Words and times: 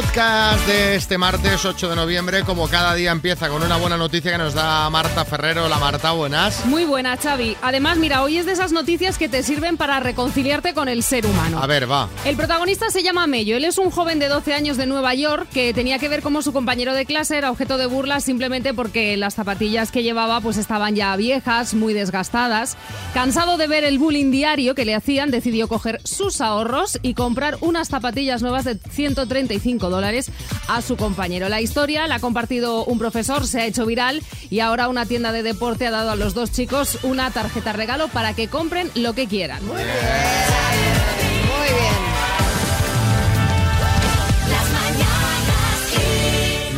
podcast 0.00 0.64
de 0.68 0.94
este 0.94 1.18
martes 1.18 1.64
8 1.64 1.88
de 1.88 1.96
noviembre, 1.96 2.44
como 2.44 2.68
cada 2.68 2.94
día 2.94 3.10
empieza 3.10 3.48
con 3.48 3.64
una 3.64 3.76
buena 3.78 3.96
noticia 3.96 4.30
que 4.30 4.38
nos 4.38 4.54
da 4.54 4.88
Marta 4.90 5.24
Ferrero. 5.24 5.68
La 5.68 5.78
Marta, 5.78 6.12
buenas. 6.12 6.64
Muy 6.66 6.84
buena, 6.84 7.16
Xavi. 7.16 7.56
Además, 7.62 7.98
mira, 7.98 8.22
hoy 8.22 8.38
es 8.38 8.46
de 8.46 8.52
esas 8.52 8.70
noticias 8.70 9.18
que 9.18 9.28
te 9.28 9.42
sirven 9.42 9.76
para 9.76 9.98
reconciliarte 9.98 10.72
con 10.72 10.88
el 10.88 11.02
ser 11.02 11.26
humano. 11.26 11.60
A 11.60 11.66
ver, 11.66 11.90
va. 11.90 12.08
El 12.24 12.36
protagonista 12.36 12.90
se 12.90 13.02
llama 13.02 13.26
Mello. 13.26 13.56
Él 13.56 13.64
es 13.64 13.76
un 13.76 13.90
joven 13.90 14.20
de 14.20 14.28
12 14.28 14.54
años 14.54 14.76
de 14.76 14.86
Nueva 14.86 15.14
York 15.14 15.48
que 15.52 15.74
tenía 15.74 15.98
que 15.98 16.08
ver 16.08 16.22
cómo 16.22 16.42
su 16.42 16.52
compañero 16.52 16.94
de 16.94 17.04
clase 17.04 17.36
era 17.36 17.50
objeto 17.50 17.76
de 17.76 17.86
burla 17.86 18.20
simplemente 18.20 18.74
porque 18.74 19.16
las 19.16 19.34
zapatillas 19.34 19.90
que 19.90 20.04
llevaba 20.04 20.40
pues 20.40 20.58
estaban 20.58 20.94
ya 20.94 21.16
viejas, 21.16 21.74
muy 21.74 21.92
desgastadas. 21.92 22.76
Cansado 23.14 23.56
de 23.56 23.66
ver 23.66 23.82
el 23.82 23.98
bullying 23.98 24.30
diario 24.30 24.76
que 24.76 24.84
le 24.84 24.94
hacían, 24.94 25.32
decidió 25.32 25.66
coger 25.66 26.00
sus 26.04 26.40
ahorros 26.40 27.00
y 27.02 27.14
comprar 27.14 27.58
unas 27.62 27.88
zapatillas 27.88 28.42
nuevas 28.42 28.64
de 28.64 28.76
135 28.76 29.87
dólares 29.90 30.30
a 30.68 30.82
su 30.82 30.96
compañero. 30.96 31.48
La 31.48 31.60
historia 31.60 32.06
la 32.06 32.16
ha 32.16 32.20
compartido 32.20 32.84
un 32.84 32.98
profesor, 32.98 33.46
se 33.46 33.60
ha 33.60 33.66
hecho 33.66 33.86
viral 33.86 34.22
y 34.50 34.60
ahora 34.60 34.88
una 34.88 35.06
tienda 35.06 35.32
de 35.32 35.42
deporte 35.42 35.86
ha 35.86 35.90
dado 35.90 36.10
a 36.10 36.16
los 36.16 36.34
dos 36.34 36.50
chicos 36.52 36.98
una 37.02 37.30
tarjeta 37.30 37.72
regalo 37.72 38.08
para 38.08 38.34
que 38.34 38.48
compren 38.48 38.90
lo 38.94 39.14
que 39.14 39.26
quieran. 39.26 39.64
Muy 39.66 39.76
bien. 39.76 41.27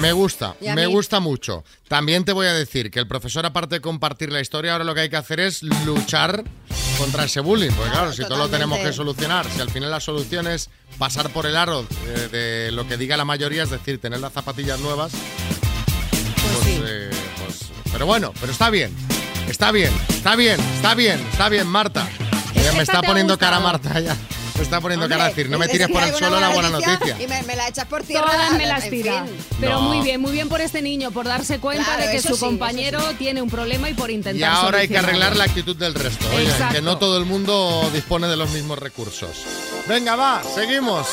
Me 0.01 0.13
gusta, 0.13 0.55
me 0.75 0.87
gusta 0.87 1.21
mucho. 1.21 1.65
También 1.89 2.25
te 2.25 2.33
voy 2.33 2.47
a 2.47 2.53
decir 2.55 2.91
que 2.91 2.99
el 2.99 3.07
profesor, 3.07 3.45
aparte 3.45 3.77
de 3.77 3.81
compartir 3.81 4.33
la 4.33 4.41
historia, 4.41 4.73
ahora 4.73 4.85
lo 4.85 4.95
que 4.95 5.03
hay 5.03 5.11
que 5.11 5.17
hacer 5.17 5.41
es 5.41 5.63
luchar 5.63 6.43
contra 6.99 7.25
ese 7.25 7.41
bullying. 7.41 7.71
Porque 7.73 7.91
claro, 7.91 8.13
si 8.13 8.23
todo 8.23 8.39
lo 8.39 8.49
tenemos 8.49 8.79
que 8.79 8.93
solucionar, 8.93 9.47
si 9.51 9.61
al 9.61 9.71
final 9.71 9.91
la 9.91 10.01
solución 10.01 10.47
es 10.47 10.71
pasar 10.99 11.31
por 11.31 11.47
el 11.47 11.57
aro 11.57 11.87
eh, 12.07 12.29
de 12.31 12.71
lo 12.73 12.87
que 12.89 12.97
diga 12.97 13.17
la 13.17 13.25
mayoría, 13.25 13.63
es 13.65 13.71
decir, 13.71 14.01
tener 14.01 14.21
las 14.21 14.33
zapatillas 14.33 14.81
nuevas, 14.81 15.13
pues, 16.11 16.65
sí. 16.65 16.81
eh, 16.85 17.11
pues- 17.45 17.71
pero 17.93 18.07
bueno, 18.07 18.33
pero 18.41 18.53
está 18.53 18.71
bien, 18.71 18.95
está 19.49 19.73
bien, 19.73 19.93
está 20.09 20.37
bien, 20.37 20.59
está 20.77 20.95
bien, 20.95 21.21
está 21.33 21.49
bien, 21.49 21.67
Marta. 21.67 22.09
Me 22.77 22.83
está 22.83 23.03
poniendo 23.03 23.37
cara. 23.39 23.59
Marta 23.61 23.99
ya. 24.01 24.17
Me 24.61 24.65
está 24.65 24.79
poniendo 24.81 25.07
Hombre, 25.07 25.17
cara 25.17 25.27
a 25.27 25.29
decir, 25.31 25.49
no 25.49 25.59
me 25.59 25.65
es 25.65 25.73
tires 25.73 25.89
por 25.89 26.03
el 26.03 26.15
suelo 26.15 26.39
la 26.39 26.51
buena 26.51 26.69
noticia. 26.69 27.17
Y 27.19 27.27
me, 27.27 27.43
me 27.45 27.57
la 27.57 27.67
echas 27.69 27.87
por 27.87 28.03
tierra. 28.03 28.27
Todas 28.31 28.53
me 28.53 28.65
en 28.65 28.69
las 28.69 28.83
fin. 28.83 28.91
tira. 28.91 29.25
Pero 29.59 29.73
No. 29.81 29.81
muy 29.89 30.03
bien, 30.03 30.21
muy 30.21 30.33
bien 30.33 30.51
por 30.51 30.61
este 30.61 30.83
niño, 30.83 31.11
por 31.13 31.27
darse 31.27 31.59
cuenta 31.61 31.85
Claro, 31.87 32.03
de 32.07 32.13
que 32.13 32.21
su 32.21 32.35
sí, 32.35 32.41
compañero 32.41 33.01
tiene 33.19 33.41
un 33.41 33.49
problema 33.49 33.89
y 33.89 33.95
por 33.95 34.11
intentar 34.11 34.39
Y 34.39 34.45
ahora 34.45 34.81
hay 34.81 34.89
que 34.89 34.99
arreglar 34.99 35.35
la 35.37 35.45
actitud 35.45 35.75
del 35.77 35.95
resto. 35.95 36.27
Oye, 36.37 36.53
que 36.73 36.83
no 36.83 36.99
todo 36.99 37.17
el 37.17 37.25
mundo 37.25 37.89
dispone 37.95 38.29
de 38.29 38.37
los 38.37 38.51
mismos 38.51 38.79
recursos. 38.79 39.31
Venga, 39.89 40.15
va, 40.17 40.43
seguimos. 40.55 41.07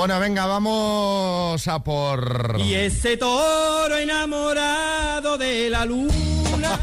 Bueno, 0.00 0.18
venga, 0.18 0.46
vamos 0.46 1.68
a 1.68 1.84
por... 1.84 2.56
Y 2.58 2.72
ese 2.72 3.18
toro 3.18 3.98
enamorado 3.98 5.36
de 5.36 5.68
la 5.68 5.84
luna 5.84 6.14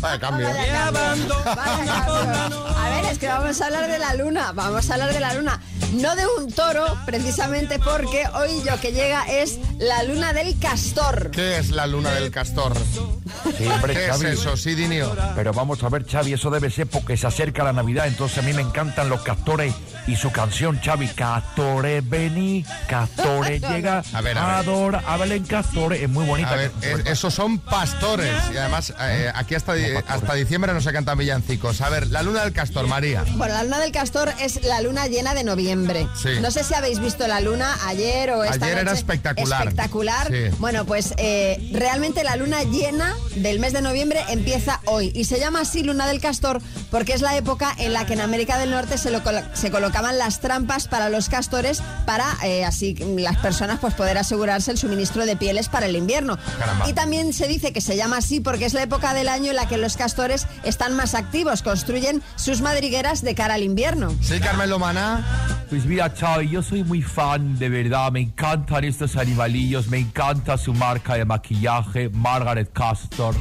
Vaya 0.00 0.18
cambio. 0.18 0.48
Vaya 0.48 0.90
cambio. 0.90 1.36
Vaya 1.44 2.06
cambio. 2.06 2.66
A 2.66 2.88
ver, 2.88 3.04
es 3.12 3.18
que 3.18 3.28
vamos 3.28 3.60
a 3.60 3.66
hablar 3.66 3.90
de 3.90 3.98
la 3.98 4.14
luna. 4.14 4.52
Vamos 4.52 4.88
a 4.88 4.94
hablar 4.94 5.12
de 5.12 5.20
la 5.20 5.34
luna. 5.34 5.60
No 5.92 6.14
de 6.14 6.22
un 6.38 6.52
toro, 6.52 6.84
precisamente 7.04 7.78
porque 7.78 8.24
hoy 8.34 8.62
lo 8.64 8.78
que 8.80 8.92
llega 8.92 9.24
es 9.28 9.58
la 9.78 10.02
luna 10.04 10.32
del 10.32 10.58
castor. 10.58 11.30
¿Qué 11.32 11.58
es 11.58 11.70
la 11.70 11.86
luna 11.86 12.10
del 12.12 12.30
castor? 12.30 12.74
Sí, 13.58 13.66
hombre, 13.66 13.94
¿Qué 13.94 14.04
es 14.06 14.10
Xavi. 14.10 14.26
eso, 14.26 14.56
sí, 14.56 14.74
Dinio? 14.74 15.14
Pero 15.34 15.52
vamos 15.52 15.82
a 15.82 15.88
ver, 15.88 16.06
Xavi, 16.06 16.32
eso 16.34 16.50
debe 16.50 16.70
ser 16.70 16.86
porque 16.86 17.16
se 17.16 17.26
acerca 17.26 17.64
la 17.64 17.72
Navidad, 17.72 18.06
entonces 18.06 18.38
a 18.38 18.42
mí 18.42 18.52
me 18.52 18.62
encantan 18.62 19.08
los 19.08 19.22
castores 19.22 19.74
y 20.06 20.16
su 20.16 20.30
canción, 20.30 20.78
Xavi, 20.82 21.08
Castores 21.08 22.08
vení, 22.08 22.64
Castores 22.88 23.60
llega, 23.70 24.02
A 24.12 24.20
ver, 24.20 24.38
a 24.38 24.46
ver. 24.46 24.54
adora, 24.56 25.02
hablen 25.06 25.44
Castores, 25.44 26.02
es 26.02 26.08
muy 26.08 26.24
bonita. 26.24 26.50
A 26.52 26.56
ver, 26.56 26.72
es- 26.82 27.06
esos 27.06 27.34
son 27.34 27.58
pastores. 27.58 28.32
Y 28.52 28.56
además, 28.56 28.92
eh, 29.00 29.30
aquí 29.34 29.54
hasta, 29.54 29.74
di- 29.74 29.84
hasta 30.06 30.34
diciembre 30.34 30.72
no 30.72 30.80
se 30.80 30.92
cantan 30.92 31.18
villancicos. 31.18 31.80
A 31.80 31.88
ver, 31.88 32.06
la 32.08 32.22
luna 32.22 32.42
del 32.44 32.52
castor, 32.52 32.86
María. 32.86 33.24
Bueno, 33.34 33.54
la 33.54 33.64
luna 33.64 33.78
del 33.80 33.92
castor 33.92 34.32
es 34.40 34.62
la 34.64 34.80
luna 34.80 35.06
llena 35.08 35.34
de 35.34 35.44
noviembre. 35.44 35.79
Sí. 36.20 36.28
No 36.40 36.50
sé 36.50 36.64
si 36.64 36.74
habéis 36.74 36.98
visto 37.00 37.26
la 37.26 37.40
luna 37.40 37.76
ayer 37.86 38.30
o 38.32 38.44
esta 38.44 38.66
Ayer 38.66 38.78
era 38.78 38.92
espectacular. 38.92 39.62
Espectacular. 39.68 40.26
Sí. 40.28 40.54
Bueno, 40.58 40.84
pues 40.84 41.14
eh, 41.16 41.70
realmente 41.72 42.24
la 42.24 42.36
luna 42.36 42.62
llena 42.64 43.14
del 43.36 43.58
mes 43.60 43.72
de 43.72 43.82
noviembre 43.82 44.20
empieza 44.28 44.80
hoy 44.86 45.12
y 45.14 45.24
se 45.24 45.38
llama 45.38 45.60
así 45.60 45.82
luna 45.82 46.06
del 46.06 46.20
castor 46.20 46.60
porque 46.90 47.12
es 47.12 47.20
la 47.22 47.36
época 47.36 47.72
en 47.78 47.92
la 47.92 48.06
que 48.06 48.12
en 48.14 48.20
América 48.20 48.58
del 48.58 48.70
Norte 48.70 48.98
se, 48.98 49.10
lo 49.10 49.22
colo- 49.22 49.44
se 49.54 49.70
colocaban 49.70 50.18
las 50.18 50.40
trampas 50.40 50.88
para 50.88 51.08
los 51.08 51.28
castores 51.28 51.82
para 52.06 52.26
eh, 52.44 52.64
así 52.64 52.94
las 52.94 53.36
personas 53.38 53.78
pues 53.80 53.94
poder 53.94 54.18
asegurarse 54.18 54.70
el 54.70 54.78
suministro 54.78 55.26
de 55.26 55.36
pieles 55.36 55.68
para 55.68 55.86
el 55.86 55.96
invierno. 55.96 56.38
Caramba. 56.58 56.88
Y 56.88 56.92
también 56.92 57.32
se 57.32 57.46
dice 57.48 57.72
que 57.72 57.80
se 57.80 57.96
llama 57.96 58.18
así 58.18 58.40
porque 58.40 58.64
es 58.64 58.74
la 58.74 58.82
época 58.82 59.14
del 59.14 59.28
año 59.28 59.50
en 59.50 59.56
la 59.56 59.68
que 59.68 59.76
los 59.76 59.96
castores 59.96 60.46
están 60.64 60.94
más 60.94 61.14
activos, 61.14 61.62
construyen 61.62 62.22
sus 62.36 62.60
madrigueras 62.60 63.22
de 63.22 63.34
cara 63.34 63.54
al 63.54 63.62
invierno. 63.62 64.14
Sí, 64.22 64.40
Carmen 64.40 64.68
Lomana. 64.70 65.26
Pues 65.70 65.86
mira, 65.86 66.10
Xavi, 66.10 66.48
yo 66.48 66.62
soy 66.64 66.82
muy 66.82 67.00
fan, 67.00 67.56
de 67.56 67.68
verdad, 67.68 68.10
me 68.10 68.18
encantan 68.18 68.82
estos 68.82 69.16
animalillos, 69.16 69.86
me 69.86 69.98
encanta 69.98 70.58
su 70.58 70.74
marca 70.74 71.14
de 71.14 71.24
maquillaje, 71.24 72.08
Margaret 72.08 72.72
Castor, 72.72 73.36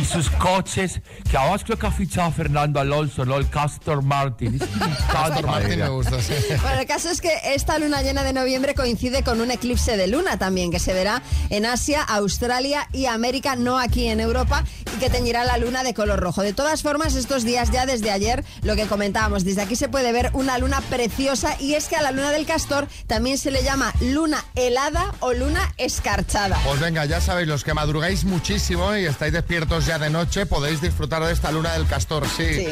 y 0.00 0.04
sus 0.04 0.30
coches, 0.30 1.00
que 1.30 1.36
además 1.36 1.64
creo 1.64 1.78
que 1.78 1.86
ha 1.86 1.90
fichado 1.90 2.28
a 2.28 2.32
Fernando 2.32 2.80
Alonso, 2.80 3.24
¿no? 3.24 3.36
El 3.36 3.48
Castor 3.48 4.02
Martin. 4.02 4.58
Castor 5.12 5.42
de 5.42 5.42
Martín 5.42 5.78
me 5.78 5.88
gusta, 5.88 6.20
sí. 6.20 6.34
Bueno, 6.62 6.80
el 6.80 6.86
caso 6.86 7.10
es 7.10 7.20
que 7.20 7.32
esta 7.54 7.78
luna 7.78 8.02
llena 8.02 8.22
de 8.22 8.32
noviembre 8.32 8.74
coincide 8.74 9.22
con 9.22 9.40
un 9.40 9.50
eclipse 9.50 9.96
de 9.96 10.06
luna 10.06 10.38
también, 10.38 10.70
que 10.70 10.78
se 10.78 10.92
verá 10.92 11.22
en 11.50 11.66
Asia, 11.66 12.02
Australia 12.02 12.88
y 12.92 13.06
América, 13.06 13.56
no 13.56 13.78
aquí 13.78 14.08
en 14.08 14.20
Europa, 14.20 14.64
y 14.94 14.98
que 14.98 15.10
teñirá 15.10 15.44
la 15.44 15.58
luna 15.58 15.82
de 15.82 15.94
color 15.94 16.20
rojo. 16.20 16.42
De 16.42 16.52
todas 16.52 16.82
formas, 16.82 17.14
estos 17.14 17.44
días 17.44 17.70
ya 17.70 17.86
desde 17.86 18.10
ayer, 18.10 18.44
lo 18.62 18.76
que 18.76 18.86
comentábamos, 18.86 19.44
desde 19.44 19.62
aquí 19.62 19.76
se 19.76 19.88
puede 19.88 20.12
ver 20.12 20.30
una 20.32 20.58
luna 20.58 20.80
preciosa 20.82 21.56
y 21.60 21.74
es 21.74 21.88
que 21.88 21.96
a 21.96 22.02
la 22.02 22.12
luna 22.12 22.30
del 22.30 22.46
castor 22.46 22.88
también 23.06 23.38
se 23.38 23.50
le 23.50 23.62
llama 23.62 23.92
luna 24.00 24.44
helada 24.54 25.14
o 25.20 25.32
luna 25.32 25.74
escarchada. 25.76 26.58
Pues 26.64 26.80
venga, 26.80 27.04
ya 27.04 27.20
sabéis, 27.20 27.48
los 27.48 27.64
que 27.64 27.74
madrugáis 27.74 28.24
muchísimo 28.24 28.94
y 28.96 29.06
estáis 29.06 29.32
despiertos 29.32 29.85
ya 29.86 29.98
de 29.98 30.10
noche, 30.10 30.46
podéis 30.46 30.80
disfrutar 30.80 31.22
de 31.24 31.32
esta 31.32 31.52
luna 31.52 31.72
del 31.74 31.86
castor, 31.86 32.26
sí. 32.28 32.54
Sí. 32.54 32.68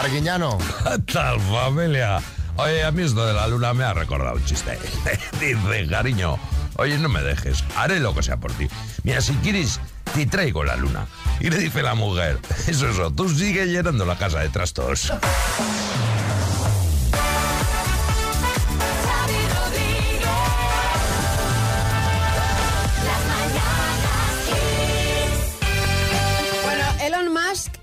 Arguiñano. 0.00 0.58
¿Qué 0.58 0.98
tal, 1.12 1.38
familia? 1.40 2.20
Oye, 2.56 2.84
a 2.84 2.90
mí 2.90 3.02
esto 3.02 3.26
de 3.26 3.34
la 3.34 3.46
luna 3.48 3.74
me 3.74 3.84
ha 3.84 3.92
recordado 3.92 4.36
un 4.36 4.44
chiste. 4.44 4.78
Dice, 5.40 5.86
cariño, 5.88 6.38
oye, 6.76 6.96
no 6.98 7.08
me 7.08 7.20
dejes, 7.20 7.62
haré 7.76 8.00
lo 8.00 8.14
que 8.14 8.22
sea 8.22 8.38
por 8.38 8.52
ti. 8.52 8.68
Mira, 9.02 9.20
si 9.20 9.34
quieres, 9.34 9.80
te 10.14 10.26
traigo 10.26 10.64
la 10.64 10.76
luna. 10.76 11.06
Y 11.40 11.50
le 11.50 11.58
dice 11.58 11.82
la 11.82 11.94
mujer, 11.94 12.38
eso, 12.66 12.88
eso, 12.88 13.10
tú 13.10 13.28
sigue 13.28 13.66
llenando 13.66 14.04
la 14.06 14.16
casa 14.16 14.38
de 14.38 14.48
trastos. 14.48 15.12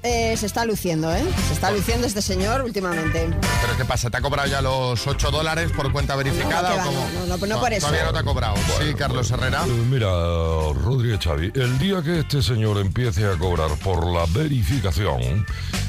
Eh, 0.04 0.36
se 0.38 0.46
está 0.46 0.66
luciendo, 0.66 1.14
¿eh? 1.14 1.24
Se 1.48 1.54
está 1.54 1.72
luciendo 1.72 2.08
este 2.08 2.22
señor 2.22 2.62
últimamente. 2.62 3.30
¿Pero 3.62 3.78
qué 3.78 3.86
pasa? 3.86 4.10
¿Te 4.10 4.18
ha 4.18 4.22
cobrado 4.22 4.48
ya 4.50 4.62
los 4.62 5.06
8 5.06 5.32
dólares 5.32 5.72
por 5.76 5.92
cuenta 5.92 6.16
verificada 6.16 6.70
No, 6.70 6.76
que 6.76 6.82
o 6.82 6.86
cómo? 6.86 7.00
no, 7.14 7.26
no, 7.28 7.38
no, 7.38 7.46
no 7.48 7.60
por 7.60 7.74
eso. 7.74 7.88
Todavía 7.88 8.06
no 8.08 8.14
te 8.14 8.20
ha 8.20 8.24
cobrado. 8.24 8.56
sí, 8.80 8.94
Carlos 8.96 9.30
Herrera. 9.32 9.64
Eh, 9.66 9.70
Mira, 9.90 10.08
Rodríguez 10.08 11.20
Xavi, 11.24 11.52
el 11.56 11.78
día 11.80 12.02
que 12.02 12.20
este 12.20 12.42
señor 12.42 12.78
empiece 12.80 13.26
a 13.26 13.38
cobrar 13.38 13.72
por 13.78 14.06
la 14.08 14.26
verificación, 14.28 15.46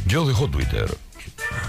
yo 0.06 0.26
dejo 0.26 0.48
Twitter. 0.48 0.86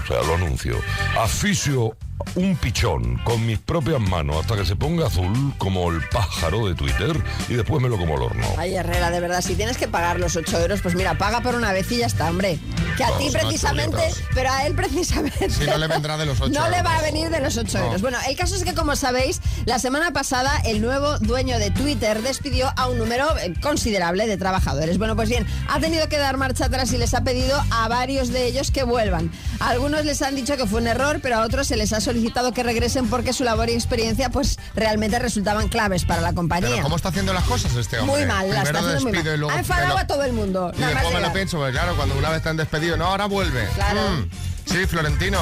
O 0.04 0.06
sea, 0.06 0.22
lo 0.22 0.34
anuncio. 0.34 0.76
Aficio 1.18 1.96
un 2.36 2.56
pichón 2.56 3.18
con 3.24 3.44
mis 3.46 3.58
propias 3.58 4.00
manos 4.00 4.36
hasta 4.40 4.56
que 4.56 4.64
se 4.64 4.76
ponga 4.76 5.06
azul 5.06 5.54
como 5.58 5.90
el 5.90 6.00
pájaro 6.08 6.66
de 6.66 6.74
Twitter 6.74 7.16
y 7.48 7.54
después 7.54 7.82
me 7.82 7.88
lo 7.88 7.96
como 7.98 8.16
al 8.16 8.22
horno. 8.22 8.46
Ay, 8.58 8.74
Herrera, 8.74 9.10
de 9.10 9.20
verdad, 9.20 9.40
si 9.40 9.54
tienes 9.54 9.76
que 9.76 9.88
pagar 9.88 10.18
los 10.18 10.34
8 10.36 10.60
euros, 10.60 10.80
pues 10.80 10.94
mira, 10.94 11.16
paga 11.18 11.40
por 11.40 11.54
una 11.54 11.72
vez 11.72 11.90
y 11.92 11.98
ya 11.98 12.06
está, 12.06 12.30
hombre. 12.30 12.58
Que 12.96 13.04
a 13.04 13.16
ti 13.18 13.28
precisamente, 13.30 13.98
pero 14.34 14.50
a 14.50 14.66
él 14.66 14.74
precisamente. 14.74 15.50
Sí, 15.50 15.64
no 15.66 15.76
le 15.78 15.86
vendrá 15.88 16.16
de 16.16 16.26
los 16.26 16.40
ocho 16.40 16.52
No 16.60 16.68
le 16.68 16.82
va 16.82 16.98
a 16.98 17.02
venir 17.02 17.30
de 17.30 17.40
los 17.40 17.56
8 17.56 17.78
No. 17.78 17.84
euros. 17.86 18.02
Bueno, 18.02 18.18
el 18.28 18.36
caso 18.36 18.54
es 18.54 18.64
que, 18.64 18.74
como 18.74 18.94
sabéis, 18.96 19.40
la 19.64 19.78
semana 19.78 20.12
pasada 20.12 20.52
el 20.64 20.80
nuevo 20.80 21.18
dueño 21.18 21.58
de 21.58 21.70
Twitter 21.70 22.22
despidió 22.22 22.72
a 22.76 22.88
un 22.88 22.98
número 22.98 23.36
eh, 23.38 23.54
considerable 23.60 24.26
de 24.26 24.36
trabajadores. 24.36 24.98
Bueno, 24.98 25.16
pues 25.16 25.28
bien, 25.28 25.46
ha 25.68 25.80
tenido 25.80 26.08
que 26.08 26.18
dar 26.18 26.36
marcha 26.36 26.66
atrás 26.66 26.92
y 26.92 26.98
les 26.98 27.14
ha 27.14 27.22
pedido 27.22 27.60
a 27.70 27.88
varios 27.88 28.28
de 28.28 28.46
ellos 28.46 28.70
que 28.70 28.84
vuelvan. 28.84 29.30
A 29.60 29.70
algunos 29.70 30.04
les 30.04 30.22
han 30.22 30.34
dicho 30.36 30.56
que 30.56 30.66
fue 30.66 30.80
un 30.80 30.86
error, 30.86 31.20
pero 31.22 31.36
a 31.36 31.44
otros 31.44 31.66
se 31.66 31.76
les 31.76 31.92
ha 31.92 32.00
solicitado 32.04 32.52
que 32.52 32.62
regresen 32.62 33.08
porque 33.08 33.32
su 33.32 33.44
labor 33.44 33.68
y 33.70 33.72
experiencia 33.72 34.30
pues 34.30 34.58
realmente 34.74 35.18
resultaban 35.18 35.68
claves 35.68 36.04
para 36.04 36.20
la 36.20 36.28
Pero 36.28 36.36
compañía. 36.36 36.82
¿cómo 36.82 36.96
está 36.96 37.08
haciendo 37.08 37.32
las 37.32 37.44
cosas 37.44 37.74
este 37.74 37.98
hombre? 37.98 38.16
Muy 38.16 38.26
mal, 38.26 38.48
las 38.48 38.58
está 38.58 38.72
Primero 38.72 38.78
haciendo 38.86 39.02
muy 39.10 39.12
mal. 39.12 39.34
y 39.34 39.38
luego... 39.38 39.54
Ha 39.54 39.58
enfadado 39.58 39.98
a 39.98 40.06
todo 40.06 40.22
el 40.24 40.32
mundo. 40.32 40.72
Y 40.76 40.80
después 40.80 41.14
me 41.14 41.20
lo 41.20 41.32
pienso, 41.32 41.56
porque 41.58 41.72
claro, 41.72 41.96
cuando 41.96 42.16
una 42.16 42.30
vez 42.30 42.42
te 42.42 42.48
han 42.48 42.56
despedido, 42.56 42.96
no, 42.96 43.06
ahora 43.06 43.26
vuelve. 43.26 43.66
Claro. 43.74 44.00
Mm. 44.00 44.28
Sí, 44.66 44.86
Florentino. 44.86 45.40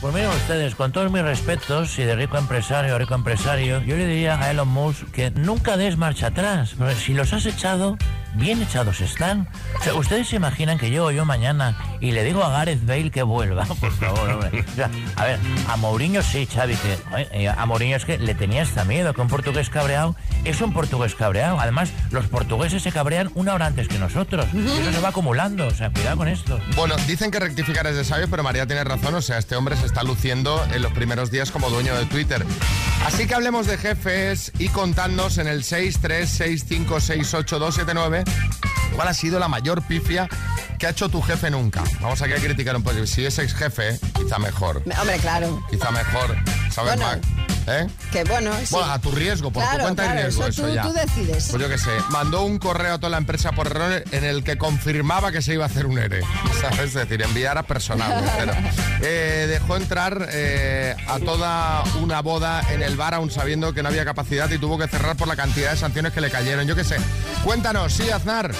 Pues 0.00 0.14
miren 0.14 0.30
ustedes, 0.30 0.76
con 0.76 0.92
todos 0.92 1.10
mis 1.10 1.22
respetos 1.22 1.98
y 1.98 2.04
de 2.04 2.14
rico 2.14 2.38
empresario 2.38 2.94
a 2.94 2.98
rico 2.98 3.16
empresario, 3.16 3.82
yo 3.82 3.96
le 3.96 4.06
diría 4.06 4.40
a 4.40 4.48
Elon 4.52 4.68
Musk 4.68 5.10
que 5.10 5.32
nunca 5.32 5.76
des 5.76 5.96
marcha 5.96 6.28
atrás. 6.28 6.76
Si 7.04 7.14
los 7.14 7.32
has 7.32 7.46
echado, 7.46 7.98
bien 8.34 8.62
echados 8.62 9.00
están. 9.00 9.48
O 9.80 9.82
sea, 9.82 9.94
ustedes 9.94 10.28
se 10.28 10.36
imaginan 10.36 10.78
que 10.78 10.92
yo 10.92 11.06
o 11.06 11.10
yo 11.10 11.24
mañana 11.24 11.76
y 12.00 12.12
le 12.12 12.22
digo 12.22 12.44
a 12.44 12.50
Gareth 12.50 12.86
Bale 12.86 13.10
que 13.10 13.24
vuelva, 13.24 13.64
por 13.80 13.90
favor, 13.90 14.30
hombre. 14.30 14.64
O 14.70 14.74
sea, 14.76 14.88
a 15.16 15.24
ver, 15.24 15.40
a 15.68 15.76
Mourinho 15.76 16.22
sí, 16.22 16.46
Xavi, 16.46 16.76
que 16.76 16.98
eh, 17.32 17.48
a 17.48 17.66
Mourinho 17.66 17.96
es 17.96 18.04
que 18.04 18.18
le 18.18 18.36
tenía 18.36 18.62
hasta 18.62 18.84
miedo, 18.84 19.12
que 19.12 19.20
un 19.20 19.28
portugués 19.28 19.68
cabreado 19.68 20.14
es 20.44 20.60
un 20.60 20.72
portugués 20.72 21.16
cabreado. 21.16 21.58
Además, 21.58 21.90
los 22.12 22.26
portugueses 22.28 22.84
se 22.84 22.92
cabrean 22.92 23.32
una 23.34 23.54
hora 23.54 23.66
antes 23.66 23.88
que 23.88 23.98
nosotros. 23.98 24.46
Y 24.54 24.58
eso 24.58 24.92
se 24.92 25.00
va 25.00 25.08
acumulando, 25.08 25.66
o 25.66 25.74
sea, 25.74 25.90
cuidado 25.90 26.18
con 26.18 26.28
esto. 26.28 26.60
Bueno, 26.76 26.94
dicen 27.08 27.32
que 27.32 27.40
rectificar 27.40 27.86
es 27.88 27.96
de 27.96 28.04
sabio, 28.04 28.28
pero 28.30 28.44
María 28.44 28.64
tiene 28.64 28.84
razón. 28.84 29.14
O 29.16 29.22
sea, 29.22 29.38
este 29.38 29.56
hombre 29.56 29.76
se 29.76 29.87
está 29.88 30.04
luciendo 30.04 30.64
en 30.72 30.82
los 30.82 30.92
primeros 30.92 31.30
días 31.32 31.50
como 31.50 31.68
dueño 31.70 31.96
de 31.96 32.06
Twitter. 32.06 32.44
Así 33.04 33.26
que 33.26 33.34
hablemos 33.34 33.66
de 33.66 33.76
jefes 33.78 34.52
y 34.58 34.68
contadnos 34.68 35.38
en 35.38 35.48
el 35.48 35.64
636568279 35.64 38.24
cuál 38.94 39.08
ha 39.08 39.14
sido 39.14 39.38
la 39.38 39.48
mayor 39.48 39.82
pifia 39.82 40.28
que 40.78 40.86
ha 40.86 40.90
hecho 40.90 41.08
tu 41.08 41.20
jefe 41.22 41.50
nunca. 41.50 41.82
Vamos 42.00 42.20
aquí 42.22 42.32
a 42.34 42.36
criticar 42.36 42.76
un 42.76 42.82
poco. 42.82 43.06
Si 43.06 43.24
es 43.24 43.38
ex 43.38 43.54
jefe, 43.54 43.98
quizá 44.14 44.38
mejor. 44.38 44.82
Me- 44.86 44.94
Hombre, 44.98 45.16
claro. 45.18 45.64
Quizá 45.70 45.90
mejor. 45.90 46.36
¿Sabes, 46.70 46.96
Bueno, 46.96 47.10
Mac? 47.10 47.20
¿Eh? 47.68 47.86
Que 48.12 48.24
bueno, 48.24 48.50
sí. 48.64 48.68
Bueno, 48.70 48.90
a 48.92 48.98
tu 48.98 49.10
riesgo, 49.10 49.50
por 49.50 49.62
Claro, 49.62 49.78
tu 49.78 49.82
cuenta 49.84 50.02
claro, 50.04 50.20
y 50.20 50.22
riesgo, 50.22 50.42
eso 50.46 50.62
eso, 50.62 50.68
tú- 50.68 50.74
ya. 50.74 50.82
tú 50.82 50.92
decides. 50.92 51.48
Pues 51.50 51.62
yo 51.62 51.68
qué 51.68 51.78
sé, 51.78 51.90
mandó 52.10 52.42
un 52.42 52.58
correo 52.58 52.94
a 52.94 52.98
toda 52.98 53.10
la 53.10 53.18
empresa 53.18 53.52
por 53.52 53.66
error 53.66 54.02
en 54.10 54.24
el 54.24 54.42
que 54.44 54.56
confirmaba 54.58 55.32
que 55.32 55.42
se 55.42 55.54
iba 55.54 55.64
a 55.64 55.68
hacer 55.68 55.86
un 55.86 55.98
ERE. 55.98 56.22
¿Sabes? 56.60 56.80
Es 56.80 56.94
decir, 56.94 57.22
enviar 57.22 57.58
a 57.58 57.62
personal. 57.64 58.24
Eh, 59.00 59.46
dejó 59.48 59.76
entrar 59.76 60.28
eh, 60.32 60.96
a 61.06 61.20
toda 61.20 61.84
una 62.02 62.20
boda 62.20 62.62
en 62.72 62.82
el 62.82 62.96
bar 62.96 63.14
aún 63.14 63.30
sabiendo 63.30 63.72
que 63.72 63.80
no 63.82 63.88
había 63.90 64.04
capacidad 64.04 64.50
y 64.50 64.58
tuvo 64.58 64.76
que 64.76 64.88
cerrar 64.88 65.16
por 65.16 65.28
la 65.28 65.36
cantidad 65.36 65.70
de 65.70 65.76
sanciones 65.76 66.12
que 66.12 66.20
le 66.20 66.30
cayeron. 66.30 66.66
Yo 66.66 66.74
qué 66.74 66.82
sé. 66.84 66.96
Cuéntanos, 67.44 67.92
sí, 67.92 68.10
Aznar. 68.10 68.52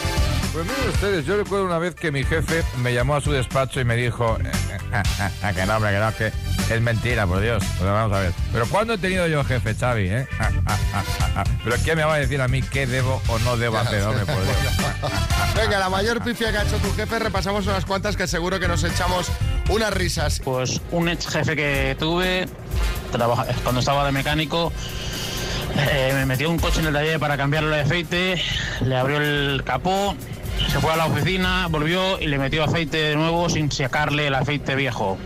Pues 0.59 0.67
miren 0.77 0.89
ustedes, 0.93 1.25
yo 1.25 1.37
recuerdo 1.37 1.67
una 1.67 1.79
vez 1.79 1.95
que 1.95 2.11
mi 2.11 2.25
jefe 2.25 2.65
me 2.79 2.93
llamó 2.93 3.15
a 3.15 3.21
su 3.21 3.31
despacho 3.31 3.81
y 3.81 3.85
me 3.85 3.95
dijo 3.95 4.37
eh, 4.41 4.51
eh, 4.93 5.03
eh, 5.21 5.31
eh, 5.45 5.53
que 5.55 5.65
no, 5.67 5.77
hombre, 5.77 5.93
que 5.93 5.99
no, 6.01 6.17
que 6.17 6.75
es 6.75 6.81
mentira, 6.81 7.29
por 7.29 7.41
Dios. 7.41 7.63
Pero 7.79 7.93
vamos 7.95 8.17
a 8.17 8.21
ver. 8.23 8.33
Pero 8.53 8.67
¿cuándo 8.67 8.95
he 8.95 8.99
tenido 8.99 9.29
yo 9.29 9.45
jefe, 9.45 9.77
Xavi? 9.77 10.09
Eh? 10.09 10.27
Ah, 10.41 10.51
ah, 10.67 10.77
ah, 10.95 11.03
ah, 11.21 11.29
ah. 11.37 11.45
Pero 11.63 11.77
¿quién 11.85 11.97
me 11.97 12.03
va 12.03 12.15
a 12.15 12.19
decir 12.19 12.41
a 12.43 12.49
mí 12.49 12.61
qué 12.61 12.89
debo 12.89 13.23
o 13.29 13.39
no 13.39 13.57
debo 13.57 13.79
hacer, 13.79 14.03
hombre, 14.03 14.27
por 14.27 14.43
Dios? 14.43 14.57
Venga, 15.55 15.79
la 15.79 15.89
mayor 15.91 16.25
pifia 16.25 16.51
que 16.51 16.59
ha 16.59 16.63
hecho 16.65 16.79
tu 16.79 16.93
jefe, 16.97 17.21
repasamos 17.21 17.65
unas 17.69 17.85
cuantas 17.85 18.17
que 18.17 18.27
seguro 18.27 18.59
que 18.59 18.67
nos 18.67 18.83
echamos 18.83 19.31
unas 19.69 19.95
risas. 19.95 20.41
Pues 20.45 20.81
un 20.91 21.09
ex 21.09 21.29
jefe 21.29 21.55
que 21.55 21.97
tuve, 22.01 22.49
trabaja- 23.13 23.47
cuando 23.63 23.79
estaba 23.79 24.05
de 24.05 24.11
mecánico, 24.11 24.73
eh, 25.93 26.11
me 26.15 26.27
metió 26.27 26.51
un 26.51 26.59
coche 26.59 26.81
en 26.81 26.89
el 26.89 26.93
taller 26.95 27.21
para 27.21 27.37
cambiarle 27.37 27.77
el 27.79 27.85
aceite, 27.87 28.43
le 28.85 28.97
abrió 28.97 29.19
el 29.19 29.63
capó, 29.65 30.17
se 30.71 30.81
fue 30.81 30.93
a 30.93 30.97
la 30.97 31.07
oficina, 31.07 31.67
volvió 31.69 32.21
y 32.21 32.27
le 32.27 32.39
metió 32.39 32.65
aceite 32.65 32.97
de 32.99 33.17
nuevo 33.17 33.49
sin 33.49 33.71
sacarle 33.71 34.27
el 34.27 34.35
aceite 34.35 34.75
viejo. 34.75 35.19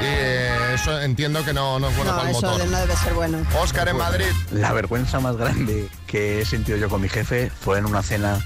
Y 0.00 0.02
eh, 0.04 0.50
eso 0.74 1.00
entiendo 1.00 1.44
que 1.44 1.52
no, 1.52 1.78
no 1.78 1.88
es 1.88 1.96
bueno 1.96 2.12
No, 2.12 2.18
para 2.18 2.30
el 2.30 2.36
eso 2.36 2.46
motor. 2.50 2.66
no 2.66 2.78
debe 2.78 2.96
ser 2.96 3.14
bueno. 3.14 3.38
Oscar 3.60 3.88
en 3.88 3.96
Madrid. 3.96 4.24
La 4.52 4.72
vergüenza 4.72 5.20
más 5.20 5.36
grande 5.36 5.88
que 6.06 6.40
he 6.40 6.44
sentido 6.44 6.78
yo 6.78 6.88
con 6.88 7.00
mi 7.00 7.08
jefe 7.08 7.50
fue 7.50 7.78
en 7.78 7.86
una 7.86 8.02
cena 8.02 8.38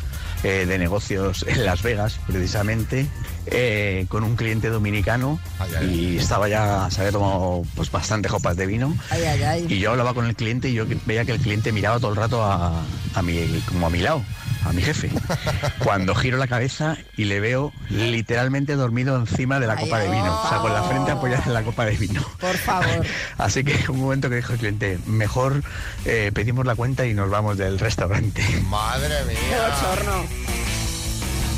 eh, 0.43 0.67
de 0.67 0.79
negocios 0.79 1.45
en 1.49 1.65
Las 1.65 1.83
Vegas, 1.83 2.19
precisamente, 2.27 3.07
eh, 3.47 4.07
con 4.09 4.25
un 4.25 4.37
cliente 4.37 4.69
dominicano 4.69 5.39
Ay, 5.59 5.71
ay, 5.79 5.95
y 6.15 6.17
estaba 6.19 6.49
ya, 6.49 6.89
se 6.91 7.01
había 7.01 7.13
tomado 7.13 7.63
pues, 7.77 7.91
bastante 7.91 8.29
copas 8.29 8.57
de 8.57 8.67
vino. 8.67 8.95
Ay, 9.11 9.23
ay, 9.25 9.43
ay. 9.43 9.67
Y 9.69 9.79
yo 9.79 9.93
hablaba 9.93 10.13
con 10.15 10.27
el 10.27 10.35
cliente 10.35 10.69
y 10.69 10.75
yo 10.75 10.87
que- 10.89 10.99
veía 11.07 11.25
que 11.25 11.33
el 11.33 11.41
cliente 11.41 11.73
miraba 11.73 11.99
todo 12.01 12.11
el 12.11 12.17
rato 12.17 12.45
a, 12.45 12.83
a 13.15 13.23
mi, 13.23 13.63
como 13.69 13.87
a 13.87 13.91
mi 13.91 14.01
lado, 14.01 14.23
a 14.65 14.73
mi 14.73 14.83
jefe. 14.83 15.11
Cuando 15.79 16.15
giro 16.15 16.37
la 16.39 16.47
cabeza 16.47 16.97
y 17.17 17.25
le 17.25 17.41
veo 17.41 17.73
literalmente 17.91 18.75
dormido 18.77 19.17
encima 19.17 19.61
de 19.61 19.67
la 19.67 19.75
Ay, 19.75 19.85
copa 19.85 19.99
de 19.99 20.11
vino, 20.11 20.41
o 20.43 20.49
sea, 20.49 20.59
con 20.59 20.73
la 20.73 20.83
frente 20.85 21.11
apoyada 21.11 21.45
en 21.47 21.55
la 21.55 21.63
copa 21.63 21.85
de 21.85 21.97
vino. 21.97 22.23
Por 22.41 22.57
favor. 22.57 23.05
Así 23.39 23.65
que 23.65 23.91
un 23.91 24.01
momento 24.01 24.29
que 24.31 24.37
dijo 24.37 24.53
el 24.55 24.59
cliente, 24.59 24.99
mejor 25.07 25.63
eh, 26.05 26.31
pedimos 26.35 26.67
la 26.67 26.75
cuenta 26.75 27.07
y 27.07 27.15
nos 27.15 27.31
vamos 27.31 27.57
del 27.59 27.79
restaurante. 27.79 28.43
Madre 28.69 29.15
Qué 29.27 29.33
mía. 29.35 29.69
bochorno. 29.69 30.44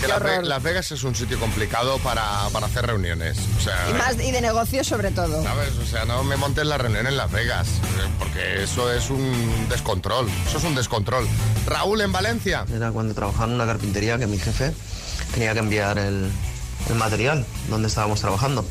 Que 0.00 0.08
Las, 0.08 0.20
Ve- 0.22 0.31
horror. 0.32 0.44
Las 0.46 0.62
Vegas 0.62 0.93
es 0.93 1.02
un 1.04 1.14
sitio 1.14 1.38
complicado 1.40 1.98
para, 1.98 2.48
para 2.52 2.66
hacer 2.66 2.87
reuniones. 2.87 3.38
O 3.56 3.60
sea, 3.60 3.76
Y, 3.90 3.94
más, 3.94 4.14
y 4.22 4.31
de 4.31 4.40
negocio 4.40 4.84
sobre 4.84 5.10
todo. 5.10 5.43
¿sabes? 5.43 5.70
O 5.82 5.87
sea, 5.87 6.04
no 6.04 6.22
me 6.25 6.37
montes 6.37 6.66
la 6.66 6.76
reunión 6.78 7.06
en 7.06 7.16
Las 7.16 7.31
Vegas, 7.32 7.66
eh, 7.69 8.08
porque 8.19 8.62
eso 8.62 8.93
es 8.93 9.08
un 9.10 9.66
descontrol. 9.69 10.28
Eso 10.48 10.58
es 10.58 10.64
un 10.64 10.75
descontrol. 10.75 11.26
Raúl 11.66 12.00
en 12.02 12.12
Valencia. 12.12 12.64
Era 12.75 12.90
cuando 12.93 13.14
trabajaba 13.14 13.46
en 13.46 13.52
una 13.54 13.66
carpintería 13.66 14.19
que 14.19 14.26
mi 14.26 14.38
jefe 14.38 14.72
tenía 15.34 15.52
que 15.54 15.60
enviar 15.60 15.99
el, 15.99 16.31
el 16.90 16.94
material 16.96 17.46
donde 17.70 17.88
estábamos 17.88 18.20
trabajando. 18.20 18.64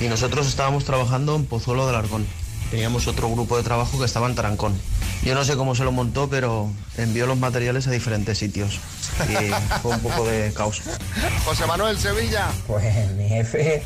Y 0.00 0.08
nosotros 0.08 0.46
estábamos 0.46 0.84
trabajando 0.84 1.36
en 1.36 1.44
Pozuelo 1.46 1.86
del 1.86 1.96
Arcón. 1.96 2.26
Teníamos 2.70 3.06
otro 3.06 3.28
grupo 3.30 3.58
de 3.58 3.62
trabajo 3.62 3.98
que 3.98 4.06
estaba 4.06 4.26
en 4.26 4.34
Tarancón. 4.34 4.80
Yo 5.22 5.36
no 5.36 5.44
sé 5.44 5.54
cómo 5.56 5.74
se 5.76 5.84
lo 5.84 5.92
montó, 5.92 6.28
pero 6.28 6.68
envió 6.96 7.26
los 7.26 7.38
materiales 7.38 7.86
a 7.86 7.92
diferentes 7.92 8.38
sitios. 8.38 8.80
Y 9.28 9.52
fue 9.80 9.92
un 9.92 10.00
poco 10.00 10.26
de 10.26 10.52
caos. 10.52 10.82
José 11.44 11.64
Manuel 11.66 11.96
Sevilla. 11.96 12.48
Pues 12.66 12.84
mi 13.16 13.28
jefe 13.28 13.82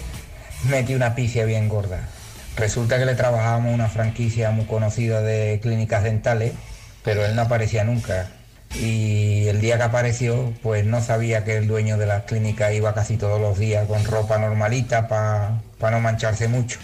metió 0.65 0.97
una 0.97 1.15
pifia 1.15 1.45
bien 1.45 1.69
gorda. 1.69 2.09
Resulta 2.57 2.99
que 2.99 3.05
le 3.05 3.15
trabajábamos 3.15 3.75
una 3.75 3.89
franquicia 3.89 4.51
muy 4.51 4.65
conocida 4.65 5.21
de 5.21 5.61
clínicas 5.63 6.05
dentales, 6.05 6.55
pero 7.03 7.25
él 7.27 7.37
no 7.37 7.43
aparecía 7.43 7.85
nunca. 7.85 8.29
Y 8.75 9.47
el 9.49 9.61
día 9.61 9.77
que 9.77 9.83
apareció, 9.85 10.55
pues 10.63 10.87
no 10.87 11.03
sabía 11.03 11.45
que 11.45 11.59
el 11.59 11.67
dueño 11.67 11.99
de 11.99 12.07
la 12.07 12.25
clínica 12.25 12.73
iba 12.73 12.95
casi 12.95 13.19
todos 13.19 13.41
los 13.41 13.59
días 13.59 13.87
con 13.87 14.05
ropa 14.05 14.39
normalita 14.39 15.07
para 15.07 15.61
no 15.91 16.01
mancharse 16.01 16.49
mucho. 16.49 16.79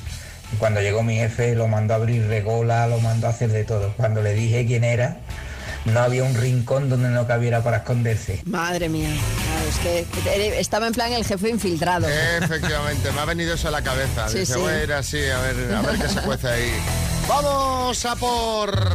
Cuando 0.59 0.81
llegó 0.81 1.03
mi 1.03 1.17
jefe 1.17 1.55
lo 1.55 1.67
mandó 1.69 1.95
a 1.95 1.97
abrir 1.97 2.27
regola, 2.27 2.87
lo 2.87 2.99
mandó 3.01 3.27
a 3.27 3.31
hacer 3.31 3.51
de 3.51 3.65
todo. 3.65 3.93
Cuando 3.97 4.23
le 4.23 4.35
dije 4.35 4.65
quién 4.67 4.85
era, 4.85 5.17
no 5.85 6.01
había 6.01 6.23
un 6.25 6.35
rincón 6.35 6.89
donde 6.89 7.09
no 7.09 7.27
cabiera 7.27 7.63
para 7.63 7.79
esconderse. 7.79 8.41
Madre 8.45 8.89
mía. 8.89 9.09
Claro, 9.09 9.69
es 9.69 9.79
que 10.23 10.61
estaba 10.61 10.87
en 10.87 10.93
plan 10.93 11.13
el 11.13 11.25
jefe 11.25 11.49
infiltrado. 11.49 12.07
Efectivamente, 12.09 13.11
me 13.13 13.21
ha 13.21 13.25
venido 13.25 13.55
eso 13.55 13.69
a 13.69 13.71
la 13.73 13.83
cabeza. 13.83 14.29
Sí, 14.29 14.39
Dice, 14.41 14.55
sí. 14.55 14.61
voy 14.61 14.73
a 14.73 14.83
ir 14.85 14.93
así, 14.93 15.19
a 15.25 15.39
ver, 15.41 15.75
a 15.75 15.83
ver 15.83 15.99
qué 15.99 16.09
se 16.09 16.21
cuece 16.21 16.49
ahí. 16.49 16.73
¡Vamos 17.29 18.05
a 18.05 18.17
por...! 18.17 18.93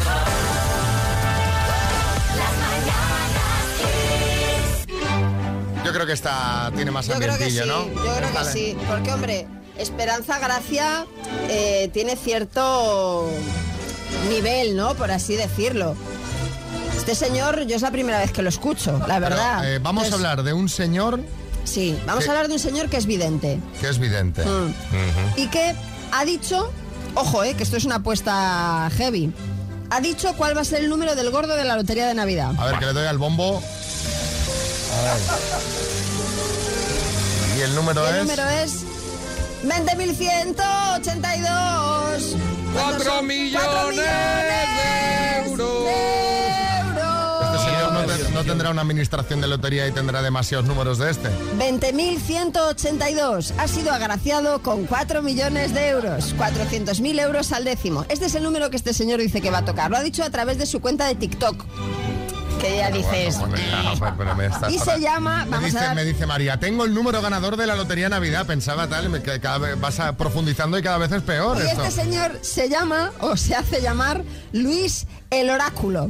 Yo 5.85 5.93
creo 5.93 6.05
que 6.05 6.13
esta 6.13 6.69
tiene 6.75 6.91
más 6.91 7.07
Yo 7.07 7.15
creo 7.15 7.37
que 7.37 7.49
sí, 7.49 7.59
ambientillo, 7.59 7.65
¿no? 7.65 8.03
yo 8.05 8.15
creo 8.17 8.31
que 8.33 8.45
sí. 8.51 8.77
Porque, 8.89 9.13
hombre, 9.13 9.47
Esperanza 9.79 10.39
Gracia 10.39 11.05
eh, 11.49 11.89
tiene 11.93 12.15
cierto 12.15 13.29
nivel, 14.29 14.75
¿no? 14.75 14.95
Por 14.95 15.11
así 15.11 15.35
decirlo. 15.35 15.95
Este 16.97 17.15
señor, 17.15 17.65
yo 17.67 17.75
es 17.75 17.81
la 17.81 17.91
primera 17.91 18.19
vez 18.19 18.31
que 18.31 18.41
lo 18.41 18.49
escucho, 18.49 18.93
la 19.07 19.19
Pero, 19.19 19.19
verdad. 19.21 19.71
eh, 19.73 19.79
vamos 19.79 20.11
a 20.11 20.15
hablar 20.15 20.43
de 20.43 20.53
un 20.53 20.67
señor 20.69 21.19
Sí, 21.63 21.97
vamos 22.05 22.25
a 22.27 22.29
hablar 22.31 22.47
de 22.47 22.53
un 22.53 22.59
señor 22.59 22.89
que 22.89 22.95
es 22.97 23.05
vidente. 23.05 23.59
que 23.81 23.89
es 23.89 23.99
vidente. 23.99 24.43
Mm. 24.45 24.73
Y 25.35 25.47
que 25.47 25.75
ha 26.13 26.23
dicho, 26.23 26.71
ojo, 27.13 27.43
eh, 27.43 27.55
que 27.55 27.63
esto 27.63 27.75
es 27.75 27.83
una 27.83 27.95
apuesta 27.95 28.89
heavy. 28.97 29.33
Ha 29.89 29.99
dicho 29.99 30.33
cuál 30.37 30.55
va 30.55 30.61
a 30.61 30.65
ser 30.65 30.79
el 30.81 30.89
número 30.89 31.15
del 31.15 31.29
gordo 31.29 31.55
de 31.57 31.65
la 31.65 31.75
lotería 31.75 32.07
de 32.07 32.13
Navidad. 32.13 32.51
A 32.57 32.65
ver, 32.67 32.79
que 32.79 32.85
le 32.85 32.93
doy 32.93 33.05
al 33.05 33.17
bombo. 33.17 33.57
A 33.57 35.03
ver. 35.03 35.17
Y 37.57 37.61
el 37.63 37.75
número 37.75 38.05
Y 38.05 38.09
el 38.09 38.15
es... 38.15 38.21
número 38.21 38.47
es 38.49 38.71
20.182. 39.63 40.17
¿Cuántos 42.73 43.03
¡Cuatro 43.03 43.03
son? 43.05 43.27
millones 43.27 43.61
¡Cuatro 43.65 43.87
de 43.89 43.97
euros! 45.45 45.83
de 45.85 45.89
Este 45.89 46.89
euros. 46.89 47.61
señor 47.63 47.91
no, 47.93 48.01
te- 48.05 48.31
no 48.31 48.43
tendrá 48.43 48.69
una 48.69 48.81
administración 48.81 49.41
de 49.41 49.47
lotería 49.47 49.87
y 49.87 49.91
tendrá 49.91 50.21
demasiados 50.21 50.65
números 50.67 50.97
de 50.99 51.09
este. 51.11 51.29
20.182. 51.57 53.53
Ha 53.57 53.67
sido 53.67 53.91
agraciado 53.93 54.61
con 54.61 54.85
4 54.85 55.21
millones 55.23 55.73
de 55.73 55.87
euros. 55.89 56.35
400.000 56.37 57.19
euros 57.21 57.51
al 57.51 57.63
décimo. 57.65 58.05
Este 58.09 58.25
es 58.27 58.35
el 58.35 58.43
número 58.43 58.69
que 58.69 58.77
este 58.77 58.93
señor 58.93 59.19
dice 59.19 59.41
que 59.41 59.49
va 59.49 59.59
a 59.59 59.65
tocar. 59.65 59.89
Lo 59.91 59.97
ha 59.97 60.03
dicho 60.03 60.23
a 60.23 60.29
través 60.29 60.57
de 60.59 60.65
su 60.65 60.79
cuenta 60.81 61.07
de 61.07 61.15
TikTok. 61.15 61.65
Que 62.59 62.77
ya 62.77 62.89
dices. 62.91 63.37
Bueno, 63.39 63.55
ya, 63.55 63.93
pero- 63.99 64.15
pero 64.17 64.35
me 64.35 64.45
estás 64.47 64.71
Y 64.73 64.79
se 64.79 64.99
llama, 64.99 65.45
Me 65.45 65.51
vamos 65.51 65.65
dice, 65.65 65.77
a 65.77 65.81
dar- 65.87 65.95
me 65.95 66.03
dice 66.03 66.25
María, 66.25 66.59
tengo 66.59 66.85
el 66.85 66.93
número 66.93 67.21
ganador 67.21 67.55
de 67.55 67.67
la 67.67 67.75
Lotería 67.75 68.09
Navidad. 68.09 68.45
Pensaba 68.47 68.87
tal, 68.87 69.05
y 69.05 69.09
me- 69.09 69.21
que 69.21 69.39
cada 69.39 69.59
vez 69.59 69.79
vas 69.79 69.99
a- 69.99 70.13
profundizando 70.17 70.77
y 70.77 70.81
cada 70.83 70.97
vez 70.97 71.11
es 71.11 71.21
peor 71.21 71.57
Y 71.57 71.67
esto. 71.67 71.83
este 71.83 72.01
señor 72.03 72.39
se 72.41 72.67
llama, 72.69 73.11
o 73.21 73.37
se 73.37 73.55
hace 73.55 73.81
llamar, 73.81 74.23
Luis 74.53 75.05
el 75.29 75.49
Oráculo. 75.49 76.07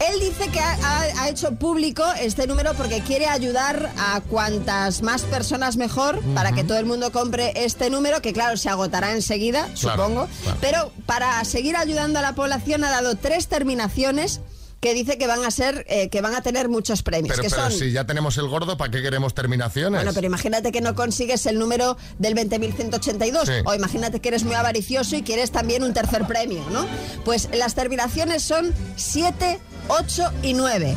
Él 0.00 0.20
dice 0.20 0.48
que 0.50 0.58
ha, 0.58 0.72
ha- 0.82 1.22
ha 1.22 1.28
hecho 1.28 1.52
público 1.56 2.02
este 2.20 2.46
número 2.46 2.72
porque 2.74 3.00
quiere 3.02 3.26
ayudar 3.28 3.90
a 3.98 4.20
cuantas 4.22 5.02
más 5.02 5.22
personas 5.22 5.76
mejor 5.76 6.20
para 6.34 6.52
que 6.52 6.64
todo 6.64 6.78
el 6.78 6.86
mundo 6.86 7.12
compre 7.12 7.52
este 7.64 7.90
número, 7.90 8.22
que 8.22 8.32
claro, 8.32 8.56
se 8.56 8.68
agotará 8.70 9.12
enseguida, 9.12 9.68
Claro, 9.78 10.02
supongo. 10.04 10.28
claro. 10.42 10.58
Pero 10.62 10.92
para 11.04 11.44
seguir 11.44 11.76
ayudando 11.76 12.18
a 12.18 12.22
la 12.22 12.32
población 12.34 12.84
ha 12.84 12.90
dado 12.90 13.16
tres 13.16 13.48
terminaciones 13.48 14.40
que 14.80 14.94
dice 14.94 15.18
que 15.18 15.26
van 15.26 15.44
a 15.44 15.50
ser, 15.50 15.84
eh, 15.88 16.08
que 16.10 16.20
van 16.20 16.34
a 16.34 16.42
tener 16.42 16.68
muchos 16.68 17.02
premios. 17.02 17.36
Pero, 17.36 17.42
que 17.42 17.50
pero 17.54 17.70
son, 17.70 17.78
si 17.78 17.92
ya 17.92 18.04
tenemos 18.04 18.36
el 18.38 18.48
gordo, 18.48 18.76
¿para 18.76 18.90
qué 18.90 19.02
queremos 19.02 19.34
terminaciones? 19.34 19.98
bueno, 19.98 20.12
pero 20.14 20.26
imagínate 20.26 20.72
que 20.72 20.80
no 20.80 20.94
consigues 20.94 21.46
el 21.46 21.58
número 21.58 21.96
del 22.18 22.34
20.182 22.34 23.44
Sí. 23.46 23.52
o 23.64 23.74
imagínate 23.74 24.20
que 24.20 24.28
eres 24.28 24.44
muy 24.44 24.54
avaricioso 24.54 25.16
y 25.16 25.22
quieres 25.22 25.50
también 25.50 25.82
un 25.82 25.92
tercer 25.94 26.26
premio, 26.26 26.62
¿no? 26.70 26.86
Pues 27.24 27.48
las 27.54 27.74
terminaciones 27.74 28.42
son 28.42 28.74
7, 28.96 29.58
8 29.88 30.32
y 30.42 30.52
9. 30.54 30.96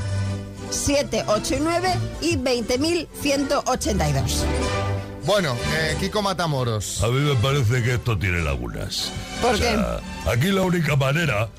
7, 0.72 1.24
8 1.28 1.56
y 1.56 1.60
9 1.62 1.94
y 2.22 2.38
20.182. 2.38 4.44
Bueno, 5.26 5.56
eh, 5.78 5.96
Kiko 6.00 6.22
Matamoros. 6.22 7.04
A 7.04 7.08
mí 7.08 7.20
me 7.20 7.36
parece 7.36 7.84
que 7.84 7.96
esto 7.96 8.18
tiene 8.18 8.42
lagunas. 8.42 9.12
¿Por 9.42 9.56
O 9.56 9.58
sea, 9.58 10.00
Aquí 10.28 10.48
la 10.48 10.62
única 10.62 10.96
manera 10.96 11.50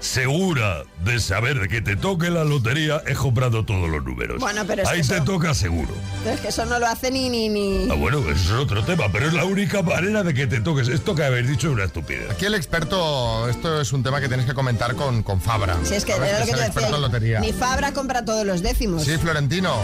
segura 0.00 0.84
de 1.04 1.20
saber 1.20 1.68
que 1.68 1.80
te 1.80 1.96
toque 1.96 2.30
la 2.30 2.44
lotería 2.44 3.02
es 3.06 3.18
comprando 3.18 3.64
todos 3.64 3.88
los 3.88 4.04
números. 4.04 4.38
Bueno, 4.40 4.62
pero 4.66 4.82
es 4.82 4.88
Ahí 4.88 5.00
que 5.02 5.08
te 5.08 5.14
eso- 5.16 5.24
toca 5.24 5.54
seguro. 5.54 5.92
Pero 6.24 6.34
es 6.34 6.40
que 6.40 6.48
eso 6.48 6.64
no 6.66 6.78
lo 6.78 6.86
hace 6.86 7.10
ni... 7.10 7.28
ni, 7.28 7.48
ni... 7.48 7.88
Ah, 7.90 7.94
bueno, 7.94 8.18
eso 8.20 8.32
es 8.56 8.62
otro 8.62 8.84
tema, 8.84 9.04
pero 9.12 9.26
es 9.26 9.32
la 9.34 9.44
única 9.44 9.82
manera 9.82 10.22
de 10.22 10.34
que 10.34 10.46
te 10.46 10.60
toques. 10.60 10.88
Esto 10.88 11.14
que 11.14 11.24
habéis 11.24 11.48
dicho 11.48 11.68
es 11.68 11.74
una 11.74 11.84
estupidez. 11.84 12.30
Aquí 12.30 12.46
el 12.46 12.54
experto, 12.54 13.48
esto 13.48 13.80
es 13.80 13.92
un 13.92 14.02
tema 14.02 14.20
que 14.20 14.28
tienes 14.28 14.46
que 14.46 14.54
comentar 14.54 14.94
con, 14.94 15.22
con 15.22 15.40
Fabra. 15.40 15.76
Si 15.84 15.94
es 15.94 16.04
que 16.04 16.12
¿sabes? 16.12 16.28
era 16.30 16.38
lo 16.38 16.44
es 16.44 16.50
que 16.50 16.54
el 16.54 16.60
yo 16.60 16.64
experto 16.66 16.86
en 16.88 16.92
decía. 17.02 17.06
lotería. 17.06 17.40
Ni 17.40 17.52
Fabra 17.52 17.92
compra 17.92 18.24
todos 18.24 18.44
los 18.46 18.62
décimos. 18.62 19.04
Sí, 19.04 19.16
Florentino. 19.18 19.74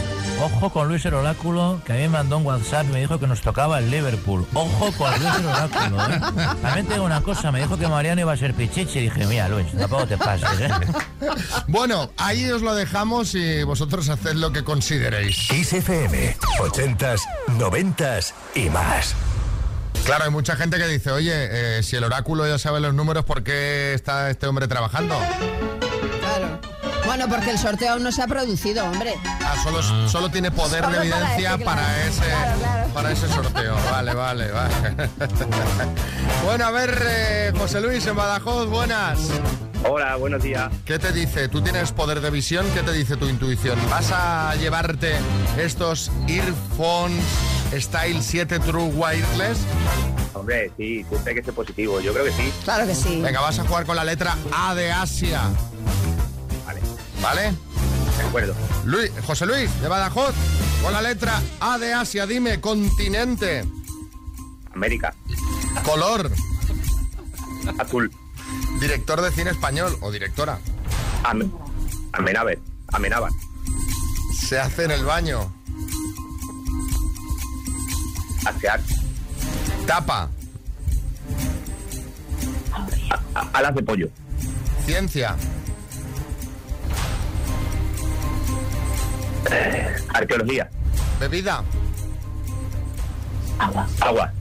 Ojo 0.42 0.70
con 0.70 0.88
Luis 0.88 1.04
el 1.06 1.14
Oráculo, 1.14 1.80
que 1.86 1.92
a 1.92 1.96
mí 1.96 2.02
me 2.02 2.08
mandó 2.08 2.38
un 2.38 2.46
WhatsApp 2.46 2.86
y 2.88 2.92
me 2.92 3.00
dijo 3.00 3.18
que 3.20 3.26
nos 3.26 3.40
tocaba 3.40 3.78
el 3.78 3.90
Liverpool. 3.90 4.46
Ojo 4.54 4.92
con 4.98 5.10
Luis 5.20 5.32
el 5.38 5.46
Oráculo, 5.46 6.02
¿eh? 6.08 6.20
También 6.62 6.86
tengo 6.86 7.04
una 7.04 7.20
cosa, 7.22 7.52
me 7.52 7.60
dijo 7.60 7.78
que 7.78 7.86
Mariano 7.88 8.20
iba 8.20 8.32
a 8.32 8.36
ser 8.36 8.54
pichichi 8.54 8.98
y 8.98 9.02
dije, 9.02 9.26
mira 9.26 9.48
Luis, 9.48 9.66
tampoco 9.78 10.03
te 10.06 10.16
pases, 10.16 10.60
¿eh? 10.60 10.70
Bueno, 11.68 12.10
ahí 12.16 12.50
os 12.50 12.62
lo 12.62 12.74
dejamos 12.74 13.34
y 13.34 13.62
vosotros 13.62 14.08
haced 14.08 14.34
lo 14.34 14.52
que 14.52 14.64
consideréis. 14.64 15.36
Kiss 15.48 15.72
FM, 15.72 16.36
80s, 16.58 17.20
90s 17.58 18.32
y 18.54 18.70
más. 18.70 19.14
Claro, 20.04 20.24
hay 20.24 20.30
mucha 20.30 20.54
gente 20.56 20.76
que 20.76 20.86
dice, 20.86 21.10
oye, 21.10 21.32
eh, 21.78 21.82
si 21.82 21.96
el 21.96 22.04
oráculo 22.04 22.46
ya 22.46 22.58
sabe 22.58 22.80
los 22.80 22.92
números, 22.92 23.24
¿por 23.24 23.42
qué 23.42 23.94
está 23.94 24.30
este 24.30 24.46
hombre 24.46 24.68
trabajando? 24.68 25.18
Claro. 26.20 26.60
Bueno, 27.06 27.28
porque 27.28 27.50
el 27.50 27.58
sorteo 27.58 27.94
aún 27.94 28.02
no 28.02 28.12
se 28.12 28.22
ha 28.22 28.26
producido, 28.26 28.84
hombre. 28.84 29.14
Ah, 29.24 29.54
solo, 29.62 29.82
solo 30.08 30.30
tiene 30.30 30.50
poder 30.50 30.84
Solo 30.84 31.00
de 31.00 31.10
para 31.10 31.18
evidencia 31.32 31.58
para, 31.64 32.04
ese, 32.06 32.24
Claro, 32.24 32.58
claro. 32.58 32.88
para 32.94 33.12
ese 33.12 33.28
sorteo. 33.28 33.76
Vale, 33.90 34.14
vale, 34.14 34.50
vale. 34.50 34.74
bueno, 36.44 36.66
a 36.66 36.70
ver, 36.70 37.02
eh, 37.06 37.52
José 37.56 37.80
Luis 37.80 38.06
en 38.06 38.16
Badajoz, 38.16 38.68
buenas. 38.68 39.18
Hola, 39.86 40.16
buenos 40.16 40.42
días. 40.42 40.72
¿Qué 40.86 40.98
te 40.98 41.12
dice? 41.12 41.48
¿Tú 41.48 41.60
tienes 41.60 41.92
poder 41.92 42.20
de 42.20 42.30
visión? 42.30 42.66
¿Qué 42.72 42.80
te 42.80 42.92
dice 42.92 43.16
tu 43.16 43.28
intuición? 43.28 43.78
¿Vas 43.90 44.10
a 44.12 44.54
llevarte 44.56 45.12
estos 45.58 46.10
earphones 46.26 47.22
Style 47.72 48.22
7 48.22 48.60
True 48.60 48.84
Wireless? 48.94 49.58
Hombre, 50.32 50.72
sí, 50.76 51.04
siempre 51.08 51.32
hay 51.32 51.36
que 51.38 51.44
ser 51.44 51.54
positivo. 51.54 52.00
Yo 52.00 52.12
creo 52.12 52.24
que 52.24 52.32
sí. 52.32 52.52
Claro 52.64 52.86
que 52.86 52.94
sí. 52.94 53.20
Venga, 53.20 53.40
vas 53.40 53.58
a 53.58 53.66
jugar 53.66 53.84
con 53.84 53.96
la 53.96 54.04
letra 54.04 54.36
A 54.52 54.74
de 54.74 54.90
Asia. 54.90 55.42
Vale, 56.66 56.80
¿Vale? 57.22 57.52
de 58.16 58.22
acuerdo. 58.22 58.54
Luis, 58.84 59.10
José 59.26 59.44
Luis, 59.44 59.80
de 59.82 59.88
Badajoz, 59.88 60.34
con 60.82 60.92
la 60.92 61.02
letra 61.02 61.42
A 61.60 61.78
de 61.78 61.92
Asia, 61.92 62.26
dime, 62.26 62.60
continente, 62.60 63.64
América, 64.72 65.14
color, 65.84 66.30
azul, 67.78 68.10
director 68.80 69.20
de 69.20 69.30
cine 69.30 69.50
español 69.50 69.96
o 70.00 70.10
directora, 70.10 70.58
Am 71.24 71.50
Amenábar, 72.12 72.58
Amenábar, 72.92 73.30
se 74.38 74.58
hace 74.58 74.84
en 74.84 74.90
el 74.90 75.04
baño, 75.04 75.52
Asear, 78.46 78.80
tapa, 79.86 80.28
a- 83.34 83.48
alas 83.54 83.74
de 83.74 83.82
pollo, 83.82 84.08
ciencia, 84.84 85.34
arqueología, 90.12 90.70
bebida. 91.20 91.64
agua. 94.00 94.32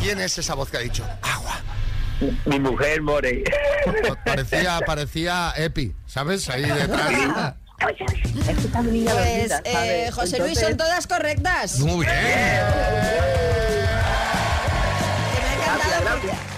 ¿Quién 0.00 0.20
es 0.20 0.38
esa 0.38 0.54
voz 0.54 0.70
que 0.70 0.76
ha 0.76 0.80
dicho? 0.80 1.04
Agua. 1.22 1.56
Mi 2.44 2.58
mujer 2.58 3.02
more. 3.02 3.44
Parecía, 4.24 4.80
parecía 4.86 5.52
Epi, 5.56 5.94
¿sabes? 6.06 6.48
Ahí 6.48 6.62
detrás. 6.62 7.54
Pues, 7.78 7.96
eh, 9.64 10.10
José 10.12 10.38
Luis, 10.38 10.58
son 10.58 10.76
todas 10.76 11.06
correctas. 11.06 11.78
Muy 11.80 12.06
bien. 12.06 12.16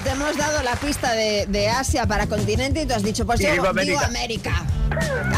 Te 0.08 0.14
hemos 0.14 0.36
dado 0.38 0.62
la 0.62 0.74
pista 0.76 1.12
de, 1.12 1.44
de 1.48 1.68
Asia 1.68 2.06
para 2.06 2.26
continente 2.26 2.80
y 2.82 2.86
tú 2.86 2.94
has 2.94 3.02
dicho, 3.02 3.26
pues 3.26 3.40
Y 3.40 3.44
yo 3.44 3.52
digo 3.52 3.68
América. 3.68 4.06
América. 4.06 4.66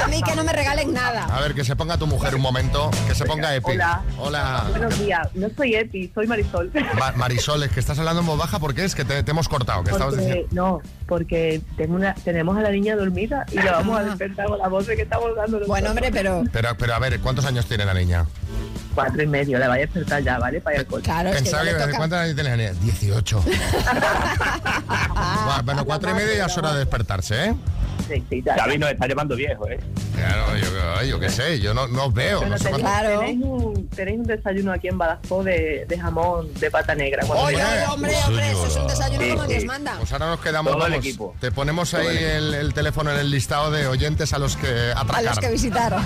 A 0.00 0.06
mí 0.06 0.22
que 0.22 0.36
no 0.36 0.44
me 0.44 0.52
regalen 0.52 0.92
nada. 0.92 1.24
A 1.24 1.40
ver, 1.40 1.54
que 1.54 1.64
se 1.64 1.74
ponga 1.74 1.96
tu 1.98 2.06
mujer 2.06 2.36
un 2.36 2.40
momento, 2.40 2.88
que 3.08 3.14
se 3.16 3.24
ponga 3.24 3.52
Epi. 3.56 3.72
Hola. 3.72 4.02
Hola. 4.18 4.66
Buenos 4.70 4.96
días, 5.00 5.26
no 5.34 5.48
soy 5.56 5.74
Epi, 5.74 6.08
soy 6.14 6.28
Marisol. 6.28 6.70
Ma- 6.96 7.10
Marisol, 7.16 7.64
es 7.64 7.70
que 7.72 7.80
estás 7.80 7.98
hablando 7.98 8.20
en 8.20 8.26
voz 8.28 8.38
baja 8.38 8.60
porque 8.60 8.84
es 8.84 8.94
que 8.94 9.04
te, 9.04 9.24
te 9.24 9.30
hemos 9.32 9.48
cortado, 9.48 9.82
que 9.82 9.90
Porque- 9.90 10.16
diciendo... 10.16 10.46
no, 10.52 10.80
porque 11.08 11.60
tengo 11.76 11.96
una, 11.96 12.14
tenemos 12.14 12.56
a 12.56 12.60
la 12.60 12.70
niña 12.70 12.94
dormida 12.94 13.44
y 13.50 13.56
la 13.56 13.72
vamos 13.72 13.98
a 13.98 14.04
despertar 14.04 14.46
con 14.46 14.58
la 14.60 14.68
voz 14.68 14.86
de 14.86 14.94
que 14.94 15.02
estamos 15.02 15.34
dando 15.34 15.58
Bueno, 15.66 15.90
hombre, 15.90 16.10
pero... 16.12 16.44
Pero, 16.52 16.76
pero 16.78 16.94
a 16.94 16.98
ver, 17.00 17.18
¿cuántos 17.18 17.44
años 17.44 17.66
tiene 17.66 17.84
la 17.84 17.94
niña? 17.94 18.24
Cuatro 18.94 19.23
y 19.23 19.26
medio, 19.26 19.59
la 19.59 19.68
vaya 19.68 19.85
a 19.85 19.87
despertar 19.87 20.23
ya, 20.23 20.38
¿vale? 20.38 20.61
Para 20.61 20.76
ir 20.76 20.80
al 20.80 20.87
coche. 20.87 21.04
Claro, 21.04 21.30
que 21.30 21.37
Pensaba 21.37 21.64
que, 21.64 21.73
toca. 21.73 21.97
¿Cuántos 21.97 22.18
años 22.18 22.37
niña? 22.37 22.73
18. 22.73 23.44
Bueno, 25.64 25.85
cuatro 25.85 26.11
y 26.11 26.14
medio 26.14 26.35
ya 26.35 26.47
es 26.47 26.56
hora 26.59 26.73
de 26.73 26.78
despertarse, 26.80 27.47
¿eh? 27.47 27.54
Sí, 28.09 28.25
sí. 28.28 28.42
David 28.42 28.78
nos 28.80 28.90
está 28.90 29.06
llevando 29.06 29.37
viejo, 29.37 29.68
¿eh? 29.68 29.78
Claro, 30.16 30.56
yo, 30.56 31.02
yo 31.04 31.20
qué 31.20 31.28
sé, 31.28 31.61
yo 31.61 31.73
no, 31.75 31.87
no 31.87 32.06
os 32.06 32.14
veo. 32.14 32.38
Bueno, 32.40 32.56
no 32.56 32.59
sé 32.59 32.70
Claro. 32.70 33.20
tenéis 33.20 33.38
un, 33.42 33.69
tenéis 33.82 34.18
un 34.20 34.26
desayuno 34.26 34.72
aquí 34.72 34.88
en 34.88 34.99
Badajoz 34.99 35.44
de, 35.44 35.84
de 35.88 35.99
jamón 35.99 36.52
de 36.54 36.70
pata 36.70 36.94
negra. 36.94 37.25
Oye, 37.26 37.56
hombre, 37.88 38.14
hombre, 38.26 38.50
eso 38.52 38.66
es 38.66 38.76
un 38.76 38.87
desayuno 38.88 39.20
Sí, 39.22 39.30
como 39.30 39.42
sí. 39.44 39.49
Dios 39.52 39.64
manda. 39.64 39.94
Pues 39.99 40.12
ahora 40.12 40.26
nos 40.26 40.40
quedamos, 40.40 40.72
Todo 40.72 40.87
el 40.87 40.92
vamos, 40.92 41.06
equipo. 41.06 41.34
te 41.40 41.52
ponemos 41.52 41.94
ahí 41.94 42.02
Todo 42.02 42.10
el 42.10 42.16
equipo. 42.18 42.37
el, 42.37 42.54
el 42.54 42.75
teléfono 42.75 43.10
en 43.12 43.18
el 43.18 43.30
listado 43.30 43.70
de 43.70 43.87
oyentes 43.87 44.32
a 44.32 44.38
los 44.38 44.56
que 44.56 44.92
A 44.94 45.00
atracar. 45.00 45.25
los 45.25 45.38
que 45.38 45.50
visitaron. 45.50 46.02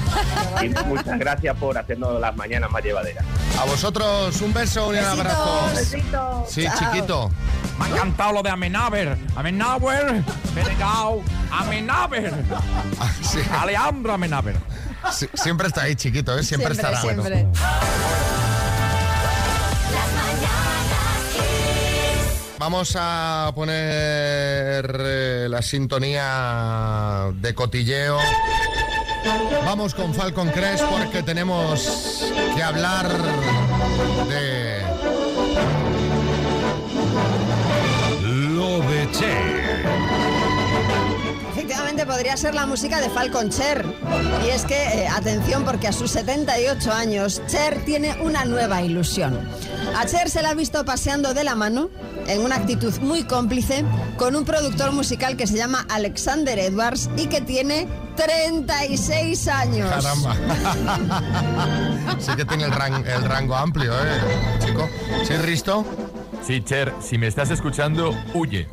Y 0.62 0.69
muchas 0.87 1.19
gracias 1.19 1.57
por 1.57 1.76
hacernos 1.78 2.21
las 2.21 2.35
mañanas 2.37 2.71
más 2.71 2.83
llevaderas. 2.83 3.25
A 3.61 3.64
vosotros 3.64 4.40
un 4.40 4.52
beso, 4.52 4.87
un 4.88 4.93
Besitos. 4.95 5.19
abrazo. 5.19 5.69
Besitos. 5.75 6.50
Sí, 6.50 6.64
Chao. 6.64 6.78
chiquito. 6.93 7.31
Me 7.78 7.85
ha 7.87 7.88
encantado 7.88 8.33
lo 8.33 8.43
de 8.43 8.50
Amenáber. 8.50 9.16
Amenáber, 9.37 10.23
Benegao, 10.54 11.23
Amenáber. 11.50 12.33
Ah, 13.00 13.11
sí, 13.23 13.38
Alejandro. 13.61 14.14
Siempre 15.35 15.69
está 15.69 15.83
ahí, 15.83 15.95
chiquito, 15.97 16.37
¿eh? 16.39 16.43
Siempre, 16.43 16.75
Siempre, 16.75 16.97
estará. 16.97 17.01
siempre. 17.01 17.47
Vamos 22.59 22.97
a 22.99 23.53
poner 23.55 24.97
eh, 25.01 25.47
la 25.51 25.61
sintonía 25.61 27.31
de 27.35 27.55
cotilleo. 27.55 28.17
Vamos 29.67 29.95
con 29.95 30.15
Falcon 30.15 30.49
Crest 30.51 30.85
porque 30.85 31.23
tenemos 31.23 32.25
que 32.55 32.63
hablar 32.63 33.09
de 34.29 34.83
Lo 38.23 38.79
de 38.81 39.11
Che. 39.13 39.44
Efectivamente, 41.68 42.04
podría 42.04 42.37
ser 42.37 42.54
la 42.54 42.66
música 42.66 43.00
de 43.00 43.09
Falcon 43.09 43.49
Cher. 43.49 43.87
Y 44.44 44.50
es 44.50 44.66
que, 44.66 44.75
eh, 44.75 45.09
atención, 45.09 45.64
porque 45.64 45.88
a 45.88 45.92
sus 45.92 46.11
78 46.11 46.92
años, 46.92 47.40
Cher 47.47 47.83
tiene 47.87 48.14
una 48.21 48.44
nueva 48.44 48.83
ilusión. 48.83 49.49
A 49.97 50.04
Cher 50.04 50.28
se 50.28 50.42
la 50.42 50.50
ha 50.50 50.54
visto 50.54 50.85
paseando 50.85 51.33
de 51.33 51.42
la 51.42 51.54
mano, 51.54 51.88
en 52.26 52.42
una 52.44 52.56
actitud 52.56 52.92
muy 53.00 53.23
cómplice, 53.25 53.83
con 54.18 54.37
un 54.37 54.44
productor 54.44 54.92
musical 54.92 55.38
que 55.38 55.47
se 55.47 55.56
llama 55.56 55.87
Alexander 55.88 56.59
Edwards 56.59 57.09
y 57.16 57.28
que 57.28 57.40
tiene 57.40 57.88
36 58.16 59.49
años. 59.49 59.88
Caramba. 59.88 60.37
sí 62.18 62.33
que 62.37 62.44
tiene 62.44 62.64
el, 62.64 62.73
ran- 62.73 63.06
el 63.06 63.25
rango 63.25 63.56
amplio, 63.56 63.94
¿eh, 63.94 64.59
chico? 64.66 64.87
¿Sí, 65.26 65.33
Risto? 65.38 65.87
Sí, 66.47 66.61
Cher, 66.62 66.92
si 67.00 67.16
me 67.16 67.26
estás 67.26 67.50
escuchando, 67.50 68.14
huye. 68.35 68.68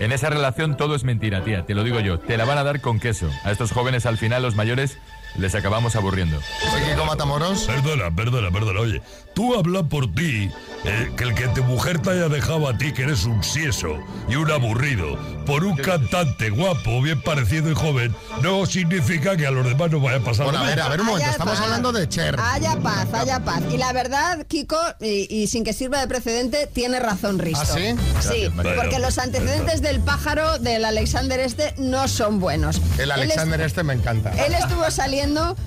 En 0.00 0.12
esa 0.12 0.30
relación 0.30 0.78
todo 0.78 0.94
es 0.94 1.04
mentira, 1.04 1.44
tía, 1.44 1.66
te 1.66 1.74
lo 1.74 1.84
digo 1.84 2.00
yo. 2.00 2.18
Te 2.18 2.38
la 2.38 2.46
van 2.46 2.56
a 2.56 2.64
dar 2.64 2.80
con 2.80 2.98
queso. 2.98 3.28
A 3.44 3.52
estos 3.52 3.70
jóvenes 3.70 4.06
al 4.06 4.16
final, 4.16 4.42
los 4.42 4.56
mayores, 4.56 4.96
les 5.36 5.54
acabamos 5.54 5.96
aburriendo. 5.96 6.38
Oye, 6.74 6.90
Kiko 6.90 7.04
Matamoros. 7.04 7.62
Perdona, 7.64 8.10
perdona, 8.14 8.50
perdona. 8.50 8.80
Oye, 8.80 9.02
tú 9.34 9.54
hablas 9.56 9.84
por 9.84 10.12
ti, 10.14 10.50
eh, 10.84 11.10
que 11.16 11.24
el 11.24 11.34
que 11.34 11.48
tu 11.48 11.62
mujer 11.64 12.00
te 12.00 12.10
haya 12.10 12.28
dejado 12.28 12.68
a 12.68 12.76
ti, 12.76 12.92
que 12.92 13.02
eres 13.02 13.24
un 13.24 13.42
sieso 13.42 13.98
y 14.28 14.36
un 14.36 14.50
aburrido, 14.50 15.18
por 15.46 15.64
un 15.64 15.76
cantante 15.76 16.50
guapo, 16.50 17.00
bien 17.02 17.20
parecido 17.22 17.70
y 17.70 17.74
joven, 17.74 18.14
no 18.42 18.66
significa 18.66 19.36
que 19.36 19.46
a 19.46 19.50
los 19.50 19.64
demás 19.64 19.90
no 19.90 20.00
vaya 20.00 20.18
a 20.18 20.20
pasar 20.20 20.44
Bueno, 20.46 20.58
a 20.60 20.62
nada. 20.62 20.74
ver, 20.74 20.84
a 20.84 20.88
ver 20.88 21.00
un 21.00 21.06
momento, 21.06 21.24
Haya 21.24 21.32
estamos 21.32 21.54
paz. 21.54 21.64
hablando 21.64 21.92
de 21.92 22.08
Cher. 22.08 22.36
Haya 22.38 22.76
paz, 22.76 23.08
haya 23.14 23.40
paz. 23.40 23.62
Y 23.70 23.76
la 23.78 23.92
verdad, 23.92 24.46
Kiko, 24.46 24.78
y, 25.00 25.26
y 25.34 25.46
sin 25.48 25.64
que 25.64 25.72
sirva 25.72 26.00
de 26.00 26.08
precedente, 26.08 26.66
tiene 26.66 27.00
razón 27.00 27.38
Risto. 27.38 27.60
¿Ah, 27.62 27.66
sí? 27.66 27.94
Sí, 28.20 28.48
Gracias, 28.54 28.76
porque 28.76 28.98
los 28.98 29.18
antecedentes 29.18 29.82
del 29.82 30.00
pájaro 30.00 30.58
del 30.58 30.84
Alexander 30.84 31.40
este 31.40 31.74
no 31.78 32.08
son 32.08 32.40
buenos. 32.40 32.80
El 32.98 33.10
Alexander 33.10 33.60
este 33.60 33.82
me 33.82 33.94
encanta. 33.94 34.30
Él 34.44 34.54
estuvo 34.54 34.90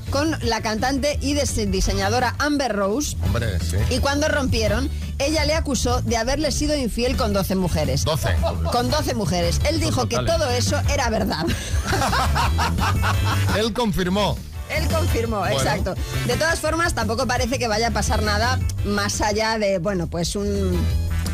con 0.09 0.35
la 0.41 0.61
cantante 0.61 1.19
y 1.21 1.35
dise- 1.35 1.67
diseñadora 1.69 2.35
Amber 2.39 2.75
Rose 2.75 3.15
Hombre, 3.23 3.59
sí. 3.59 3.77
y 3.91 3.99
cuando 3.99 4.27
rompieron, 4.27 4.89
ella 5.19 5.45
le 5.45 5.53
acusó 5.53 6.01
de 6.01 6.17
haberle 6.17 6.51
sido 6.51 6.75
infiel 6.75 7.15
con 7.15 7.33
12 7.33 7.55
mujeres. 7.55 8.03
12. 8.03 8.35
Con 8.71 8.89
12 8.89 9.13
mujeres. 9.13 9.61
Él 9.69 9.79
dijo 9.79 10.09
que 10.09 10.15
todo 10.17 10.49
eso 10.49 10.81
era 10.91 11.09
verdad. 11.11 11.45
Él 13.57 13.73
confirmó. 13.73 14.37
Él 14.69 14.87
confirmó, 14.87 15.39
Bueno. 15.39 15.55
exacto. 15.55 15.93
De 16.25 16.35
todas 16.35 16.59
formas, 16.59 16.95
tampoco 16.95 17.27
parece 17.27 17.59
que 17.59 17.67
vaya 17.67 17.89
a 17.89 17.91
pasar 17.91 18.23
nada 18.23 18.59
más 18.85 19.21
allá 19.21 19.59
de, 19.59 19.77
bueno, 19.77 20.07
pues 20.07 20.35
un- 20.35 20.83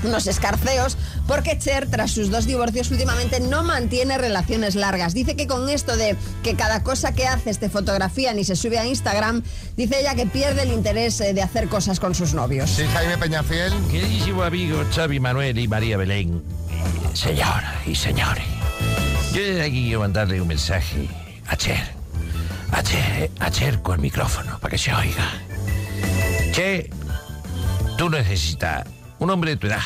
unos 0.03 0.27
escarceos, 0.27 0.98
porque 1.27 1.58
Cher, 1.58 1.88
tras 1.89 2.12
sus 2.12 2.29
dos 2.29 2.46
divorcios, 2.46 2.91
últimamente 2.91 3.39
no 3.39 3.63
mantiene 3.63 4.17
relaciones 4.17 4.75
largas. 4.75 5.13
Dice 5.13 5.36
que 5.36 5.48
con 5.48 5.69
esto 5.69 5.98
de 5.98 6.15
que 6.43 6.55
cada 6.55 6.84
cosa 6.84 7.13
que 7.13 7.27
haces 7.27 7.60
te 7.60 7.69
fotografían 7.69 8.39
y 8.39 8.43
se 8.43 8.55
sube 8.55 8.79
a 8.79 8.86
Instagram, 8.86 9.43
dice 9.75 10.00
ella 10.00 10.15
que 10.15 10.25
pierde 10.25 10.63
el 10.63 10.72
interés 10.72 11.19
eh, 11.22 11.34
de 11.34 11.41
hacer 11.41 11.67
cosas 11.67 12.00
con 12.00 12.15
sus 12.15 12.34
novios. 12.34 12.69
Sí, 12.69 12.86
Jaime 12.93 13.17
Peñafiel. 13.17 13.74
Queridísimo 13.91 14.43
amigo 14.43 14.84
Xavi 14.93 15.19
Manuel 15.19 15.58
y 15.60 15.67
María 15.67 15.98
Belén, 15.98 16.43
eh, 16.69 17.15
señora 17.15 17.75
y 17.86 17.96
señores, 17.96 18.43
yo 19.34 19.41
desde 19.41 19.62
aquí 19.63 19.84
quiero 19.84 20.00
mandarle 20.00 20.41
un 20.41 20.48
mensaje 20.48 21.08
a 21.48 21.55
Cher, 21.55 21.84
a 22.72 22.81
Cher, 22.84 23.31
a 23.39 23.51
Cher 23.51 23.81
con 23.81 23.96
el 23.96 24.01
micrófono 24.01 24.60
para 24.60 24.72
que 24.72 24.77
se 24.77 24.93
oiga. 24.93 25.29
Che, 26.51 26.89
tú 27.98 28.10
necesitas 28.10 28.86
un 29.20 29.30
hombre 29.30 29.52
de 29.52 29.58
tu 29.58 29.68
edad, 29.68 29.82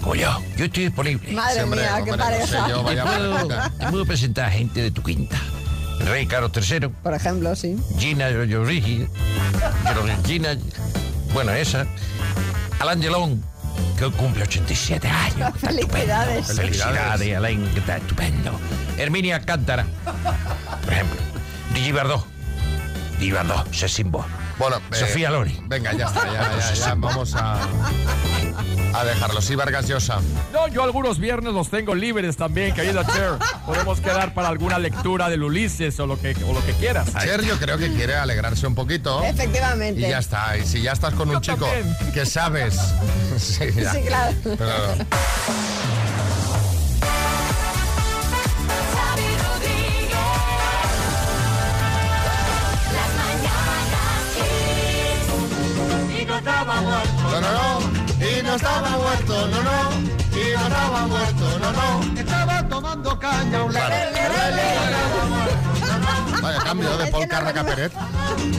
como 0.00 0.14
yo. 0.14 0.38
Yo 0.56 0.64
estoy 0.66 0.84
disponible. 0.84 1.32
Madre 1.32 1.54
Sí, 1.54 1.60
hombre, 1.60 1.80
mía, 1.80 1.90
qué 1.94 2.00
hombre, 2.12 2.16
no 2.16 2.24
pareja. 2.24 2.46
sé 2.46 2.70
yo, 2.70 2.78
te, 2.78 2.82
vaya 2.84 3.04
puedo, 3.04 3.48
te 3.78 3.86
puedo 3.88 4.06
presentar 4.06 4.44
a 4.46 4.50
gente 4.50 4.82
de 4.82 4.90
tu 4.90 5.02
quinta. 5.02 5.36
El 6.00 6.06
rey 6.06 6.26
Carlos 6.26 6.52
III, 6.54 6.88
Por 6.88 7.14
ejemplo, 7.14 7.54
sí. 7.56 7.76
Gina 7.98 8.28
Giorgi, 8.30 9.06
Gina, 10.26 10.56
bueno, 11.32 11.52
esa. 11.52 11.86
Alain 12.78 13.00
Delon, 13.00 13.42
que 13.98 14.08
cumple 14.12 14.44
87 14.44 15.08
años. 15.08 15.48
Está 15.54 15.58
Felicidades. 15.70 16.38
estupendo. 16.50 16.62
Felicidades, 16.62 17.36
Alain, 17.36 17.68
que 17.74 17.80
está 17.80 17.96
estupendo. 17.96 18.60
Herminia 18.96 19.40
Cántara, 19.40 19.86
por 20.84 20.92
ejemplo. 20.92 21.16
Gigi 21.74 21.92
Bardot. 21.92 22.24
Gigi 23.18 23.32
Bardot, 23.32 23.72
Sesimbo. 23.74 24.24
Bueno, 24.58 24.76
eh, 24.92 24.96
Sofía 24.96 25.30
Lori. 25.30 25.58
Venga, 25.66 25.92
ya 25.92 26.06
está, 26.06 26.24
ya, 26.32 26.58
ya, 26.58 26.74
ya, 26.74 26.94
vamos 26.96 27.34
a, 27.36 27.58
a 28.94 29.04
dejarlo. 29.04 29.40
Sí, 29.40 29.54
Vargas 29.54 29.86
Llosa. 29.86 30.18
No, 30.52 30.66
yo 30.68 30.82
algunos 30.82 31.18
viernes 31.18 31.52
los 31.54 31.68
tengo 31.70 31.94
libres 31.94 32.36
también, 32.36 32.74
querida 32.74 33.04
Cher. 33.06 33.32
Podemos 33.66 34.00
quedar 34.00 34.34
para 34.34 34.48
alguna 34.48 34.78
lectura 34.78 35.28
del 35.28 35.42
Ulises 35.44 35.98
o 36.00 36.06
lo 36.06 36.20
que, 36.20 36.34
o 36.44 36.52
lo 36.52 36.64
que 36.66 36.72
quieras. 36.72 37.08
Cher 37.22 37.42
yo 37.44 37.56
creo 37.58 37.78
que 37.78 37.92
quiere 37.92 38.16
alegrarse 38.16 38.66
un 38.66 38.74
poquito. 38.74 39.22
Efectivamente. 39.22 40.00
Y 40.00 40.08
ya 40.10 40.18
está. 40.18 40.56
Y 40.56 40.66
si 40.66 40.82
ya 40.82 40.92
estás 40.92 41.14
con 41.14 41.30
un 41.30 41.40
chico 41.40 41.66
que 42.12 42.26
sabes. 42.26 42.78
Sí, 43.38 43.66
ya. 43.76 43.92
Sí, 43.92 44.00
claro. 44.02 44.34
Pero- 44.42 45.06
muerto. 56.98 57.40
No, 57.40 57.40
no, 57.40 57.80
no. 57.80 58.26
Y 58.26 58.42
no 58.42 58.54
estaba 58.54 58.90
muerto, 58.90 59.48
no, 59.48 59.62
no. 59.62 59.90
Y 60.32 60.52
no 60.54 60.66
estaba 60.66 61.06
muerto, 61.06 61.58
no, 61.58 61.72
no. 61.72 62.20
Estaba 62.20 62.68
tomando 62.68 63.18
caña 63.18 63.62
un 63.64 63.72
Vaya 66.40 66.58
cambio 66.60 66.96
de 66.96 67.06
Paul 67.08 67.28
Carraca 67.28 67.64
Peret. 67.64 67.92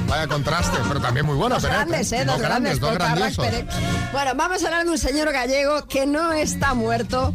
Vaya 0.08 0.28
contraste, 0.28 0.78
pero 0.88 1.00
también 1.00 1.26
muy 1.26 1.36
bueno, 1.36 1.56
Dos 1.56 1.64
Peret. 1.64 1.78
grandes, 1.78 2.12
¿eh? 2.12 2.26
Dos, 2.26 2.40
grandes. 2.40 2.80
dos 2.80 2.94
grandiosos. 2.94 3.46
Pérez. 3.46 3.66
Bueno, 4.12 4.32
vamos 4.36 4.62
a 4.64 4.66
hablar 4.66 4.84
de 4.86 4.92
un 4.92 4.98
señor 4.98 5.32
gallego 5.32 5.86
que 5.88 6.06
no 6.06 6.32
está 6.34 6.74
muerto, 6.74 7.34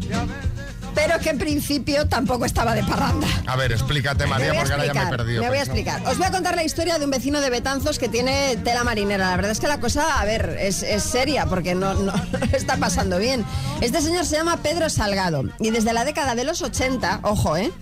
pero 0.95 1.19
que 1.19 1.31
en 1.31 1.39
principio 1.39 2.07
tampoco 2.09 2.45
estaba 2.45 2.75
de 2.75 2.83
parranda. 2.85 3.27
A 3.47 3.57
ver, 3.57 3.73
explícate, 3.73 4.27
María, 4.27 4.55
porque 4.55 4.73
ahora 4.73 4.87
ya 4.87 4.95
me 4.95 5.03
he 5.03 5.07
perdido. 5.07 5.43
me 5.43 5.49
voy 5.49 5.59
a 5.59 5.61
¿no? 5.61 5.65
explicar. 5.65 6.03
Os 6.07 6.19
voy 6.19 6.27
a 6.27 6.31
contar 6.31 6.55
la 6.55 6.65
historia 6.65 6.99
de 6.99 7.05
un 7.05 7.11
vecino 7.11 7.41
de 7.41 7.51
Betanzos 7.51 7.99
que 7.99 8.09
tiene 8.09 8.57
tela 8.65 8.85
marinera. 8.85 9.31
La 9.31 9.37
verdad 9.37 9.53
es 9.53 9.61
que 9.61 9.69
la 9.69 9.81
cosa, 9.81 10.21
a 10.21 10.25
ver, 10.25 10.57
es, 10.61 10.83
es 10.83 11.03
seria 11.03 11.47
porque 11.47 11.75
no, 11.75 11.95
no 11.95 12.13
está 12.53 12.77
pasando 12.77 13.19
bien. 13.19 13.45
Este 13.81 14.01
señor 14.01 14.25
se 14.25 14.37
llama 14.37 14.59
Pedro 14.59 14.89
Salgado 14.91 15.45
y 15.59 15.71
desde 15.71 15.93
la 15.93 16.05
década 16.05 16.35
de 16.35 16.45
los 16.45 16.63
80, 16.63 17.21
ojo, 17.23 17.57
¿eh? 17.57 17.73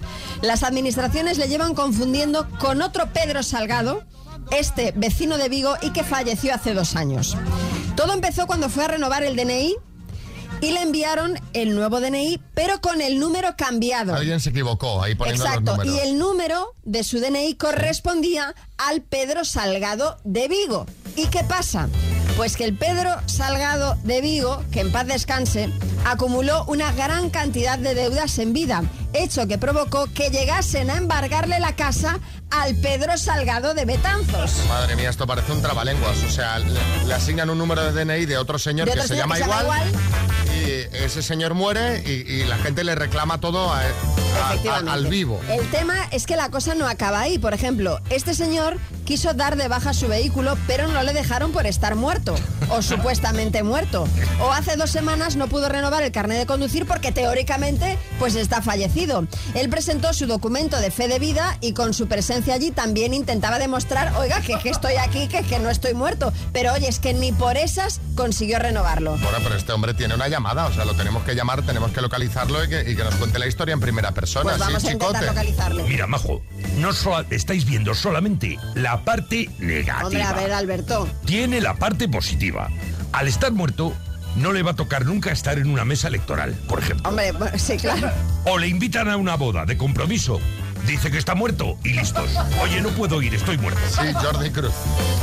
Las 0.41 0.63
administraciones 0.63 1.39
le 1.39 1.49
llevan 1.49 1.75
confundiendo 1.75 2.49
con 2.59 2.83
otro 2.83 3.13
Pedro 3.13 3.43
Salgado, 3.43 4.05
este 4.51 4.93
vecino 4.97 5.39
de 5.39 5.49
Vigo 5.49 5.77
y 5.83 5.91
que 5.91 6.05
falleció 6.05 6.55
hace 6.55 6.75
dos 6.75 6.97
años. 6.97 7.37
Todo 7.97 8.15
empezó 8.15 8.47
cuando 8.47 8.69
fue 8.69 8.85
a 8.85 8.89
renovar 8.89 9.23
el 9.23 9.37
DNI 9.37 9.77
y 10.63 10.71
le 10.71 10.81
enviaron 10.81 11.39
el 11.53 11.75
nuevo 11.75 12.01
DNI, 12.01 12.41
pero 12.55 12.81
con 12.81 13.03
el 13.03 13.19
número 13.19 13.57
cambiado. 13.57 14.15
Alguien 14.15 14.41
se 14.41 14.51
equivocó 14.51 15.03
ahí 15.03 15.17
poniendo 15.17 15.45
Exacto, 15.45 15.77
los 15.77 15.87
y 15.87 15.99
el 15.99 16.19
número 16.19 16.75
de 16.85 17.03
su 17.03 17.19
DNI 17.19 17.55
correspondía 17.57 18.55
al 18.79 19.03
Pedro 19.03 19.45
Salgado 19.45 20.19
de 20.23 20.47
Vigo. 20.47 20.87
¿Y 21.17 21.27
qué 21.27 21.43
pasa? 21.43 21.89
Pues 22.37 22.57
que 22.57 22.65
el 22.65 22.79
Pedro 22.79 23.11
Salgado 23.27 23.97
de 24.05 24.21
Vigo, 24.21 24.63
que 24.71 24.81
en 24.81 24.93
paz 24.93 25.07
descanse, 25.07 25.69
acumuló 26.05 26.65
una 26.67 26.93
gran 26.93 27.29
cantidad 27.29 27.79
de 27.79 27.95
deudas 27.95 28.39
en 28.39 28.53
vida, 28.53 28.85
hecho 29.13 29.47
que 29.47 29.59
provocó 29.59 30.07
que 30.13 30.31
llegasen 30.31 30.91
a 30.91 30.97
embargarle 30.97 31.59
la 31.61 31.75
casa 31.77 32.19
al 32.51 32.75
Pedro 32.77 33.17
Salgado 33.17 33.75
de 33.75 33.85
Betanzos. 33.85 34.53
Madre 34.69 34.97
mía, 34.97 35.11
esto 35.11 35.27
parece 35.27 35.53
un 35.53 35.63
trabalenguas. 35.63 36.19
O 36.23 36.31
sea, 36.31 36.59
le, 36.59 36.79
le 37.07 37.15
asignan 37.15 37.49
un 37.51 37.59
número 37.59 37.91
de 37.93 38.05
DNI 38.05 38.27
de 38.27 38.37
otro 38.37 38.59
señor 38.59 38.87
De 38.87 38.93
que 38.95 38.99
otro 39.01 39.09
se 39.09 39.15
señor 39.15 39.25
llama 39.25 39.37
que 39.37 39.43
se 39.43 39.49
llama 39.49 39.63
igual, 39.63 39.93
y 40.55 40.97
ese 41.05 41.23
señor 41.23 41.55
muere 41.55 42.03
y, 42.07 42.11
y 42.31 42.45
la 42.45 42.59
gente 42.59 42.85
le 42.85 42.95
reclama 42.95 43.41
todo 43.41 43.73
a- 43.73 43.81
a- 43.81 43.83
a- 43.83 44.53
Efectivamente. 44.55 44.91
al 44.91 45.07
vivo. 45.07 45.41
El 45.51 45.69
tema 45.71 45.95
es 46.11 46.27
que 46.27 46.37
la 46.37 46.51
cosa 46.51 46.75
no 46.75 46.87
acaba 46.89 47.21
ahí. 47.21 47.39
Por 47.39 47.55
ejemplo, 47.55 48.01
este 48.11 48.35
señor 48.35 48.79
quiso 49.07 49.33
dar 49.35 49.57
de 49.57 49.69
baja 49.69 49.95
su 49.95 50.09
vehículo, 50.09 50.57
pero 50.67 50.89
no 50.89 51.03
le 51.03 51.13
dejaron 51.13 51.53
por 51.53 51.67
estar 51.67 51.95
muerto, 51.97 52.35
o 52.69 52.83
supuestamente 52.83 53.63
muerto. 53.63 54.07
O 54.41 54.53
hace 54.53 54.77
dos 54.77 54.91
semanas 54.91 55.37
no 55.37 55.49
pudo 55.49 55.69
renovar 55.69 56.03
el 56.03 56.13
carnet 56.13 56.39
de 56.39 56.47
conducir 56.47 56.87
porque 56.87 57.13
teóricamente 57.13 57.99
pues 58.19 58.35
está 58.35 58.61
fallecido. 58.63 59.02
Él 59.55 59.69
presentó 59.69 60.13
su 60.13 60.27
documento 60.27 60.79
de 60.79 60.91
fe 60.91 61.09
de 61.09 61.19
vida 61.19 61.57
y 61.61 61.73
con 61.73 61.93
su 61.93 62.07
presencia 62.07 62.55
allí 62.55 62.71
también 62.71 63.15
intentaba 63.15 63.59
demostrar, 63.59 64.15
oiga, 64.17 64.41
que, 64.41 64.59
que 64.59 64.71
estoy 64.71 64.95
aquí, 64.95 65.29
que, 65.29 65.43
que 65.43 65.59
no 65.59 65.71
estoy 65.71 65.95
muerto. 65.95 66.33
Pero 66.53 66.73
oye, 66.73 66.89
es 66.89 66.99
que 66.99 67.13
ni 67.15 67.33
por 67.33 67.57
esas 67.57 68.01
consiguió 68.15 68.59
renovarlo. 68.59 69.17
Bueno, 69.19 69.39
pero 69.43 69.57
este 69.57 69.73
hombre 69.73 69.95
tiene 69.95 70.15
una 70.15 70.29
llamada, 70.29 70.67
o 70.67 70.73
sea, 70.73 70.85
lo 70.85 70.95
tenemos 70.95 71.25
que 71.25 71.35
llamar, 71.35 71.63
tenemos 71.63 71.91
que 71.93 72.01
localizarlo 72.01 72.65
y 72.65 72.69
que, 72.69 72.91
y 72.91 72.97
que 72.97 73.05
nos 73.05 73.15
cuente 73.17 73.39
la 73.39 73.47
historia 73.47 73.73
en 73.73 73.81
primera 73.81 74.13
persona. 74.13 74.51
Pues 74.51 74.59
vamos 74.59 74.83
sí, 74.83 74.89
a 74.89 74.93
intentar 74.93 75.23
chicote. 75.23 75.27
localizarle. 75.27 75.83
Mira, 75.85 76.07
Majo, 76.07 76.43
no 76.77 76.91
estáis 77.31 77.65
viendo 77.65 77.95
solamente 77.95 78.59
la 78.75 79.05
parte 79.05 79.51
negativa. 79.59 80.07
Hombre, 80.07 80.23
a 80.23 80.33
ver, 80.33 80.53
Alberto. 80.53 81.09
Tiene 81.25 81.61
la 81.61 81.75
parte 81.75 82.09
positiva. 82.09 82.69
Al 83.13 83.29
estar 83.29 83.53
muerto, 83.53 83.93
no 84.37 84.53
le 84.53 84.63
va 84.63 84.73
a 84.73 84.77
tocar 84.77 85.05
nunca 85.05 85.31
estar 85.31 85.59
en 85.59 85.69
una 85.69 85.85
mesa 85.85 86.09
electoral, 86.09 86.55
por 86.69 86.79
ejemplo. 86.79 87.09
Hombre, 87.09 87.33
bueno, 87.33 87.59
sí, 87.59 87.77
claro. 87.77 88.11
O 88.45 88.59
le 88.59 88.69
invitan 88.69 89.09
a 89.09 89.17
una 89.17 89.37
boda 89.37 89.65
de 89.65 89.77
compromiso 89.77 90.41
dice 90.87 91.11
que 91.11 91.19
está 91.19 91.35
muerto 91.35 91.77
y 91.85 91.93
listos. 91.95 92.31
Oye, 92.63 92.81
no 92.81 92.89
puedo 92.91 93.21
ir, 93.23 93.35
estoy 93.35 93.59
muerto. 93.59 93.81
Sí, 93.89 94.13
Jordi 94.15 94.51
Cruz. 94.51 94.73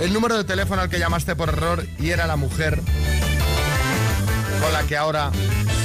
El 0.00 0.12
número 0.12 0.36
de 0.36 0.44
teléfono 0.44 0.82
al 0.82 0.90
que 0.90 0.98
llamaste 0.98 1.34
por 1.36 1.48
error 1.48 1.86
y 1.98 2.10
era 2.10 2.26
la 2.26 2.36
mujer 2.36 2.80
con 4.60 4.72
la 4.72 4.82
que 4.84 4.96
ahora 4.96 5.30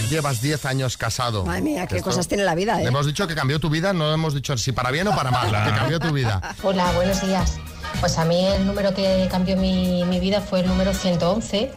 llevas 0.10 0.42
10 0.42 0.66
años 0.66 0.98
casado. 0.98 1.46
Madre 1.46 1.62
mía, 1.62 1.88
qué 1.88 1.98
Esto- 1.98 2.10
cosas 2.10 2.28
tiene 2.28 2.44
la 2.44 2.54
vida, 2.56 2.76
le 2.78 2.84
¿eh? 2.84 2.88
hemos 2.88 3.06
dicho 3.06 3.26
que 3.28 3.36
cambió 3.36 3.60
tu 3.60 3.70
vida, 3.70 3.94
no 3.94 4.14
hemos 4.14 4.34
dicho 4.34 4.58
si 4.58 4.74
para 4.74 4.92
bien 4.92 5.08
o 5.08 5.16
para 5.16 5.32
mal, 5.32 5.48
que 5.50 5.72
cambió 5.72 6.00
tu 6.00 6.12
vida. 6.12 6.42
Hola, 6.64 6.92
buenos 6.94 7.22
días. 7.26 7.58
Pues 8.02 8.18
a 8.18 8.26
mí 8.26 8.46
el 8.48 8.66
número 8.66 8.94
que 8.94 9.28
cambió 9.32 9.56
mi, 9.56 10.04
mi 10.06 10.20
vida 10.20 10.42
fue 10.42 10.60
el 10.62 10.68
número 10.68 10.94
111, 10.94 11.72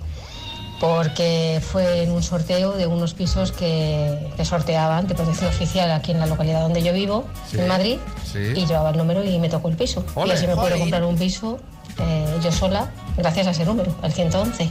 porque 0.81 1.63
fue 1.71 2.03
en 2.03 2.11
un 2.11 2.23
sorteo 2.23 2.73
de 2.73 2.87
unos 2.89 3.15
pisos 3.15 3.53
que, 3.53 4.33
que 4.37 4.45
sorteaban 4.45 5.07
de 5.07 5.15
protección 5.15 5.51
oficial 5.51 5.91
aquí 5.93 6.11
en 6.11 6.19
la 6.19 6.27
localidad 6.27 6.63
donde 6.63 6.83
yo 6.83 6.93
vivo, 6.93 7.27
Sí, 7.49 7.59
en 7.61 7.69
Madrid, 7.69 7.99
sí. 8.25 8.39
y 8.57 8.67
llevaba 8.67 8.91
el 8.91 8.97
número 8.97 9.23
y 9.25 9.39
me 9.39 9.49
tocó 9.49 9.69
el 9.69 9.77
piso. 9.77 10.05
Ole, 10.17 10.33
y 10.33 10.37
así 10.37 10.47
me 10.49 10.57
puedo 10.57 10.77
comprar 10.79 11.05
un 11.05 11.17
piso 11.17 11.61
eh, 11.99 12.39
yo 12.43 12.53
sola, 12.53 12.91
gracias 13.17 13.47
a 13.47 13.51
ese 13.51 13.65
número, 13.65 13.95
el 14.03 14.13
111. 14.13 14.71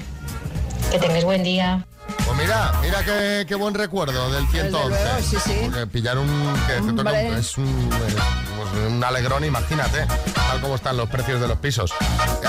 Que 0.91 0.99
tengáis 0.99 1.23
buen 1.25 1.43
día. 1.43 1.85
Pues 2.25 2.37
mira, 2.37 2.71
mira 2.81 3.03
qué, 3.03 3.45
qué 3.47 3.55
buen 3.55 3.73
recuerdo 3.73 4.31
del 4.31 4.45
111. 4.47 4.89
luego, 4.89 5.21
sí, 5.21 5.37
sí. 5.43 5.53
Porque 5.63 5.87
pillar 5.87 6.17
un... 6.17 6.53
Que 6.67 6.73
te 6.81 6.93
toca 6.93 7.09
un- 7.11 7.15
es 7.37 7.57
un, 7.57 7.65
eh, 7.67 8.87
un 8.87 9.03
alegrón, 9.03 9.43
imagínate, 9.45 10.05
tal 10.33 10.61
como 10.61 10.75
están 10.75 10.97
los 10.97 11.09
precios 11.09 11.39
de 11.41 11.47
los 11.47 11.57
pisos. 11.57 11.91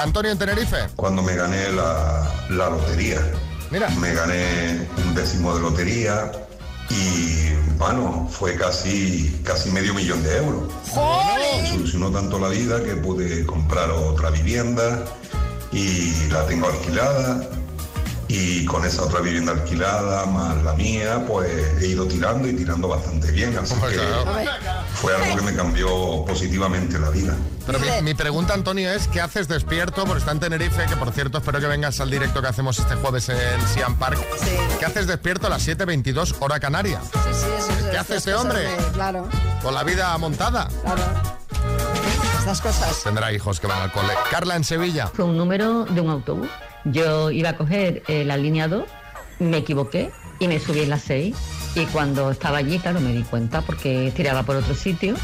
Antonio 0.01 0.31
en 0.33 0.39
Tenerife. 0.39 0.89
Cuando 0.97 1.23
me 1.23 1.35
gané 1.37 1.71
la, 1.71 2.29
la 2.51 2.71
lotería. 2.71 3.21
Mira. 3.71 3.89
Me 3.91 4.13
gané 4.15 4.87
un 4.99 5.15
décimo 5.15 5.55
de 5.55 5.61
lotería 5.61 6.31
y, 6.91 7.53
bueno, 7.79 8.29
fue 8.31 8.57
casi, 8.57 9.41
casi 9.43 9.71
medio 9.71 9.95
millón 9.95 10.23
de 10.23 10.37
euros. 10.37 10.73
Me 11.63 11.69
solucionó 11.69 12.11
tanto 12.11 12.39
la 12.39 12.49
vida 12.49 12.83
que 12.83 12.95
pude 12.97 13.45
comprar 13.47 13.91
otra 13.91 14.31
vivienda 14.31 15.05
y 15.73 16.29
la 16.31 16.47
tengo 16.47 16.69
alquilada. 16.69 17.49
Y 18.29 18.65
con 18.65 18.85
esa 18.85 19.03
otra 19.03 19.21
vivienda 19.21 19.53
alquilada 19.53 20.25
más 20.27 20.57
la 20.63 20.73
mía, 20.75 21.25
pues 21.27 21.51
he 21.83 21.89
ido 21.89 22.07
tirando 22.07 22.49
y 22.49 22.55
tirando 22.55 22.89
bastante 22.89 23.31
bien. 23.31 23.57
Así 23.59 23.75
que 23.75 24.01
fue 24.95 25.15
algo 25.15 25.37
que 25.37 25.43
me 25.43 25.55
cambió 25.55 26.25
positivamente 26.27 26.99
la 26.99 27.11
vida. 27.11 27.37
Pero 27.67 27.79
mi, 27.81 27.87
mi 28.03 28.15
pregunta, 28.15 28.55
Antonio, 28.55 28.91
es 28.93 29.09
¿qué 29.09 29.21
haces 29.21 29.49
despierto? 29.49 30.05
Porque 30.05 30.19
está 30.21 30.33
en 30.33 30.41
Tenerife, 30.41 30.85
que 30.87 30.97
por 30.97 31.13
cierto 31.13 31.39
espero 31.39 31.61
que 31.61 31.67
vengas 31.67 32.01
al 32.01 32.11
directo 32.11 32.41
que 32.43 32.49
hacemos 32.49 32.79
este 32.79 32.95
jueves 32.97 33.29
en 33.29 33.61
Siam 33.73 33.97
Park. 33.97 34.19
¿Qué 34.79 34.85
haces 34.85 35.07
despierto 35.07 35.47
a 35.47 35.51
las 35.51 35.67
7.22 35.67 36.37
hora 36.41 36.61
canaria? 36.61 37.01
Sí, 37.01 37.19
sí, 37.33 37.47
eso 37.59 37.91
¿Qué 37.91 37.99
hace 37.99 38.17
este 38.17 38.35
hombre? 38.35 38.61
de- 38.61 38.77
Claro, 38.93 39.29
Con 39.63 39.75
la 39.75 39.83
vida 39.85 40.17
montada. 40.19 40.69
claro. 40.83 41.03
Estas 42.39 42.61
cosas. 42.61 43.03
Tendrá 43.03 43.33
hijos 43.33 43.59
que 43.61 43.67
van 43.67 43.81
al 43.81 43.91
cole. 43.93 44.13
Carla 44.31 44.57
en 44.57 44.65
Sevilla. 44.65 45.07
Fue 45.15 45.25
un 45.25 45.37
número 45.39 45.85
de 45.87 46.01
un 46.03 46.11
autobús. 46.11 46.49
Yo 46.85 47.31
iba 47.31 47.51
a 47.51 47.57
coger 47.57 48.03
eh, 48.09 48.25
la 48.25 48.37
línea 48.37 48.69
2, 48.69 48.85
me 49.41 49.59
equivoqué 49.59 50.11
y 50.39 50.49
me 50.49 50.59
subí 50.61 50.81
en 50.81 50.91
la 50.91 50.99
6. 50.99 51.35
Y 51.77 51.87
cuando 51.87 52.31
estaba 52.31 52.59
allí, 52.59 52.79
claro, 52.79 53.01
me 53.01 53.13
di 53.13 53.23
cuenta 53.23 53.61
porque 53.63 54.13
tiraba 54.15 54.43
por 54.43 54.57
otro 54.57 54.75
sitio 54.75 55.17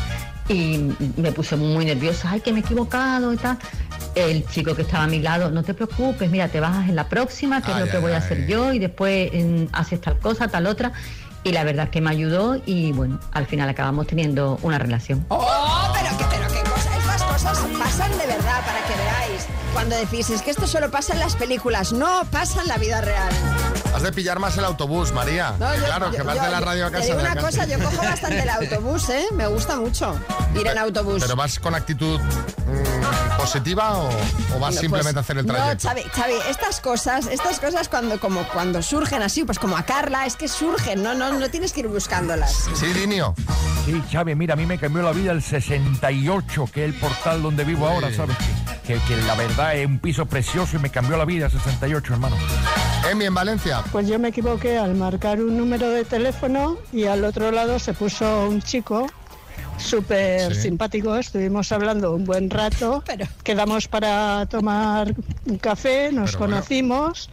y 0.48 0.90
me 1.16 1.32
puse 1.32 1.56
muy 1.56 1.84
nerviosa. 1.84 2.30
Ay, 2.32 2.40
que 2.40 2.52
me 2.52 2.60
he 2.60 2.62
equivocado 2.62 3.32
y 3.32 3.36
tal. 3.36 3.58
El 4.14 4.44
chico 4.48 4.74
que 4.74 4.82
estaba 4.82 5.04
a 5.04 5.06
mi 5.06 5.20
lado, 5.20 5.50
no 5.50 5.62
te 5.62 5.74
preocupes, 5.74 6.30
mira, 6.30 6.48
te 6.48 6.58
bajas 6.58 6.88
en 6.88 6.96
la 6.96 7.08
próxima, 7.08 7.62
que 7.62 7.70
Ay, 7.70 7.78
es 7.78 7.86
lo 7.86 7.90
que 7.90 7.96
ay, 7.98 8.02
voy 8.02 8.12
a 8.12 8.16
hacer 8.16 8.46
yo, 8.48 8.72
y 8.72 8.80
después 8.80 9.30
mm, 9.32 9.66
haces 9.72 10.00
tal 10.00 10.18
cosa, 10.18 10.48
tal 10.48 10.66
otra. 10.66 10.92
Y 11.44 11.52
la 11.52 11.64
verdad 11.64 11.84
es 11.84 11.90
que 11.90 12.00
me 12.00 12.10
ayudó 12.10 12.60
y 12.66 12.92
bueno, 12.92 13.18
al 13.32 13.46
final 13.46 13.68
acabamos 13.68 14.06
teniendo 14.06 14.58
una 14.62 14.78
relación. 14.78 15.24
¡Oh, 15.28 15.90
pero 15.94 16.28
pero 16.28 16.59
Cuando 19.72 19.96
decís, 19.96 20.30
es 20.30 20.42
que 20.42 20.50
esto 20.50 20.66
solo 20.66 20.90
pasa 20.90 21.12
en 21.14 21.20
las 21.20 21.36
películas. 21.36 21.92
No, 21.92 22.22
pasa 22.30 22.62
en 22.62 22.68
la 22.68 22.76
vida 22.76 23.00
real. 23.00 23.32
Has 23.94 24.02
de 24.02 24.12
pillar 24.12 24.38
más 24.38 24.56
el 24.56 24.64
autobús, 24.64 25.12
María. 25.12 25.54
No, 25.58 25.74
yo- 25.74 25.84
claro, 25.84 26.06
yo- 26.10 26.16
que 26.18 26.22
vas 26.22 26.36
yo- 26.36 26.42
de 26.42 26.50
la 26.50 26.60
radio 26.60 26.86
a 26.86 26.90
te 26.90 26.92
casa. 26.94 27.04
digo 27.06 27.16
de 27.18 27.22
la 27.24 27.32
una 27.32 27.40
casa. 27.42 27.58
cosa, 27.58 27.66
yo 27.66 27.84
cojo 27.84 28.02
bastante 28.02 28.38
el 28.42 28.48
autobús, 28.48 29.08
¿eh? 29.10 29.24
Me 29.32 29.46
gusta 29.48 29.76
mucho 29.76 30.16
ir 30.54 30.66
en 30.66 30.78
autobús. 30.78 31.20
¿Pero 31.20 31.36
vas 31.36 31.58
con 31.58 31.74
actitud 31.74 32.20
mm, 32.20 33.36
positiva 33.36 33.98
o, 33.98 34.08
o 34.08 34.58
vas 34.60 34.74
No, 34.76 34.80
simplemente 34.80 35.14
pues, 35.14 35.16
a 35.16 35.20
hacer 35.20 35.38
el 35.38 35.46
No, 35.46 35.54
trayecto? 35.54 35.88
Xavi, 35.88 36.02
Xavi, 36.04 36.34
estas 36.48 36.80
cosas, 36.80 37.26
estas 37.26 37.58
cosas 37.58 37.88
cuando, 37.88 38.20
como 38.20 38.44
cuando 38.48 38.80
surgen 38.80 39.22
así, 39.22 39.44
pues 39.44 39.58
como 39.58 39.76
a 39.76 39.82
Carla, 39.82 40.24
es 40.24 40.36
que 40.36 40.46
surgen, 40.48 41.02
no, 41.02 41.14
no, 41.14 41.32
no 41.32 41.50
tienes 41.50 41.72
que 41.72 41.80
ir 41.80 41.88
buscándolas. 41.88 42.68
Sí, 42.76 42.86
Dinio. 42.92 43.34
Sí, 43.84 44.00
Xavi, 44.12 44.34
mira, 44.36 44.54
a 44.54 44.56
mí 44.56 44.66
me 44.66 44.78
cambió 44.78 45.02
la 45.02 45.12
vida 45.12 45.32
el 45.32 45.42
68, 45.42 46.68
que 46.72 46.84
es 46.84 46.94
el 46.94 47.00
portal 47.00 47.42
donde 47.42 47.64
vivo 47.64 47.88
ahora, 47.88 48.14
¿sabes? 48.14 48.36
Que, 48.86 48.94
que 49.00 49.16
la 49.26 49.34
verdad 49.34 49.74
es 49.74 49.86
un 49.86 49.98
piso 49.98 50.26
precioso 50.26 50.76
y 50.76 50.78
me 50.78 50.90
cambió 50.90 51.16
la 51.16 51.24
vida 51.24 51.46
el 51.46 51.52
68, 51.52 52.12
hermano. 52.12 52.36
Emi 53.08 53.24
en 53.24 53.34
Valencia. 53.34 53.82
Pues 53.92 54.06
yo 54.08 54.18
me 54.18 54.28
equivoqué 54.28 54.76
al 54.78 54.94
marcar 54.94 55.40
un 55.40 55.56
número 55.56 55.88
de 55.90 56.04
teléfono 56.04 56.76
y 56.92 57.04
al 57.04 57.24
otro 57.24 57.50
lado 57.50 57.78
se 57.78 57.94
puso 57.94 58.48
un 58.48 58.60
chico 58.62 59.06
súper 59.78 60.54
Sí. 60.54 60.62
simpático. 60.62 61.16
Estuvimos 61.16 61.72
hablando 61.72 62.14
un 62.14 62.24
buen 62.24 62.50
rato. 62.50 63.02
Quedamos 63.42 63.88
para 63.88 64.46
tomar 64.46 65.14
un 65.46 65.58
café, 65.58 66.12
nos 66.12 66.32
Pero 66.32 66.38
bueno. 66.40 66.54
conocimos 66.56 67.30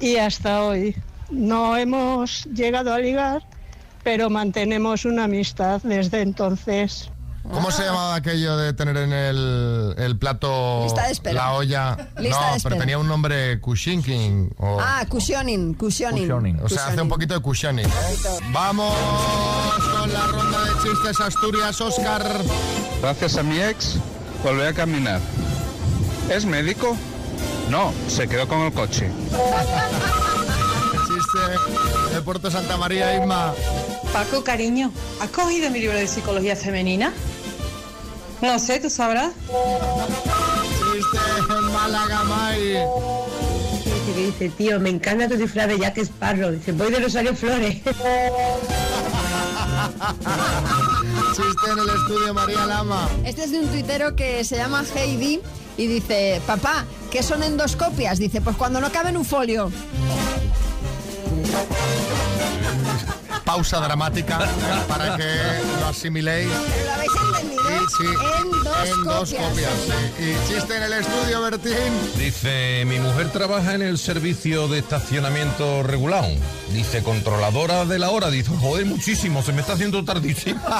y 0.00 0.16
hasta 0.16 0.62
hoy 0.64 0.96
no 1.30 1.76
hemos 1.76 2.44
llegado 2.46 2.92
a 2.94 2.98
ligar, 2.98 3.42
pero 4.02 4.30
mantenemos 4.30 5.04
una 5.04 5.24
amistad 5.24 5.80
desde 5.82 6.22
entonces. 6.22 7.10
¿Cómo 7.42 7.70
se 7.70 7.84
llamaba 7.84 8.14
aquello 8.16 8.56
de 8.56 8.72
tener 8.74 8.96
en 8.98 9.12
el, 9.12 9.94
el 9.98 10.18
plato 10.18 10.82
Lista 10.84 11.06
de 11.06 11.12
espera. 11.12 11.34
la 11.34 11.52
olla? 11.54 11.96
Lista 12.18 12.48
no, 12.48 12.54
de 12.54 12.60
pero 12.62 12.76
tenía 12.76 12.98
un 12.98 13.08
nombre 13.08 13.60
cushionking. 13.60 14.54
O, 14.58 14.78
Ah, 14.80 15.04
cushioning, 15.08 15.74
cushioning. 15.74 16.60
o 16.62 16.68
sea, 16.68 16.88
hace 16.88 17.00
un 17.00 17.08
poquito 17.08 17.34
de 17.34 17.40
cushioning. 17.40 17.86
Vamos 18.52 18.94
con 19.98 20.12
la 20.12 20.26
ronda 20.26 20.64
de 20.64 20.70
chistes 20.82 21.20
Asturias, 21.20 21.80
Oscar. 21.80 22.24
Gracias 23.00 23.36
a 23.38 23.42
mi 23.42 23.58
ex, 23.60 23.96
volví 24.44 24.62
a 24.62 24.72
caminar. 24.74 25.20
¿Es 26.30 26.44
médico? 26.44 26.96
No, 27.70 27.92
se 28.08 28.28
quedó 28.28 28.46
con 28.46 28.60
el 28.60 28.72
coche. 28.72 29.10
De 32.12 32.22
Puerto 32.22 32.50
Santa 32.50 32.76
María, 32.76 33.16
Isma. 33.16 33.54
Paco, 34.12 34.42
cariño, 34.42 34.90
¿has 35.20 35.30
cogido 35.30 35.70
mi 35.70 35.78
libro 35.78 35.96
de 35.96 36.08
psicología 36.08 36.56
femenina? 36.56 37.12
No 38.42 38.58
sé, 38.58 38.80
tú 38.80 38.90
sabrás. 38.90 39.32
Chiste 40.92 41.18
en 41.56 41.72
Málaga, 41.72 42.24
May. 42.24 42.78
Dice 43.84 44.12
que 44.14 44.26
dice, 44.26 44.48
tío, 44.48 44.80
me 44.80 44.90
encanta 44.90 45.28
tu 45.28 45.36
disfraz 45.36 45.68
de 45.68 45.78
Jack 45.78 45.98
Sparrow. 45.98 46.50
Dice, 46.50 46.72
voy 46.72 46.90
de 46.90 46.98
Rosario 46.98 47.36
Flores. 47.36 47.76
Chiste 51.36 51.70
en 51.70 51.78
el 51.78 51.88
estudio, 51.88 52.34
María 52.34 52.66
Lama. 52.66 53.08
Este 53.24 53.44
es 53.44 53.52
de 53.52 53.60
un 53.60 53.68
tuitero 53.68 54.16
que 54.16 54.42
se 54.42 54.56
llama 54.56 54.84
Heidi 54.96 55.40
y 55.76 55.86
dice, 55.86 56.42
papá, 56.44 56.86
¿qué 57.12 57.22
son 57.22 57.44
endoscopias? 57.44 58.18
Dice, 58.18 58.40
pues 58.40 58.56
cuando 58.56 58.80
no 58.80 58.90
cabe 58.90 59.10
en 59.10 59.16
un 59.16 59.24
folio. 59.24 59.70
Pausa 63.44 63.80
dramática 63.80 64.38
para 64.86 65.16
que 65.16 65.24
lo 65.80 65.88
asimiléis. 65.88 66.48
¿Lo 66.48 66.92
habéis 66.92 67.10
entendido? 67.34 67.60
Sí. 67.98 68.04
En 68.06 68.50
dos 68.62 68.88
En 68.88 69.04
dos 69.04 69.30
copias. 69.30 69.48
copias, 69.48 69.72
sí. 70.18 70.22
Y 70.24 70.52
chiste 70.54 70.76
en 70.76 70.82
el 70.84 70.92
estudio, 70.92 71.42
Bertín. 71.42 71.74
Dice, 72.16 72.84
mi 72.86 73.00
mujer 73.00 73.30
trabaja 73.32 73.74
en 73.74 73.82
el 73.82 73.98
servicio 73.98 74.68
de 74.68 74.78
estacionamiento 74.78 75.82
regulado. 75.82 76.28
Dice, 76.72 77.02
controladora 77.02 77.84
de 77.86 77.98
la 77.98 78.10
hora. 78.10 78.30
Dice, 78.30 78.52
joder, 78.60 78.86
muchísimo, 78.86 79.42
se 79.42 79.52
me 79.52 79.62
está 79.62 79.72
haciendo 79.72 80.04
tardísimo. 80.04 80.60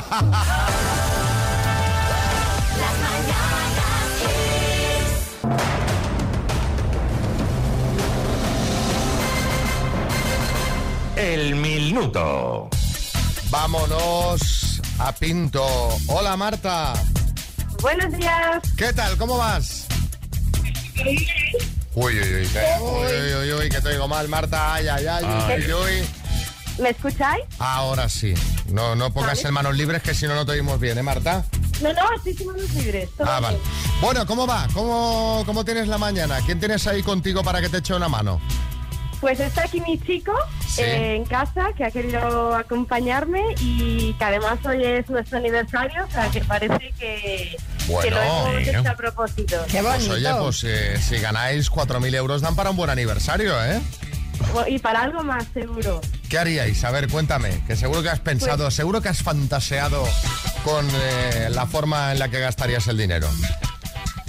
El 11.20 11.54
minuto. 11.54 12.70
Vámonos 13.50 14.80
a 14.98 15.12
Pinto. 15.12 15.62
Hola, 16.06 16.35
Marta. 16.35 16.94
Buenos 17.83 18.11
días. 18.16 18.62
¿Qué 18.74 18.90
tal? 18.94 19.18
¿Cómo 19.18 19.37
vas? 19.37 19.87
Uy, 21.04 21.28
uy, 21.94 22.18
uy, 22.20 22.46
que, 22.46 22.64
uy, 22.80 23.35
uy, 23.42 23.52
uy, 23.52 23.68
que 23.68 23.83
te 23.83 23.88
oigo 23.90 24.09
mal, 24.09 24.28
Marta. 24.28 24.72
Ay, 24.72 24.88
ay, 24.88 25.06
ay, 25.06 25.24
Ay. 25.26 25.59
uy, 25.66 25.72
uy. 25.74 26.09
¿Me 26.83 26.88
escucháis? 26.88 27.44
Ahora 27.59 28.09
sí. 28.09 28.33
No, 28.68 28.94
no 28.94 29.12
pongas 29.12 29.44
en 29.44 29.52
manos 29.52 29.76
libres 29.76 30.02
que 30.02 30.14
si 30.14 30.26
no, 30.26 30.35
no 30.35 30.46
te 30.46 30.52
oímos 30.52 30.80
bien, 30.80 30.96
¿eh, 30.96 31.02
Marta? 31.02 31.44
No, 31.83 31.92
no, 31.92 32.14
estoy 32.16 32.33
sin 32.35 32.46
manos 32.46 32.70
libres. 32.72 33.11
todo 33.18 33.28
Ah, 33.30 33.40
vale. 33.40 33.59
bien. 33.59 34.00
Bueno, 34.00 34.26
¿cómo 34.26 34.46
va? 34.46 34.66
¿Cómo, 34.72 35.42
¿Cómo 35.44 35.66
tienes 35.66 35.87
la 35.87 35.98
mañana? 35.98 36.38
¿Quién 36.46 36.59
tienes 36.59 36.87
ahí 36.87 37.02
contigo 37.02 37.42
para 37.44 37.61
que 37.61 37.68
te 37.68 37.76
eche 37.76 37.92
una 37.92 38.09
mano? 38.09 38.40
Pues 39.20 39.38
está 39.38 39.62
aquí 39.64 39.80
mi 39.83 39.98
chico 40.00 40.33
Sí. 40.66 40.83
eh, 40.83 41.16
en 41.16 41.24
casa 41.24 41.68
que 41.76 41.85
ha 41.85 41.90
querido 41.90 42.54
acompañarme 42.54 43.42
y 43.61 44.14
que 44.14 44.24
además 44.24 44.59
hoy 44.64 44.83
es 44.85 45.09
nuestro 45.11 45.38
aniversario, 45.38 46.04
o 46.06 46.11
sea 46.11 46.30
que 46.30 46.40
parece 46.42 46.92
que, 46.98 47.56
Bueno, 47.87 48.02
que 48.02 48.11
lo 48.11 48.22
hemos 48.22 48.68
hecho 48.68 48.90
a 48.90 48.94
propósito. 48.96 49.56
Pues 49.70 50.09
oye, 50.09 50.28
pues 50.40 50.64
eh, 50.64 50.96
si 51.00 51.18
ganáis 51.18 51.70
4.000 51.70 52.14
euros 52.14 52.40
dan 52.40 52.54
para 52.56 52.70
un 52.70 52.76
buen 52.76 52.88
aniversario, 52.90 53.52
¿eh? 53.64 53.80
Y 54.68 54.78
para 54.78 55.02
algo 55.02 55.22
más 55.22 55.44
seguro. 55.52 56.00
¿Qué 56.30 56.38
haríais? 56.38 56.83
A 56.85 56.90
ver, 56.90 57.09
cuéntame, 57.09 57.62
que 57.66 57.76
seguro 57.76 58.02
que 58.02 58.09
has 58.09 58.20
pensado, 58.20 58.64
Pues- 58.64 58.74
seguro 58.74 59.02
que 59.02 59.11
has 59.11 59.22
fantaseado 59.22 60.02
con 60.64 60.88
eh, 60.88 61.48
la 61.50 61.66
forma 61.66 62.12
en 62.12 62.20
la 62.20 62.28
que 62.30 62.40
gastarías 62.40 62.87
el 62.88 62.96
dinero. 62.96 63.28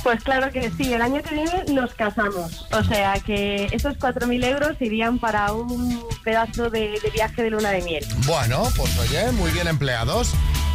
Pues 0.03 0.23
claro 0.23 0.51
que 0.51 0.71
sí, 0.71 0.93
el 0.93 1.01
año 1.01 1.21
que 1.21 1.35
viene 1.35 1.63
nos 1.71 1.93
casamos. 1.93 2.65
O 2.71 2.83
sea 2.83 3.13
que 3.19 3.65
esos 3.71 3.97
4.000 3.97 4.45
euros 4.45 4.81
irían 4.81 5.19
para 5.19 5.53
un 5.53 6.03
pedazo 6.23 6.69
de, 6.69 6.99
de 6.99 7.09
viaje 7.11 7.43
de 7.43 7.49
luna 7.51 7.69
de 7.69 7.81
miel. 7.83 8.05
Bueno, 8.25 8.63
pues 8.75 8.97
oye, 8.99 9.31
muy 9.33 9.51
bien 9.51 9.67
empleados. 9.67 10.31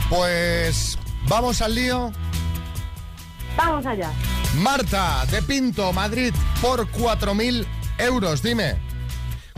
Pues 0.08 0.96
vamos 1.28 1.60
al 1.60 1.74
lío. 1.74 2.12
Vamos 3.56 3.84
allá. 3.86 4.10
Marta, 4.56 5.24
de 5.30 5.42
Pinto, 5.42 5.92
Madrid, 5.92 6.32
por 6.60 6.88
4.000 6.90 7.66
euros, 7.98 8.42
dime. 8.42 8.76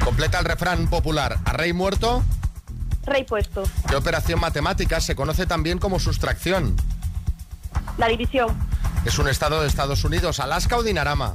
Completa 0.02 0.38
el 0.38 0.44
refrán 0.44 0.88
popular, 0.88 1.38
a 1.44 1.52
rey 1.52 1.72
muerto, 1.72 2.22
Rey 3.04 3.24
puesto. 3.24 3.64
¿qué 3.88 3.96
operación 3.96 4.38
matemática 4.40 5.00
se 5.00 5.14
conoce 5.16 5.46
también 5.46 5.78
como 5.78 5.98
sustracción? 5.98 6.76
La 7.96 8.08
división. 8.08 8.56
¿Es 9.04 9.18
un 9.18 9.28
estado 9.28 9.62
de 9.62 9.68
Estados 9.68 10.04
Unidos, 10.04 10.40
Alaska 10.40 10.76
o 10.76 10.82
Dinarama? 10.82 11.34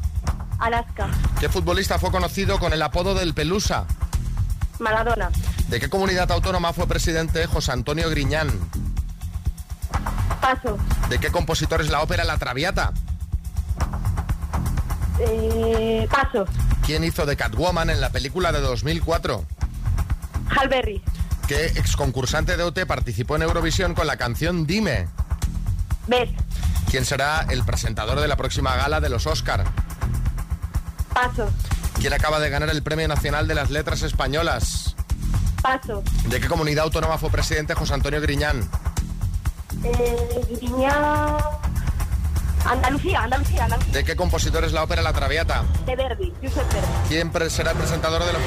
Alaska. 0.60 1.10
¿Qué 1.39 1.49
futbolista 1.49 1.99
fue 1.99 2.12
conocido 2.12 2.60
con 2.60 2.73
el 2.73 2.82
apodo 2.82 3.15
del 3.15 3.34
Pelusa? 3.34 3.86
Maradona. 4.80 5.30
¿De 5.67 5.80
qué 5.80 5.89
comunidad 5.89 6.32
autónoma 6.32 6.73
fue 6.73 6.88
presidente 6.88 7.45
José 7.47 7.71
Antonio 7.71 8.10
Griñán? 8.10 8.49
Paso. 10.41 10.78
¿De 11.10 11.19
qué 11.19 11.32
compositor 11.32 11.82
es 11.82 11.89
la 11.89 12.02
ópera 12.02 12.23
La 12.23 12.38
Traviata? 12.38 12.93
Eh, 15.19 16.08
paso. 16.12 16.45
¿Quién 16.86 17.04
hizo 17.04 17.26
de 17.26 17.38
Catwoman 17.38 17.89
en 17.89 18.02
la 18.02 18.10
película 18.10 18.52
de 18.52 18.60
2004? 18.60 19.45
Halberry. 20.56 21.02
¿Qué 21.47 21.65
exconcursante 21.67 22.58
de 22.58 22.63
OT 22.63 22.86
participó 22.86 23.36
en 23.36 23.43
Eurovisión 23.43 23.95
con 23.95 24.08
la 24.08 24.17
canción 24.17 24.65
Dime? 24.65 25.08
Bet. 26.08 26.30
¿Quién 26.93 27.06
será 27.06 27.47
el 27.49 27.63
presentador 27.63 28.19
de 28.19 28.27
la 28.27 28.36
próxima 28.36 28.75
gala 28.75 29.01
de 29.01 29.10
los 29.10 29.25
Oscar? 29.25 29.63
Paso. 31.12 31.51
¿Quién 31.99 32.13
acaba 32.13 32.39
de 32.39 32.51
ganar 32.51 32.69
el 32.69 32.84
Premio 32.84 33.08
Nacional 33.08 33.47
de 33.47 33.56
las 33.56 33.71
Letras 33.71 34.03
Españolas? 34.03 34.95
Paso. 35.63 36.03
¿De 36.27 36.39
qué 36.39 36.47
comunidad 36.47 36.84
autónoma 36.84 37.17
fue 37.17 37.32
presidente 37.32 37.73
José 37.73 37.95
Antonio 37.95 38.21
Griñán? 38.21 38.69
Eh, 39.84 40.45
Griñán. 40.51 41.38
Andalucía, 42.63 43.23
Andalucía, 43.23 43.63
Andalucía. 43.63 43.91
¿De 43.91 44.03
qué 44.03 44.15
compositor 44.15 44.63
es 44.63 44.71
la 44.71 44.84
ópera 44.84 45.01
La 45.01 45.13
Traviata? 45.13 45.63
De 45.88 45.95
Verdi, 45.95 46.32
Josep 46.43 46.71
Verdi. 46.71 46.88
¿Quién 47.08 47.49
será 47.49 47.71
el 47.71 47.77
presentador 47.77 48.23
de 48.23 48.34
los... 48.34 48.41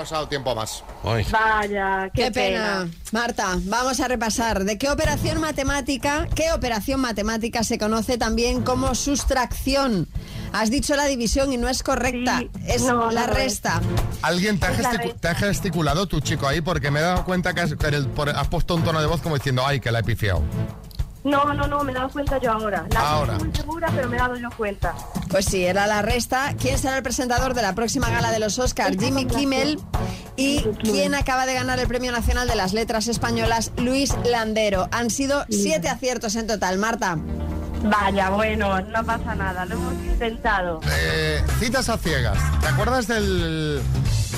Nos 0.00 0.10
ha 0.12 0.14
dado 0.14 0.28
tiempo 0.28 0.54
más. 0.54 0.82
Vaya, 1.30 2.08
qué, 2.14 2.22
Qué 2.24 2.30
pena. 2.30 2.88
Marta, 3.12 3.58
vamos 3.64 4.00
a 4.00 4.08
repasar. 4.08 4.64
¿De 4.64 4.78
qué 4.78 4.88
operación 4.88 5.40
matemática, 5.42 6.26
qué 6.34 6.52
operación 6.52 7.00
matemática 7.00 7.62
se 7.64 7.76
conoce 7.78 8.16
también 8.16 8.62
como 8.62 8.94
sustracción? 8.94 10.08
Has 10.54 10.70
dicho 10.70 10.96
la 10.96 11.04
división 11.04 11.52
y 11.52 11.58
no 11.58 11.68
es 11.68 11.82
correcta. 11.82 12.42
es 12.66 12.82
no, 12.82 13.10
la 13.10 13.26
no 13.26 13.34
resta. 13.34 13.82
¿Alguien 14.22 14.58
te 14.58 14.66
ha, 14.68 14.72
gesticu- 14.74 15.20
te 15.20 15.28
ha 15.28 15.34
gesticulado 15.34 16.06
tu 16.06 16.20
chico 16.20 16.48
ahí? 16.48 16.62
Porque 16.62 16.90
me 16.90 17.00
he 17.00 17.02
dado 17.02 17.24
cuenta 17.26 17.52
que 17.52 17.60
has, 17.60 17.74
que 17.74 17.86
el- 17.88 18.08
por- 18.08 18.30
has 18.30 18.48
puesto 18.48 18.74
un 18.76 18.82
tono 18.82 19.02
de 19.02 19.06
voz 19.06 19.20
como 19.20 19.34
diciendo, 19.36 19.62
ay, 19.66 19.80
que 19.80 19.92
la 19.92 19.98
he 19.98 20.02
pifiado. 20.02 20.42
No, 21.22 21.52
no, 21.52 21.66
no, 21.66 21.84
me 21.84 21.92
he 21.92 21.94
dado 21.94 22.08
cuenta 22.08 22.38
yo 22.38 22.52
ahora. 22.52 22.86
La 22.90 23.00
Ahora. 23.00 23.32
estoy 23.34 23.48
muy 23.48 23.56
segura, 23.56 23.88
pero 23.94 24.08
me 24.08 24.16
he 24.16 24.18
dado 24.20 24.36
yo 24.36 24.48
cuenta. 24.56 24.94
Pues 25.28 25.44
sí, 25.44 25.64
era 25.64 25.86
la 25.86 26.00
resta. 26.02 26.54
¿Quién 26.58 26.78
será 26.78 26.96
el 26.96 27.02
presentador 27.02 27.52
de 27.54 27.62
la 27.62 27.74
próxima 27.74 28.08
gala 28.08 28.30
de 28.30 28.38
los 28.38 28.58
Oscars? 28.58 28.96
Jimmy 28.98 29.26
Kimmel. 29.26 29.78
¿Y 30.36 30.62
quién 30.82 31.14
acaba 31.14 31.44
de 31.44 31.52
ganar 31.54 31.78
el 31.78 31.86
Premio 31.86 32.10
Nacional 32.10 32.48
de 32.48 32.54
las 32.56 32.72
Letras 32.72 33.06
Españolas? 33.08 33.72
Luis 33.76 34.14
Landero. 34.24 34.88
Han 34.92 35.10
sido 35.10 35.44
siete 35.50 35.88
aciertos 35.90 36.36
en 36.36 36.46
total. 36.46 36.78
Marta. 36.78 37.18
Vaya, 37.82 38.30
bueno, 38.30 38.80
no 38.80 39.04
pasa 39.04 39.34
nada, 39.34 39.64
lo 39.64 39.74
hemos 39.74 39.94
intentado. 40.04 40.80
Eh, 40.90 41.42
citas 41.58 41.88
a 41.88 41.96
ciegas. 41.96 42.38
¿Te 42.60 42.66
acuerdas 42.68 43.06
del 43.06 43.80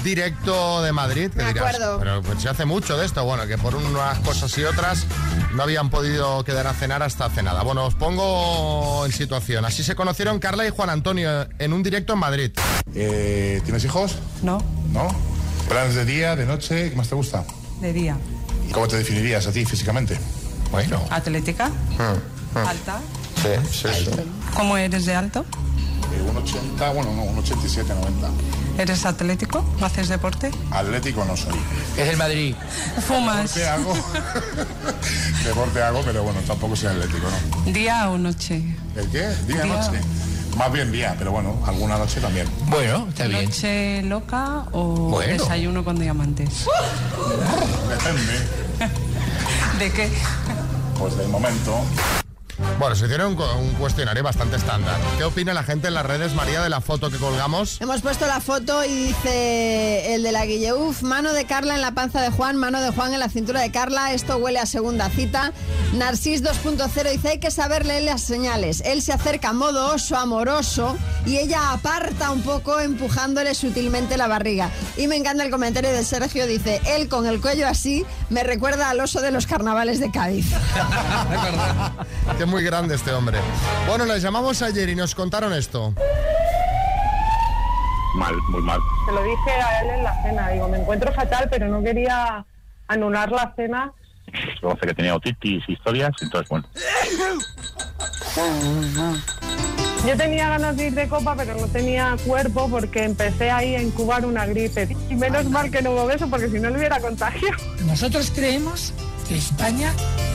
directo 0.03 0.83
de 0.83 0.93
Madrid? 0.93 1.31
Que 1.31 1.43
Me 1.43 1.53
dirás, 1.53 1.75
acuerdo. 1.75 1.99
Pero 1.99 2.23
pues, 2.23 2.41
se 2.43 2.49
hace 2.49 2.65
mucho 2.65 2.97
de 2.97 3.07
esto. 3.07 3.25
Bueno, 3.25 3.47
que 3.47 3.59
por 3.59 3.75
unas 3.75 4.19
cosas 4.21 4.57
y 4.59 4.65
otras 4.65 5.07
no 5.55 5.63
habían 5.63 5.91
podido 5.91 6.45
quedar 6.45 6.67
a 6.67 6.75
cenar 6.75 7.03
hasta 7.03 7.27
hace 7.27 7.43
nada. 7.43 7.63
Bueno, 7.63 7.85
os 7.87 7.95
pongo 7.95 9.05
en 9.07 9.13
situación. 9.13 9.65
Así 9.65 9.83
se 9.83 9.95
conocieron 9.95 10.39
Carla 10.39 10.67
y 10.67 10.71
Juan 10.71 10.91
Antonio 10.91 11.47
en 11.59 11.73
un 11.73 11.83
directo 11.83 12.13
en 12.15 12.19
Madrid. 12.19 12.51
Eh, 12.95 13.61
¿Tienes 13.65 13.85
hijos? 13.85 14.17
No, 14.43 14.59
¿No? 14.93 15.09
¿Planes 15.69 15.95
de 15.95 16.05
día, 16.05 16.37
de 16.37 16.45
noche? 16.45 16.91
¿Qué 16.91 16.97
más 16.97 17.09
te 17.09 17.15
gusta? 17.15 17.45
de 17.81 17.93
día. 17.93 18.17
¿Y 18.69 18.73
cómo 18.73 18.87
te 18.87 18.97
definirías 18.97 19.47
a 19.47 19.53
ti 19.53 19.65
físicamente? 19.65 20.19
Bueno. 20.71 21.03
Atlética, 21.11 21.69
Mm, 21.69 22.59
alta. 22.59 23.01
Sí, 23.43 23.49
sí, 23.73 23.89
sí. 24.05 24.11
¿Cómo 24.55 24.77
eres 24.77 25.05
de 25.07 25.15
alto? 25.15 25.45
Eh, 26.15 26.23
un 26.31 26.37
80, 26.37 26.91
bueno, 26.91 27.13
no, 27.15 27.23
un 27.23 27.39
87, 27.39 27.93
90. 27.95 28.29
¿Eres 28.79 29.05
atlético? 29.05 29.65
¿Haces 29.83 30.09
deporte? 30.09 30.51
Atlético 30.71 31.25
no 31.25 31.37
soy. 31.37 31.55
Es 31.97 32.09
el 32.09 32.17
Madrid. 32.17 32.55
¿Fumas? 33.07 33.55
Deporte 33.55 33.69
hago. 33.69 33.95
Deporte 35.45 35.83
hago, 35.83 36.03
pero 36.05 36.23
bueno, 36.23 36.41
tampoco 36.47 36.75
soy 36.75 36.89
atlético, 36.89 37.27
¿no? 37.67 37.73
¿Día 37.73 38.09
o 38.11 38.19
noche? 38.19 38.63
¿El 38.97 39.09
qué? 39.11 39.29
¿Día, 39.47 39.63
Día. 39.63 39.67
noche? 39.67 40.01
Más 40.57 40.71
bien 40.71 40.93
día, 40.93 41.15
pero 41.19 41.31
bueno, 41.33 41.59
alguna 41.67 41.97
noche 41.97 42.21
también. 42.21 42.47
Bueno, 42.67 43.07
está 43.09 43.27
bien. 43.27 43.47
¿Noche 43.47 44.03
loca 44.03 44.65
o 44.73 44.83
Bueno. 45.11 45.33
desayuno 45.33 45.85
con 45.85 45.99
diamantes? 45.99 46.67
Depende. 47.89 48.39
¿De 49.79 49.91
qué? 49.93 50.11
Pues 50.99 51.17
del 51.17 51.29
momento. 51.29 51.83
Bueno, 52.79 52.97
se 52.97 53.05
hicieron 53.05 53.29
un, 53.29 53.37
cu- 53.37 53.45
un 53.59 53.73
cuestionario 53.75 54.23
bastante 54.23 54.57
estándar. 54.57 54.97
¿Qué 55.17 55.25
opina 55.25 55.55
la 55.55 55.63
gente 55.63 55.89
en 55.89 55.95
las 55.95 56.05
redes, 56.05 56.35
María, 56.35 56.63
de 56.63 56.69
la 56.69 56.81
foto 56.81 57.11
que 57.11 57.17
colgamos? 57.19 57.81
Hemos 57.81 58.01
puesto 58.03 58.27
la 58.27 58.41
foto 58.41 58.85
y 58.85 58.89
dice 58.93 60.15
el 60.15 60.23
de 60.23 60.33
la 60.33 60.45
Guille, 60.47 60.73
uf, 60.73 61.03
mano 61.03 61.33
de 61.33 61.45
Carla 61.45 61.75
en 61.75 61.81
la 61.81 61.93
panza 61.93 62.21
de 62.21 62.31
Juan, 62.31 62.57
mano 62.57 62.81
de 62.81 62.91
Juan 62.91 63.13
en 63.15 63.21
la 63.21 63.29
cintura 63.29 63.61
de 63.61 63.71
Carla, 63.71 64.13
esto 64.13 64.37
huele 64.39 64.59
a 64.59 64.67
segunda 64.67 65.09
cita. 65.11 65.53
Narcis 65.95 66.43
2.0 66.43 67.11
dice, 67.13 67.29
hay 67.29 67.39
que 67.39 67.51
saber 67.51 67.87
leer 67.87 68.03
las 68.05 68.23
señales. 68.23 68.83
Él 68.85 69.03
se 69.03 69.13
acerca 69.13 69.51
a 69.51 69.53
modo 69.53 69.95
oso 69.95 70.17
amoroso 70.17 70.97
y 71.27 71.39
ella 71.39 71.73
aparta 71.73 72.31
un 72.31 72.43
poco 72.43 72.81
empujándole 72.81 73.55
sutilmente 73.55 74.17
la 74.17 74.29
barriga. 74.29 74.71
Y 74.97 75.07
me 75.07 75.17
encanta 75.17 75.45
el 75.45 75.51
comentario 75.51 75.91
de 75.91 76.05
Sergio, 76.05 76.47
dice, 76.47 76.81
él 76.87 77.09
con 77.09 77.27
el 77.27 77.41
cuello 77.41 77.67
así 77.67 78.05
me 78.31 78.43
recuerda 78.43 78.91
al 78.91 79.01
oso 79.01 79.21
de 79.21 79.31
los 79.31 79.47
carnavales 79.47 80.01
de 80.01 80.11
Cádiz. 80.11 80.53
es 82.39 82.47
muy 82.47 82.65
grande 82.65 82.95
este 82.95 83.13
hombre. 83.13 83.39
Bueno, 83.87 84.05
les 84.05 84.23
llamamos 84.23 84.63
ayer 84.63 84.89
y 84.89 84.95
nos 84.95 85.15
contaron 85.15 85.53
esto. 85.53 85.95
Mal, 88.17 88.35
muy 88.51 88.63
mal. 88.63 88.81
Se 89.07 89.13
lo 89.13 89.23
dije 89.23 89.51
a 89.51 89.83
él 89.83 89.91
en 89.91 90.05
la 90.05 90.23
cena, 90.23 90.49
digo, 90.51 90.69
me 90.69 90.79
encuentro 90.79 91.13
fatal, 91.13 91.49
pero 91.51 91.69
no 91.69 91.83
quería 91.83 92.45
anular 92.89 93.31
la 93.31 93.53
cena 93.57 93.93
conoce 94.61 94.87
que 94.87 94.95
tenía 94.95 95.15
otitis, 95.15 95.63
historias, 95.69 96.11
entonces 96.21 96.49
bueno. 96.49 96.67
Yo 100.07 100.17
tenía 100.17 100.49
ganas 100.49 100.77
de 100.77 100.89
ir 100.89 100.95
de 100.95 101.09
copa, 101.09 101.37
pero 101.37 101.55
no 101.55 101.69
tenía 101.69 102.17
cuerpo 102.27 102.69
porque 102.69 103.05
empecé 103.05 103.53
ahí 103.53 103.77
a 103.77 103.83
incubar 103.83 104.27
una 104.27 104.47
gripe. 104.47 104.97
Y 105.09 105.15
menos 105.15 105.49
mal 105.49 105.71
que 105.71 105.81
no 105.81 105.93
hubo 105.93 106.07
beso 106.07 106.29
porque 106.29 106.49
si 106.49 106.59
no 106.59 106.71
le 106.71 106.79
hubiera 106.79 107.01
contagio. 107.01 107.51
Nosotros 107.87 108.33
creemos 108.35 108.93
que 109.29 109.37
España 109.37 109.93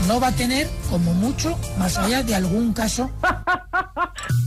no 0.08 0.22
va 0.22 0.28
a 0.28 0.32
tener, 0.32 0.70
como 0.90 1.14
mucho, 1.14 1.58
más 1.78 1.98
allá 1.98 2.24
de 2.24 2.34
algún 2.36 2.72
caso. 2.74 3.12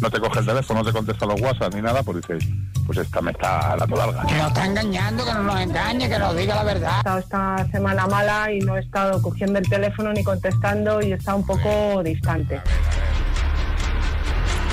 No 0.01 0.11
te 0.11 0.19
coge 0.19 0.41
el 0.41 0.47
teléfono, 0.47 0.81
no 0.81 0.87
te 0.87 0.93
contesta 0.93 1.27
los 1.27 1.39
WhatsApp 1.39 1.75
ni 1.75 1.83
nada, 1.83 2.03
pues 2.03 2.27
dices, 2.27 2.49
pues 2.87 2.99
esta 2.99 3.21
me 3.21 3.33
está 3.33 3.77
dando 3.79 3.97
larga. 3.97 4.25
Que 4.27 4.35
nos 4.35 4.49
está 4.49 4.65
engañando, 4.65 5.25
que 5.27 5.35
no 5.35 5.43
nos 5.43 5.61
engañe, 5.61 6.09
que 6.09 6.19
nos 6.19 6.35
diga 6.35 6.55
la 6.55 6.65
verdad. 6.65 6.95
He 6.95 6.99
estado 6.99 7.19
esta 7.19 7.67
semana 7.71 8.07
mala 8.07 8.51
y 8.51 8.61
no 8.61 8.79
he 8.79 8.81
estado 8.81 9.21
cogiendo 9.21 9.59
el 9.59 9.69
teléfono 9.69 10.15
ni 10.15 10.25
contestando 10.25 11.03
y 11.03 11.13
estado 11.13 11.37
un 11.37 11.47
poco 11.47 12.03
distante. 12.03 12.63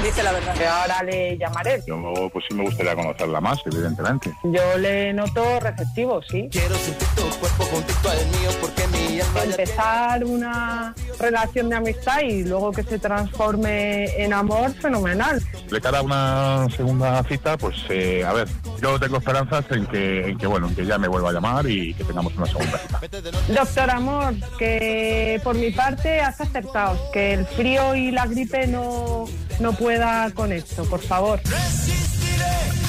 Dice 0.04 0.24
la 0.24 0.32
verdad. 0.32 0.54
Que 0.54 0.68
ahora 0.68 1.04
le 1.04 1.38
llamaré. 1.38 1.84
Yo 1.88 2.30
pues 2.32 2.46
sí 2.48 2.54
me 2.54 2.64
gustaría 2.64 2.96
conocerla 2.96 3.42
más, 3.42 3.60
evidentemente. 3.66 4.32
Yo 4.44 4.78
le 4.78 5.14
noto 5.14 5.60
receptivo, 5.60 6.22
sí. 6.22 6.48
Quiero 6.52 6.76
sentir 6.76 7.08
tu 7.16 7.24
cuerpo 7.40 7.64
juntito 7.66 8.10
al 8.10 8.26
mío 8.28 8.50
porque 8.62 8.88
mi 8.88 9.20
alma 9.20 9.46
ya 9.46 9.52
Empezar 9.52 10.24
una 10.24 10.96
relación 11.20 11.70
de 11.70 11.76
amistad 11.76 12.22
y 12.22 12.44
luego 12.44 12.72
que 12.72 12.84
se 12.84 13.00
transforme 13.00 14.06
en 14.24 14.34
amor, 14.34 14.72
fenomenal. 14.76 15.44
De 15.70 15.82
cara 15.82 16.00
a 16.00 16.02
una 16.04 16.68
segunda 16.76 17.24
cita, 17.24 17.58
pues 17.58 17.76
eh, 17.90 18.24
a 18.24 18.34
ver, 18.34 18.48
yo 18.82 19.00
tengo 19.00 19.18
esperanzas 19.18 19.66
en 19.72 19.86
que, 19.88 20.30
en 20.30 20.38
que 20.38 20.48
bueno, 20.48 20.68
en 20.68 20.76
que 20.76 20.86
ya 20.86 20.98
me 20.98 21.08
vuelva 21.08 21.32
a 21.32 21.34
llamar 21.34 21.68
y 21.70 21.94
que 21.96 22.04
tengamos 22.04 22.36
una 22.36 22.46
segunda 22.46 22.78
cita. 22.78 23.02
Doctor 23.48 23.90
Amor, 23.90 24.34
que 24.60 25.42
por 25.44 25.56
mi 25.56 25.72
parte 25.72 26.22
has 26.22 26.40
acertado, 26.40 26.98
que 27.12 27.34
el 27.34 27.46
frío 27.46 27.96
y 27.96 28.12
la 28.12 28.28
gripe 28.28 28.68
no, 28.68 29.26
no 29.60 29.74
pueda 29.74 30.32
con 30.34 30.52
esto, 30.52 30.86
por 30.86 31.02
favor. 31.02 31.40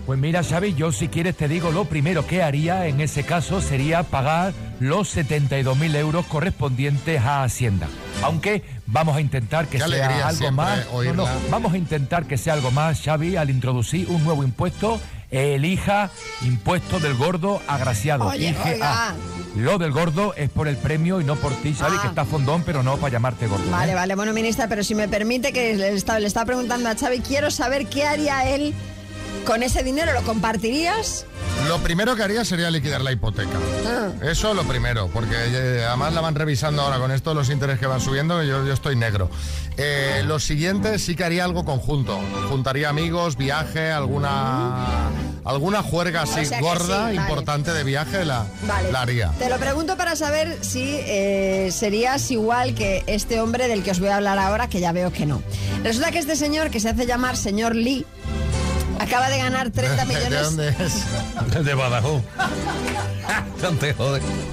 Pues 0.07 0.19
mira, 0.19 0.43
Xavi, 0.43 0.75
yo 0.75 0.91
si 0.91 1.07
quieres 1.07 1.37
te 1.37 1.47
digo, 1.47 1.71
lo 1.71 1.85
primero 1.85 2.27
que 2.27 2.43
haría 2.43 2.89
en 2.89 3.01
ese 3.01 3.23
caso 3.23 3.61
sería 3.61 4.03
pagar 4.03 4.53
los 4.81 5.17
72.000 5.17 5.95
euros 5.95 6.27
correspondientes 6.27 7.21
a 7.21 7.45
Hacienda. 7.45 7.87
Aunque 8.25 8.65
vamos 8.87 9.17
a 9.17 9.21
intentar 9.21 9.69
que 9.69 9.79
Qué 9.79 9.85
sea 9.87 10.27
algo 10.27 10.51
más. 10.51 10.81
no, 11.15 11.29
vamos 11.49 11.75
a 11.75 11.79
intentar 11.79 12.25
que 12.25 12.37
sea 12.39 12.55
algo 12.55 12.73
más, 12.73 13.03
Xavi, 13.03 13.37
al 13.37 13.51
introducir 13.51 14.09
un 14.09 14.25
nuevo 14.25 14.43
impuesto. 14.43 15.01
Elija 15.31 16.11
impuesto 16.43 17.01
del 17.01 17.15
gordo 17.17 17.61
agraciado. 17.67 18.27
Oye, 18.27 18.51
IGA. 18.51 18.65
oiga. 18.65 19.15
Lo 19.57 19.79
del 19.79 19.91
gordo 19.91 20.35
es 20.35 20.51
por 20.51 20.69
el 20.69 20.77
premio 20.77 21.21
y 21.21 21.25
no 21.25 21.37
por 21.37 21.53
ti, 21.55 21.75
Ah. 21.81 21.99
que 22.03 22.09
está 22.09 22.25
fondón, 22.25 22.63
pero 22.65 22.83
no 22.83 22.97
para 22.99 23.13
llamarte 23.13 23.47
gordo. 23.47 23.71
Vale, 23.71 23.93
¿eh? 23.93 23.95
vale, 23.95 24.15
bueno, 24.15 24.33
ministra, 24.35 24.69
pero 24.69 24.85
si 24.85 24.95
me 24.95 25.09
permite 25.09 25.53
que 25.53 25.75
le 25.75 25.89
estaba, 25.95 26.21
le 26.21 26.27
estaba 26.27 26.45
preguntando 26.47 26.89
a 26.89 26.95
Xavi, 26.95 27.21
quiero 27.21 27.51
saber 27.51 27.87
qué 27.87 28.05
haría 28.05 28.49
él 28.51 28.75
con 29.47 29.63
ese 29.63 29.83
dinero. 29.83 30.13
¿Lo 30.13 30.23
compartirías? 30.23 31.25
Lo 31.69 31.79
primero 31.79 32.15
que 32.15 32.23
haría 32.23 32.45
sería 32.45 32.71
liquidar 32.71 33.01
la 33.01 33.13
hipoteca. 33.13 33.59
Ah. 33.87 34.09
Eso 34.23 34.55
lo 34.55 34.65
primero, 34.65 35.09
porque 35.13 35.35
eh, 35.35 35.85
además 35.85 36.15
la 36.15 36.21
van 36.21 36.35
revisando 36.35 36.83
ahora 36.83 36.99
con 36.99 37.11
esto, 37.11 37.35
los 37.35 37.51
intereses 37.51 37.81
que 37.81 37.87
van 37.87 38.01
subiendo, 38.01 38.43
yo, 38.43 38.65
yo 38.65 38.73
estoy 38.73 38.97
negro. 38.97 39.31
Eh, 39.77 40.23
lo 40.25 40.39
siguiente 40.39 40.99
sí 40.99 41.17
que 41.17 41.25
haría 41.25 41.45
algo 41.45 41.65
conjunto. 41.65 42.19
Juntaría 42.49 42.89
amigos, 42.89 43.37
viaje, 43.37 43.91
alguna 43.91 45.11
alguna 45.45 45.81
juerga 45.83 46.23
así 46.23 46.41
O 46.41 46.45
sea 46.45 46.59
que 46.59 46.65
gorda, 46.65 46.85
sí, 46.85 46.91
vale. 46.91 47.15
importante 47.15 47.73
de 47.73 47.85
viaje, 47.85 48.25
la, 48.25 48.47
Vale. 48.67 48.91
la 48.91 49.03
haría. 49.03 49.31
Te 49.39 49.49
lo 49.49 49.59
pregunto 49.59 49.97
para 49.97 50.17
saber 50.17 50.59
si 50.61 50.83
eh, 50.83 51.69
serías 51.73 52.31
igual 52.31 52.75
que 52.75 53.05
este 53.07 53.41
hombre 53.41 53.69
del 53.69 53.83
que 53.85 53.93
os 53.93 54.01
voy 54.01 54.09
a 54.09 54.17
hablar 54.17 54.39
ahora, 54.39 54.69
que 54.69 54.81
ya 54.81 54.91
veo 54.93 55.13
que 55.13 55.25
no. 55.25 55.43
Resulta 55.85 56.11
que 56.11 56.19
este 56.19 56.35
señor, 56.37 56.71
que 56.71 56.81
se 56.81 56.89
hace 56.89 57.07
llamar 57.07 57.37
señor 57.37 57.77
Lee, 57.77 58.05
acaba 59.07 59.29
de 59.29 59.39
ganar 59.39 59.71
30 59.71 59.97
¿De 60.05 60.15
millones. 60.15 60.43
dónde 60.43 60.69
es? 60.69 61.65
De 61.65 61.75
Badajoz. 61.75 62.23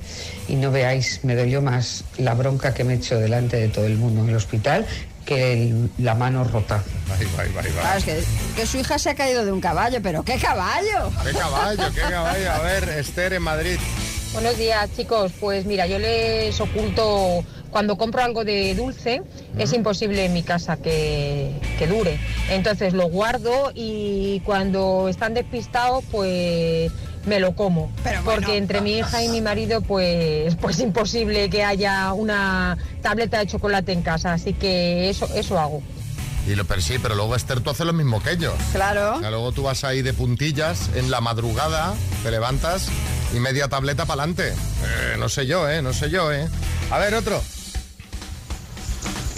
y 0.49 0.57
no 0.57 0.71
veáis, 0.71 1.21
me 1.25 1.35
doy 1.37 1.51
yo 1.51 1.63
más 1.63 2.05
la 2.19 2.35
bronca 2.35 2.75
que 2.75 2.85
me 2.85 2.95
he 2.95 2.97
hecho 2.97 3.19
delante 3.19 3.57
de 3.57 3.69
todo 3.69 3.87
el 3.87 3.97
mundo 3.97 4.23
en 4.23 4.29
el 4.31 4.37
hospital 4.37 4.87
que 5.25 5.53
el- 5.53 5.91
la 5.99 6.15
mano 6.15 6.45
rota. 6.45 6.83
Claro, 7.81 7.99
es 7.99 8.05
que, 8.05 8.23
que 8.57 8.67
su 8.67 8.79
hija 8.79 8.99
se 8.99 9.11
ha 9.11 9.15
caído 9.15 9.45
de 9.45 9.53
un 9.53 9.61
caballo, 9.61 10.01
pero 10.03 10.23
¿qué 10.25 10.37
caballo? 10.39 11.11
¿Qué 11.25 11.33
caballo? 11.33 11.83
¿Qué 11.95 12.01
caballo? 12.01 12.51
A 12.53 12.59
ver, 12.61 12.89
Esther 12.91 13.33
en 13.35 13.43
Madrid. 13.43 13.79
Buenos 14.33 14.57
días, 14.59 14.89
chicos. 14.97 15.33
Pues 15.41 15.67
mira, 15.67 15.87
yo 15.87 15.99
les 15.99 16.61
oculto 16.61 17.45
cuando 17.71 17.97
compro 17.97 18.23
algo 18.23 18.45
de 18.45 18.75
dulce, 18.75 19.23
es 19.59 19.73
imposible 19.73 20.25
en 20.25 20.33
mi 20.33 20.43
casa 20.43 20.77
que, 20.77 21.53
que 21.79 21.87
dure. 21.87 22.19
Entonces 22.51 22.93
lo 22.93 23.09
guardo 23.09 23.73
y 23.75 24.41
cuando 24.45 25.09
están 25.09 25.35
despistados, 25.35 26.05
pues 26.11 26.93
me 27.27 27.41
lo 27.41 27.55
como. 27.55 27.93
Porque 28.25 28.57
entre 28.57 28.81
mi 28.81 28.99
hija 28.99 29.23
y 29.23 29.29
mi 29.29 29.41
marido, 29.41 29.81
pues, 29.83 30.57
pues 30.57 30.81
imposible 30.81 31.51
que 31.51 31.65
haya 31.65 32.13
una 32.13 32.79
tableta 33.03 33.39
de 33.39 33.47
chocolate 33.47 33.93
en 33.93 34.03
casa. 34.03 34.33
Así 34.33 34.53
que 34.53 35.11
eso, 35.11 35.29
eso 35.35 35.59
hago. 35.59 35.83
Y 36.47 36.55
lo, 36.55 36.65
pero 36.65 36.81
sí, 36.81 36.97
pero 37.01 37.15
luego 37.15 37.37
Esther, 37.37 37.61
tú 37.61 37.71
haces 37.71 37.87
lo 37.87 37.93
mismo 37.93 38.23
que 38.23 38.33
ellos. 38.33 38.55
Claro. 38.73 39.17
O 39.17 39.21
sea, 39.21 39.31
luego 39.31 39.53
tú 39.53 39.63
vas 39.63 39.85
ahí 39.85 40.03
de 40.03 40.15
puntillas, 40.15 40.91
en 40.95 41.11
la 41.11 41.21
madrugada, 41.21 41.95
te 42.23 42.31
levantas 42.31 42.89
y 43.35 43.41
media 43.41 43.69
tableta 43.69 44.07
para 44.07 44.23
adelante. 44.23 44.55
no 45.19 45.29
sé 45.29 45.47
yo, 45.47 45.69
¿eh? 45.69 45.83
No 45.83 45.93
sé 45.93 46.11
yo, 46.11 46.33
¿eh? 46.33 46.49
A 46.91 46.99
ver, 46.99 47.15
otro. 47.15 47.41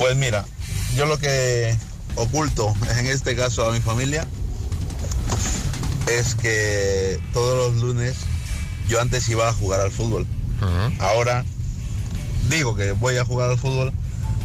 Pues 0.03 0.17
mira, 0.17 0.45
yo 0.97 1.07
lo 1.07 1.17
que 1.17 1.77
oculto 2.17 2.75
en 2.99 3.07
este 3.07 3.37
caso 3.37 3.69
a 3.69 3.73
mi 3.73 3.79
familia 3.79 4.27
es 6.11 6.35
que 6.35 7.21
todos 7.33 7.73
los 7.73 7.81
lunes 7.81 8.17
yo 8.89 9.01
antes 9.01 9.29
iba 9.29 9.49
a 9.49 9.53
jugar 9.53 9.81
al 9.81 9.93
fútbol. 9.93 10.27
Ahora 10.99 11.45
digo 12.51 12.75
que 12.75 12.91
voy 12.91 13.17
a 13.17 13.25
jugar 13.25 13.51
al 13.51 13.59
fútbol, 13.59 13.93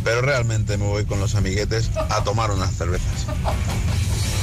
pero 0.03 0.21
realmente 0.21 0.77
me 0.77 0.85
voy 0.85 1.05
con 1.05 1.19
los 1.19 1.33
amiguetes 1.33 1.89
a 1.95 2.23
tomar 2.23 2.51
unas 2.51 2.75
cervezas. 2.75 3.25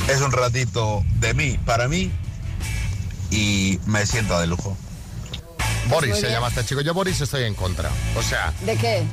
Es 0.08 0.20
un 0.20 0.32
ratito 0.32 1.04
de 1.20 1.32
mí, 1.32 1.60
para 1.64 1.86
mí, 1.86 2.10
y 3.30 3.78
me 3.86 4.04
siento 4.04 4.40
de 4.40 4.48
lujo. 4.48 4.76
Boris 5.88 6.16
se 6.16 6.28
llama 6.28 6.48
este 6.48 6.64
chico. 6.64 6.80
Yo 6.80 6.92
Boris 6.92 7.20
estoy 7.20 7.44
en 7.44 7.54
contra. 7.54 7.88
O 8.16 8.22
sea, 8.22 8.52
¿De 8.66 8.76
qué? 8.76 9.04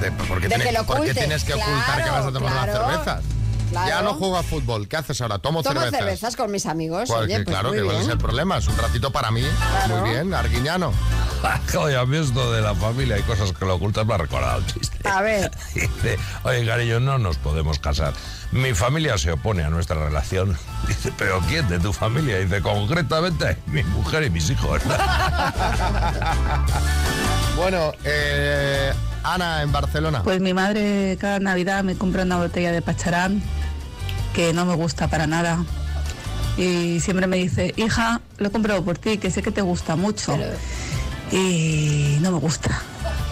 De, 0.00 0.12
¿por, 0.12 0.40
qué 0.40 0.48
De 0.48 0.54
tienes, 0.56 1.44
que 1.44 1.52
tienes 1.52 1.66
ocultar 1.68 2.04
que 2.04 2.10
vas 2.10 2.26
a 2.26 2.32
tomar 2.32 2.52
claro, 2.52 2.72
unas 2.72 3.04
cervezas? 3.04 3.24
claro. 3.70 3.88
Ya 3.88 4.02
no 4.02 4.14
juego 4.14 4.36
a 4.36 4.42
fútbol. 4.42 4.88
¿Qué 4.88 4.96
haces 4.96 5.20
ahora? 5.20 5.38
Tomo, 5.38 5.62
Tomo 5.62 5.80
cervezas. 5.80 5.98
cervezas 5.98 6.36
con 6.36 6.50
mis 6.50 6.66
amigos. 6.66 7.08
Pues 7.08 7.20
Oye, 7.20 7.34
pues 7.42 7.46
claro, 7.46 7.72
que 7.72 7.82
cuál 7.82 7.96
es 7.96 8.08
el 8.08 8.18
problema. 8.18 8.58
Es 8.58 8.68
un 8.68 8.76
ratito 8.78 9.10
para 9.12 9.30
mí. 9.30 9.42
Claro. 9.42 9.96
Muy 9.98 10.10
bien, 10.10 10.32
Arguiñano. 10.32 10.92
Oye, 11.78 11.96
a 11.96 12.04
mí 12.06 12.16
esto 12.16 12.52
de 12.52 12.62
la 12.62 12.74
familia 12.74 13.16
hay 13.16 13.22
cosas 13.22 13.52
que 13.52 13.64
lo 13.64 13.74
ocultas 13.76 14.06
me 14.06 14.14
ha 14.14 14.18
recordado 14.18 14.58
un 14.58 14.66
chiste. 14.66 15.08
A 15.08 15.20
ver. 15.22 15.50
Dice, 15.74 16.18
oye, 16.44 16.66
cariño, 16.66 17.00
no 17.00 17.18
nos 17.18 17.36
podemos 17.36 17.78
casar. 17.78 18.12
Mi 18.50 18.72
familia 18.74 19.18
se 19.18 19.32
opone 19.32 19.62
a 19.62 19.70
nuestra 19.70 20.02
relación. 20.02 20.56
Dice, 20.88 21.12
¿pero 21.16 21.40
quién 21.48 21.68
de 21.68 21.78
tu 21.78 21.92
familia? 21.92 22.38
Dice, 22.38 22.62
concretamente, 22.62 23.58
mi 23.66 23.82
mujer 23.84 24.24
y 24.24 24.30
mis 24.30 24.50
hijos. 24.50 24.80
Bueno, 27.56 27.92
eh, 28.04 28.92
Ana 29.22 29.62
en 29.62 29.72
Barcelona. 29.72 30.22
Pues 30.22 30.40
mi 30.40 30.54
madre 30.54 31.16
cada 31.20 31.38
Navidad 31.40 31.84
me 31.84 31.96
compra 31.96 32.22
una 32.22 32.36
botella 32.38 32.72
de 32.72 32.82
pacharán 32.82 33.42
que 34.34 34.52
no 34.52 34.64
me 34.64 34.74
gusta 34.74 35.08
para 35.08 35.26
nada. 35.26 35.64
Y 36.56 37.00
siempre 37.00 37.26
me 37.26 37.36
dice, 37.36 37.72
hija, 37.76 38.20
lo 38.38 38.48
he 38.48 38.50
comprado 38.50 38.84
por 38.84 38.98
ti, 38.98 39.18
que 39.18 39.30
sé 39.30 39.42
que 39.42 39.52
te 39.52 39.62
gusta 39.62 39.94
mucho. 39.96 40.36
Y 41.30 42.18
no 42.20 42.32
me 42.32 42.38
gusta. 42.38 42.82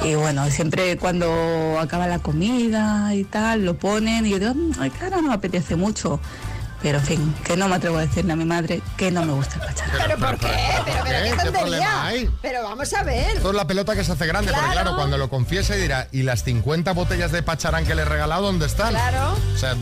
Y 0.05 0.15
bueno, 0.15 0.49
siempre 0.51 0.97
cuando 0.99 1.79
acaba 1.81 2.07
la 2.07 2.19
comida 2.19 3.15
y 3.15 3.25
tal, 3.25 3.65
lo 3.65 3.77
ponen 3.79 4.27
y 4.27 4.31
yo 4.31 4.39
digo, 4.39 4.55
"Mm, 4.55 4.73
ay, 4.79 4.91
que 4.91 5.05
ahora 5.05 5.17
no 5.23 5.29
me 5.29 5.35
apetece 5.35 5.75
mucho. 5.75 6.21
Pero 6.83 6.99
en 6.99 7.05
fin, 7.05 7.35
que 7.45 7.57
no 7.57 7.69
me 7.69 7.77
atrevo 7.77 7.99
a 7.99 8.03
decirle 8.03 8.33
a 8.33 8.37
mi 8.37 8.45
madre 8.45 8.81
que 8.97 9.11
no 9.11 9.25
me 9.25 9.33
gusta 9.33 9.55
el 9.57 9.61
pacharán. 9.63 9.97
¿Pero 9.99 10.19
por 10.19 10.39
qué? 10.39 10.47
¿Pero, 10.47 10.85
pero 10.85 11.05
qué? 11.05 11.11
qué 11.11 11.31
¿Qué 11.31 11.31
tontería? 11.31 11.61
problema 11.61 12.07
hay? 12.07 12.31
Pero 12.43 12.63
vamos 12.63 12.93
a 12.95 13.03
ver. 13.03 13.37
Esto 13.37 13.51
es 13.51 13.57
la 13.57 13.67
pelota 13.67 13.95
que 13.97 14.05
se 14.05 14.13
hace 14.13 14.27
grande, 14.27 14.53
porque 14.53 14.67
Claro. 14.67 14.81
claro, 14.83 14.97
cuando 14.97 15.19
lo 15.19 15.29
confiese 15.31 15.77
dirá, 15.77 16.09
¿y 16.13 16.23
las 16.23 16.45
50 16.45 16.93
botellas 16.93 17.33
de 17.33 17.43
pacharán 17.43 17.85
que 17.87 17.95
le 17.95 18.03
he 18.03 18.05
regalado 18.05 18.43
dónde 18.43 18.67
están? 18.67 18.91
Claro. 18.91 19.37
O 19.55 19.59
sea, 19.59 19.73
eh, 19.73 19.77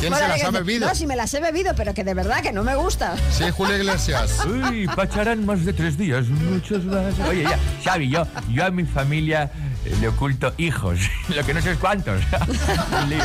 ¿quién 0.00 0.10
Bueno, 0.10 0.16
se 0.26 0.28
las 0.28 0.40
que- 0.40 0.46
ha 0.46 0.50
bebido? 0.50 0.88
No, 0.88 0.94
si 0.94 1.06
me 1.06 1.16
las 1.16 1.32
he 1.32 1.40
bebido, 1.40 1.74
pero 1.76 1.94
que 1.94 2.04
de 2.04 2.14
verdad 2.14 2.40
que 2.42 2.52
no 2.52 2.62
me 2.64 2.74
gusta. 2.74 3.14
Sí, 3.30 3.44
Julio 3.50 3.76
Iglesias. 3.76 4.40
Uy, 4.46 4.86
pacharán 4.88 5.46
más 5.46 5.64
de 5.64 5.72
tres 5.72 5.96
días, 5.96 6.26
muchos 6.26 6.84
más. 6.84 7.14
Oye, 7.28 7.44
ya, 7.44 7.58
Xavi, 7.84 8.10
yo, 8.10 8.26
yo 8.50 8.64
a 8.66 8.70
mi 8.70 8.84
familia 8.84 9.50
eh, 9.84 9.96
le 10.00 10.08
oculto 10.08 10.52
hijos, 10.58 10.98
lo 11.28 11.46
que 11.46 11.54
no 11.54 11.62
sé 11.62 11.72
es 11.72 11.78
cuántos. 11.78 12.20
Un 13.02 13.08
lío. 13.10 13.24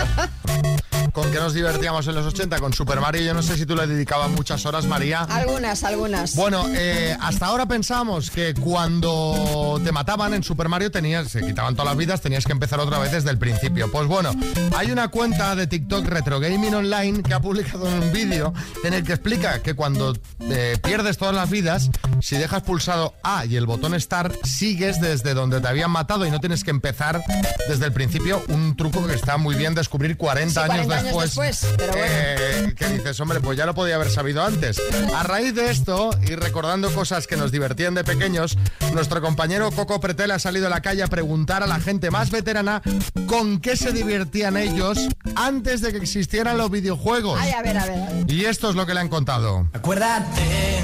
¿Con 1.13 1.29
qué 1.29 1.39
nos 1.39 1.53
divertíamos 1.53 2.07
en 2.07 2.15
los 2.15 2.25
80? 2.25 2.59
Con 2.59 2.73
Super 2.73 3.01
Mario. 3.01 3.21
Yo 3.21 3.33
no 3.33 3.41
sé 3.43 3.57
si 3.57 3.65
tú 3.65 3.75
le 3.75 3.85
dedicabas 3.85 4.29
muchas 4.29 4.65
horas, 4.65 4.85
María. 4.85 5.21
Algunas, 5.21 5.83
algunas. 5.83 6.35
Bueno, 6.35 6.65
eh, 6.69 7.17
hasta 7.19 7.47
ahora 7.47 7.65
pensábamos 7.65 8.31
que 8.31 8.53
cuando 8.53 9.79
te 9.83 9.91
mataban 9.91 10.33
en 10.33 10.43
Super 10.43 10.69
Mario 10.69 10.89
tenías, 10.89 11.27
se 11.29 11.41
quitaban 11.41 11.75
todas 11.75 11.89
las 11.91 11.97
vidas, 11.97 12.21
tenías 12.21 12.45
que 12.45 12.53
empezar 12.53 12.79
otra 12.79 12.97
vez 12.99 13.11
desde 13.11 13.29
el 13.29 13.37
principio. 13.37 13.91
Pues 13.91 14.07
bueno, 14.07 14.31
hay 14.75 14.91
una 14.91 15.09
cuenta 15.09 15.55
de 15.55 15.67
TikTok 15.67 16.05
Retro 16.07 16.39
Gaming 16.39 16.73
Online 16.75 17.23
que 17.23 17.33
ha 17.33 17.41
publicado 17.41 17.85
un 17.85 18.13
vídeo 18.13 18.53
en 18.83 18.93
el 18.93 19.03
que 19.03 19.11
explica 19.11 19.61
que 19.61 19.73
cuando 19.73 20.15
eh, 20.39 20.77
pierdes 20.81 21.17
todas 21.17 21.35
las 21.35 21.49
vidas, 21.49 21.89
si 22.21 22.37
dejas 22.37 22.63
pulsado 22.63 23.15
A 23.23 23.45
y 23.45 23.57
el 23.57 23.65
botón 23.65 23.99
Start, 23.99 24.45
sigues 24.45 25.01
desde 25.01 25.33
donde 25.33 25.59
te 25.59 25.67
habían 25.67 25.91
matado 25.91 26.25
y 26.25 26.31
no 26.31 26.39
tienes 26.39 26.63
que 26.63 26.71
empezar 26.71 27.21
desde 27.67 27.85
el 27.85 27.91
principio. 27.91 28.41
Un 28.47 28.77
truco 28.77 29.05
que 29.05 29.13
está 29.15 29.35
muy 29.37 29.55
bien 29.55 29.75
descubrir 29.75 30.15
40 30.15 30.51
Sí, 30.51 30.71
años 30.71 30.85
40 30.85 31.00
años 31.01 31.21
después. 31.21 31.61
después, 31.61 31.75
pero 31.77 31.93
bueno. 31.93 32.07
Eh, 32.07 32.73
que 32.75 32.87
dices, 32.87 33.19
hombre, 33.19 33.39
pues 33.39 33.57
ya 33.57 33.65
lo 33.65 33.73
podía 33.73 33.95
haber 33.95 34.09
sabido 34.09 34.43
antes. 34.43 34.81
A 35.15 35.23
raíz 35.23 35.53
de 35.53 35.69
esto, 35.69 36.11
y 36.27 36.35
recordando 36.35 36.91
cosas 36.93 37.27
que 37.27 37.37
nos 37.37 37.51
divertían 37.51 37.93
de 37.93 38.03
pequeños, 38.03 38.57
nuestro 38.93 39.21
compañero 39.21 39.71
Coco 39.71 39.99
Pretel 39.99 40.31
ha 40.31 40.39
salido 40.39 40.67
a 40.67 40.69
la 40.69 40.81
calle 40.81 41.03
a 41.03 41.07
preguntar 41.07 41.63
a 41.63 41.67
la 41.67 41.79
gente 41.79 42.11
más 42.11 42.31
veterana 42.31 42.81
con 43.27 43.59
qué 43.59 43.75
se 43.75 43.91
divertían 43.91 44.57
ellos 44.57 44.99
antes 45.35 45.81
de 45.81 45.91
que 45.91 45.97
existieran 45.97 46.57
los 46.57 46.71
videojuegos. 46.71 47.39
Ay, 47.41 47.51
a 47.51 47.61
ver, 47.61 47.77
a 47.77 47.85
ver, 47.85 47.99
a 48.01 48.13
ver. 48.13 48.31
Y 48.31 48.45
esto 48.45 48.69
es 48.69 48.75
lo 48.75 48.85
que 48.85 48.93
le 48.93 48.99
han 49.01 49.09
contado. 49.09 49.69
Acuérdate 49.73 50.83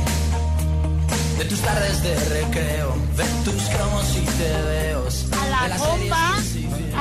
de 1.37 1.45
tus 1.45 1.59
tardes 1.61 2.01
de 2.01 2.15
recreo, 2.15 2.95
de 3.15 3.23
tus 3.45 3.61
cromos 3.69 4.17
y 4.17 4.21
tebeos. 4.41 5.25
A 5.31 5.45
de 5.45 5.51
la 5.51 5.67
las 5.67 5.79
bomba, 5.79 6.36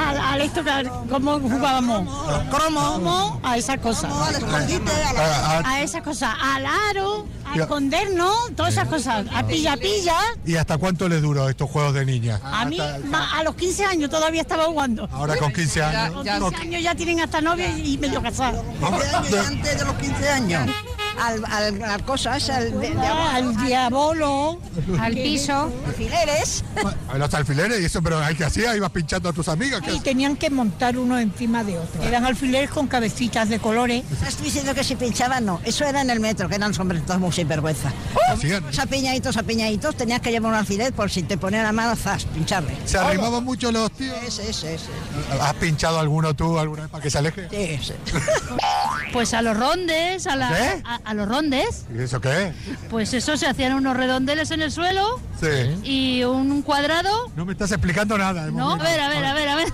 al, 0.08 0.18
al 0.18 0.40
esto 0.40 0.62
que, 0.64 0.90
¿cómo 1.10 1.40
jugábamos? 1.40 2.04
Los 2.28 2.42
cromos, 2.54 3.38
a 3.42 3.56
esas 3.56 3.78
cosas. 3.78 4.10
a- 4.12 5.62
A 5.68 5.82
esas 5.82 6.02
cosas, 6.02 6.34
al 6.40 6.66
aro, 6.66 7.26
a 7.44 7.56
escondernos, 7.56 8.34
todas 8.56 8.72
esas 8.74 8.88
cosas, 8.88 9.26
a 9.34 9.46
pilla 9.46 9.76
pilla. 9.76 10.16
¿Y 10.44 10.56
hasta 10.56 10.78
cuánto 10.78 11.08
les 11.08 11.22
duró 11.22 11.48
estos 11.48 11.70
juegos 11.70 11.94
de 11.94 12.04
niña? 12.04 12.40
A 12.42 12.64
mí, 12.64 12.78
a 12.80 13.42
los 13.42 13.54
15 13.54 13.84
años 13.84 14.10
todavía 14.10 14.40
estaba 14.42 14.64
jugando. 14.64 15.08
Ahora 15.12 15.36
con 15.36 15.52
15 15.52 15.82
años. 15.82 16.14
Con 16.14 16.24
15 16.50 16.56
años 16.62 16.82
ya 16.82 16.94
tienen 16.94 17.20
hasta 17.20 17.40
novia 17.40 17.68
y 17.76 17.98
medio 17.98 18.22
casado. 18.22 18.64
antes 18.82 19.78
de 19.78 19.84
los 19.84 19.94
15 19.96 20.28
años. 20.30 20.70
Al, 21.18 21.44
al, 21.46 21.82
a 21.84 21.98
cosas, 22.00 22.48
al, 22.50 22.72
de- 22.80 22.90
de- 22.90 22.98
Al 22.98 23.56
diabolo, 23.64 24.60
al 25.00 25.14
piso. 25.14 25.72
Alfileres. 25.86 26.64
A 27.08 27.18
los 27.18 27.32
alfileres 27.34 27.80
y 27.80 27.84
eso, 27.86 28.02
pero 28.02 28.18
¿hay 28.18 28.34
que 28.34 28.44
hacía? 28.44 28.76
¿Ibas 28.76 28.90
pinchando 28.90 29.28
a 29.28 29.32
tus 29.32 29.48
amigas? 29.48 29.80
¿Qué 29.82 29.94
y 29.94 30.00
tenían 30.00 30.36
que 30.36 30.50
montar 30.50 30.98
uno 30.98 31.18
encima 31.18 31.64
de 31.64 31.78
otro. 31.78 32.02
Eran 32.02 32.24
alfileres 32.26 32.70
con 32.70 32.86
cabecitas 32.86 33.48
de 33.48 33.58
colores. 33.58 34.04
Estoy 34.26 34.46
diciendo 34.46 34.74
que 34.74 34.84
si 34.84 34.96
pinchaban, 34.96 35.44
no. 35.46 35.60
Eso 35.64 35.84
era 35.84 36.00
en 36.02 36.10
el 36.10 36.20
metro, 36.20 36.48
que 36.48 36.56
eran 36.56 36.74
sombreritos 36.74 37.18
muy 37.18 37.32
sinvergüenza. 37.32 37.92
hacían? 38.30 38.64
Apiñaditos, 38.78 39.36
apiñaditos, 39.36 39.96
tenías 39.96 40.20
que 40.20 40.30
llevar 40.30 40.52
un 40.52 40.58
alfiler 40.58 40.92
por 40.92 41.10
si 41.10 41.22
te 41.22 41.38
ponían 41.38 41.62
la 41.64 41.72
mano, 41.72 41.96
zas, 41.96 42.24
pincharle. 42.26 42.76
¿Se 42.84 42.98
arrimaban 42.98 43.42
mucho 43.44 43.72
los 43.72 43.90
tíos? 43.92 44.16
Ese, 44.26 44.50
ese, 44.50 44.74
ese. 44.74 44.86
¿Has 45.40 45.54
pinchado 45.54 45.98
alguno 45.98 46.34
tú 46.34 46.58
alguna 46.58 46.82
vez 46.82 46.90
para 46.90 47.02
que 47.02 47.10
se 47.10 47.18
aleje? 47.18 47.48
Sí, 47.50 47.78
sí. 47.86 47.92
Pues 49.12 49.32
a 49.34 49.42
los 49.42 49.56
rondes, 49.56 50.26
a, 50.26 50.36
la, 50.36 50.48
¿Qué? 50.48 50.82
a, 50.84 51.05
a 51.06 51.14
los 51.14 51.28
rondes, 51.28 51.86
¿Y 51.96 52.02
eso 52.02 52.20
qué? 52.20 52.52
pues 52.90 53.14
eso 53.14 53.36
se 53.36 53.46
hacían 53.46 53.74
unos 53.74 53.96
redondeles 53.96 54.50
en 54.50 54.60
el 54.60 54.72
suelo 54.72 55.20
Sí. 55.40 55.46
y 55.84 56.24
un 56.24 56.62
cuadrado. 56.62 57.30
No 57.36 57.44
me 57.46 57.52
estás 57.52 57.70
explicando 57.70 58.18
nada. 58.18 58.50
No, 58.50 58.72
a 58.72 58.76
ver, 58.76 59.00
a 59.00 59.08
ver, 59.08 59.24
a 59.24 59.32
ver, 59.34 59.48
a 59.48 59.54
ver. 59.54 59.68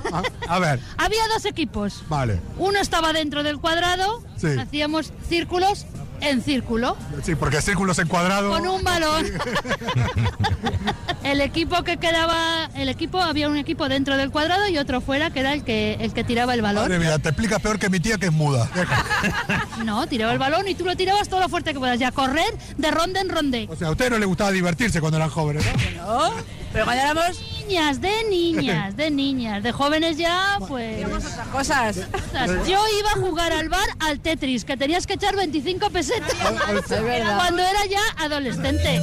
A 0.48 0.58
ver, 0.58 0.80
Había 0.98 1.26
dos 1.34 1.44
equipos. 1.46 2.04
vale. 2.08 2.38
Uno 2.58 2.78
estaba 2.80 3.12
dentro 3.14 3.42
del 3.42 3.58
cuadrado, 3.58 4.22
Sí. 4.36 4.48
hacíamos 4.58 5.12
círculos 5.28 5.86
en 6.22 6.42
círculo, 6.42 6.96
Sí, 7.22 7.34
porque 7.34 7.60
círculos 7.60 7.98
encuadrados. 7.98 8.56
con 8.58 8.66
un 8.68 8.82
balón. 8.82 9.26
El 11.24 11.40
equipo 11.40 11.84
que 11.84 11.98
quedaba, 11.98 12.68
el 12.74 12.88
equipo, 12.88 13.20
había 13.20 13.48
un 13.48 13.56
equipo 13.56 13.88
dentro 13.88 14.16
del 14.16 14.30
cuadrado 14.30 14.68
y 14.68 14.76
otro 14.78 15.00
fuera, 15.00 15.30
que 15.30 15.40
era 15.40 15.52
el 15.52 15.62
que, 15.62 15.94
el 16.00 16.12
que 16.12 16.24
tiraba 16.24 16.52
el 16.54 16.62
balón. 16.62 16.82
Madre 16.84 16.98
mía, 16.98 17.18
te 17.18 17.28
explica 17.28 17.58
peor 17.60 17.78
que 17.78 17.88
mi 17.88 18.00
tía 18.00 18.18
que 18.18 18.26
es 18.26 18.32
muda. 18.32 18.68
No, 19.84 20.06
tiraba 20.08 20.32
el 20.32 20.38
balón 20.38 20.66
y 20.68 20.74
tú 20.74 20.84
lo 20.84 20.96
tirabas 20.96 21.28
todo 21.28 21.40
lo 21.40 21.48
fuerte 21.48 21.72
que 21.72 21.78
puedas, 21.78 22.00
y 22.00 22.04
a 22.04 22.10
correr 22.12 22.52
de 22.76 22.90
ronda 22.90 23.20
en 23.20 23.28
ronde. 23.28 23.68
O 23.70 23.76
sea, 23.76 23.88
a 23.88 23.90
usted 23.92 24.10
no 24.10 24.18
le 24.18 24.26
gustaba 24.26 24.50
divertirse 24.50 25.00
cuando 25.00 25.16
eran 25.18 25.30
jóvenes, 25.30 25.64
¿no? 25.96 26.28
No, 26.28 26.34
pero 26.72 26.84
cuando 26.84 27.02
éramos 27.02 27.51
niñas, 27.66 28.00
de 28.00 28.24
niñas, 28.30 28.96
de 28.96 29.10
niñas, 29.10 29.62
de 29.62 29.72
jóvenes 29.72 30.16
ya, 30.16 30.58
pues... 30.68 31.04
otras 31.04 31.48
cosas. 31.48 31.96
Yo 32.68 32.82
iba 32.98 33.10
a 33.14 33.20
jugar 33.20 33.52
al 33.52 33.68
bar 33.68 33.88
al 34.00 34.20
Tetris, 34.20 34.64
que 34.64 34.76
tenías 34.76 35.06
que 35.06 35.14
echar 35.14 35.36
25 35.36 35.90
pesetas 35.90 36.34
cuando 37.36 37.62
era 37.62 37.86
ya 37.90 38.00
adolescente. 38.24 39.00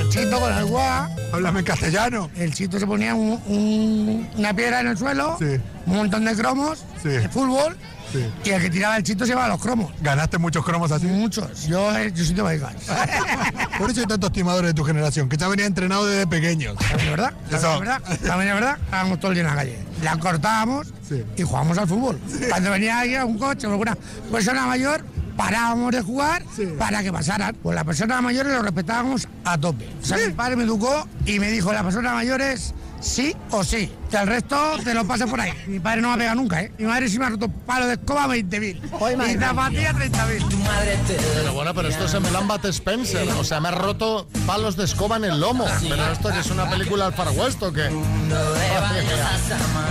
El 0.00 0.08
chito 0.10 0.40
con 0.40 0.52
el 0.56 0.64
guá. 0.66 1.08
Háblame 1.32 1.60
en 1.60 1.64
castellano. 1.64 2.30
El 2.36 2.52
chito 2.52 2.78
se 2.78 2.86
ponía 2.86 3.14
un- 3.14 3.40
un- 3.46 4.28
una 4.36 4.54
piedra 4.54 4.80
en 4.80 4.88
el 4.88 4.98
suelo, 4.98 5.36
Sí. 5.38 5.46
un 5.86 5.96
montón 5.96 6.24
de 6.26 6.34
cromos 6.34 6.84
Sí. 7.02 7.08
de 7.08 7.28
fútbol, 7.30 7.76
Sí. 8.12 8.24
y 8.44 8.50
el 8.50 8.60
que 8.62 8.70
tiraba 8.70 8.96
el 8.96 9.02
chito 9.02 9.24
se 9.24 9.30
llevaba 9.32 9.48
los 9.48 9.60
cromos. 9.60 9.90
¿Ganaste 10.00 10.38
muchos 10.38 10.64
cromos 10.64 10.92
así? 10.92 11.06
Muchos. 11.06 11.66
Yo, 11.66 11.96
eh, 11.96 12.12
yo 12.14 12.24
soy 12.24 12.34
de 12.34 12.42
Vallecas. 12.42 12.74
Por 13.78 13.90
eso 13.90 14.00
hay 14.00 14.06
tantos 14.06 14.32
timadores 14.32 14.70
de 14.70 14.74
tu 14.74 14.84
generación, 14.84 15.28
que 15.28 15.36
ya 15.36 15.48
venía 15.48 15.66
entrenado 15.66 16.06
desde 16.06 16.26
pequeños. 16.26 16.76
¿De 16.78 17.10
verdad? 17.10 17.32
Eso. 17.50 17.72
¿De 17.74 17.78
verdad? 17.80 18.02
También 18.26 18.48
es 18.50 18.54
verdad. 18.54 18.78
Estábamos 18.84 19.18
todo 19.20 19.30
el 19.32 19.36
día 19.36 19.44
en 19.44 19.50
la 19.50 19.56
calle. 19.56 19.78
La 20.02 20.16
cortábamos 20.18 20.92
Sí. 21.08 21.24
y 21.36 21.42
jugábamos 21.42 21.78
al 21.78 21.88
fútbol. 21.88 22.20
Cuando 22.48 22.70
venía 22.70 23.00
alguien, 23.00 23.22
un 23.24 23.38
coche 23.38 23.66
o 23.66 23.70
alguna 23.70 23.96
persona 24.30 24.66
mayor, 24.66 25.04
parábamos 25.36 25.92
de 25.92 26.02
jugar 26.02 26.42
para 26.78 27.02
que 27.02 27.12
pasaran. 27.12 27.54
Pues 27.62 27.74
las 27.74 27.84
personas 27.84 28.22
mayores 28.22 28.52
lo 28.52 28.62
respetábamos 28.62 29.26
a 29.44 29.56
tope. 29.58 29.88
O 30.02 30.04
sea, 30.04 30.18
mi 30.18 30.32
padre 30.32 30.56
me 30.56 30.64
educó 30.64 31.06
y 31.24 31.38
me 31.38 31.50
dijo, 31.50 31.72
las 31.72 31.82
personas 31.82 32.12
mayores 32.14 32.74
sí 33.02 33.36
o 33.50 33.62
sí. 33.62 33.90
Que 34.10 34.16
el 34.16 34.26
resto 34.26 34.78
te 34.82 34.94
lo 34.94 35.06
pases 35.06 35.28
por 35.28 35.40
ahí. 35.40 35.52
Mi 35.66 35.80
padre 35.80 36.00
no 36.00 36.08
me 36.08 36.14
ha 36.14 36.18
pegado 36.18 36.36
nunca, 36.36 36.62
¿eh? 36.62 36.72
Mi 36.78 36.84
madre 36.86 37.08
sí 37.08 37.18
me 37.18 37.26
ha 37.26 37.30
roto 37.30 37.48
palo 37.48 37.86
de 37.86 37.94
escoba 37.94 38.26
20.000. 38.28 39.30
Y 39.30 39.38
zapatilla 39.38 39.92
30.000. 39.92 41.22
Pero 41.34 41.52
bueno, 41.52 41.74
pero 41.74 41.88
esto 41.88 42.04
es 42.04 42.14
en 42.14 42.22
plan 42.22 42.46
Bat 42.46 42.66
Spencer. 42.66 43.28
O 43.38 43.44
sea, 43.44 43.60
me 43.60 43.68
ha 43.68 43.72
roto 43.72 44.26
palos 44.46 44.76
de 44.76 44.84
escoba 44.84 45.16
en 45.16 45.24
el 45.24 45.40
lomo. 45.40 45.66
Pero 45.82 46.12
esto 46.12 46.30
que 46.30 46.40
es 46.40 46.50
una 46.50 46.68
película 46.70 47.06
al 47.06 47.12
Far 47.12 47.30
West 47.30 47.62
o 47.62 47.72
qué. 47.72 47.90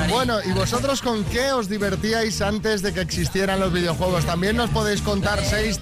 Bueno, 0.10 0.40
¿y 0.44 0.52
vosotros 0.52 1.02
con 1.02 1.24
qué 1.26 1.52
os 1.52 1.70
divertíais 1.70 2.42
antes 2.42 2.82
de 2.82 2.94
que 2.94 3.00
existieran 3.00 3.60
los 3.60 3.72
videojuegos? 3.72 4.26
También 4.26 4.58
nos 4.58 4.70
podéis 4.70 5.02
contar 5.02 5.44
6, 5.44 5.80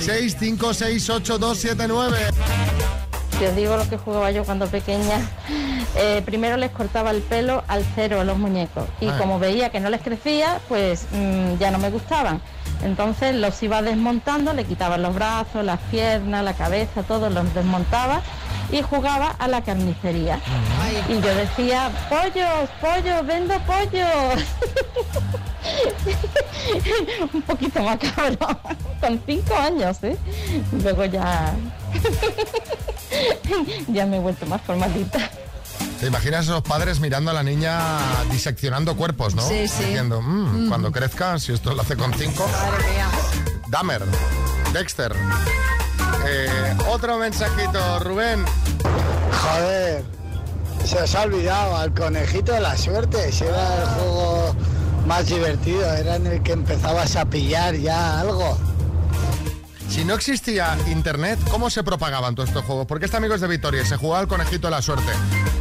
6, 0.00 0.36
5, 0.38 0.74
6, 0.74 1.10
8, 1.10 1.38
2, 1.38 1.58
7, 1.58 1.84
9. 1.88 2.16
Si 3.38 3.44
os 3.44 3.56
digo 3.56 3.76
lo 3.76 3.88
que 3.88 3.96
jugaba 3.98 4.30
yo 4.30 4.44
cuando 4.44 4.66
pequeña, 4.68 5.18
eh, 5.96 6.22
primero 6.24 6.56
les 6.56 6.70
cortaba 6.70 7.10
el 7.10 7.20
pelo 7.22 7.64
al 7.68 7.84
cero 7.94 8.20
a 8.20 8.24
los 8.24 8.38
muñecos 8.38 8.84
y 9.00 9.08
Ah. 9.08 9.16
como 9.18 9.38
veía 9.38 9.70
que 9.70 9.80
no 9.80 9.90
les 9.90 10.00
crecía, 10.02 10.60
pues 10.68 11.06
mm, 11.12 11.58
ya 11.58 11.70
no 11.70 11.78
me 11.78 11.90
gustaban. 11.90 12.40
Entonces 12.82 13.34
los 13.34 13.60
iba 13.62 13.82
desmontando, 13.82 14.52
le 14.52 14.64
quitaba 14.64 14.98
los 14.98 15.14
brazos, 15.14 15.64
las 15.64 15.80
piernas, 15.90 16.44
la 16.44 16.54
cabeza, 16.54 17.02
todo 17.02 17.30
los 17.30 17.52
desmontaba 17.54 18.20
y 18.70 18.82
jugaba 18.82 19.28
a 19.38 19.48
la 19.48 19.62
carnicería. 19.62 20.38
Y 21.08 21.14
yo 21.20 21.34
decía, 21.34 21.90
pollos, 22.08 22.68
pollos, 22.80 23.26
vendo 23.26 23.54
pollos. 23.60 24.44
Un 27.34 27.42
poquito 27.42 27.82
más 27.82 27.98
cabrón, 27.98 28.58
con 29.00 29.20
cinco 29.26 29.54
años, 29.54 29.98
¿eh? 30.02 30.16
Luego 30.82 31.04
ya 31.04 31.54
ya 33.88 34.06
me 34.06 34.16
he 34.16 34.20
vuelto 34.20 34.46
más 34.46 34.60
formalita. 34.62 35.18
¿Te 36.00 36.06
imaginas 36.08 36.40
a 36.40 36.52
esos 36.52 36.62
padres 36.62 37.00
mirando 37.00 37.30
a 37.30 37.34
la 37.34 37.42
niña 37.42 37.78
diseccionando 38.30 38.96
cuerpos, 38.96 39.34
no? 39.34 39.42
Sí, 39.48 39.66
sí. 39.68 39.84
Diciendo, 39.84 40.20
"Mm, 40.20 40.68
cuando 40.68 40.92
crezca, 40.92 41.38
si 41.38 41.52
esto 41.52 41.72
lo 41.74 41.82
hace 41.82 41.96
con 41.96 42.12
cinco. 42.14 42.46
Dahmer, 43.68 44.02
Dexter. 44.72 45.14
Eh, 46.26 46.74
otro 46.88 47.18
mensajito, 47.18 47.98
Rubén. 48.00 48.44
Joder, 49.42 50.04
se 50.84 50.98
os 51.02 51.14
ha 51.14 51.22
olvidado 51.22 51.76
al 51.76 51.92
conejito 51.94 52.52
de 52.52 52.60
la 52.60 52.76
suerte. 52.76 53.28
Ese 53.28 53.46
era 53.48 53.82
el 53.82 53.88
juego 53.88 54.54
más 55.06 55.26
divertido, 55.26 55.92
era 55.94 56.16
en 56.16 56.26
el 56.26 56.42
que 56.42 56.52
empezabas 56.52 57.16
a 57.16 57.24
pillar 57.26 57.74
ya 57.76 58.20
algo. 58.20 58.58
Si 59.88 60.04
no 60.04 60.14
existía 60.14 60.76
internet, 60.88 61.38
¿cómo 61.50 61.70
se 61.70 61.84
propagaban 61.84 62.34
todos 62.34 62.48
estos 62.48 62.64
juegos? 62.64 62.86
Porque 62.86 63.04
este 63.04 63.16
amigo 63.16 63.34
es 63.34 63.40
de 63.40 63.46
Vitoria, 63.46 63.84
se 63.86 63.96
jugaba 63.96 64.20
al 64.20 64.28
conejito 64.28 64.66
de 64.66 64.70
la 64.72 64.82
suerte. 64.82 65.12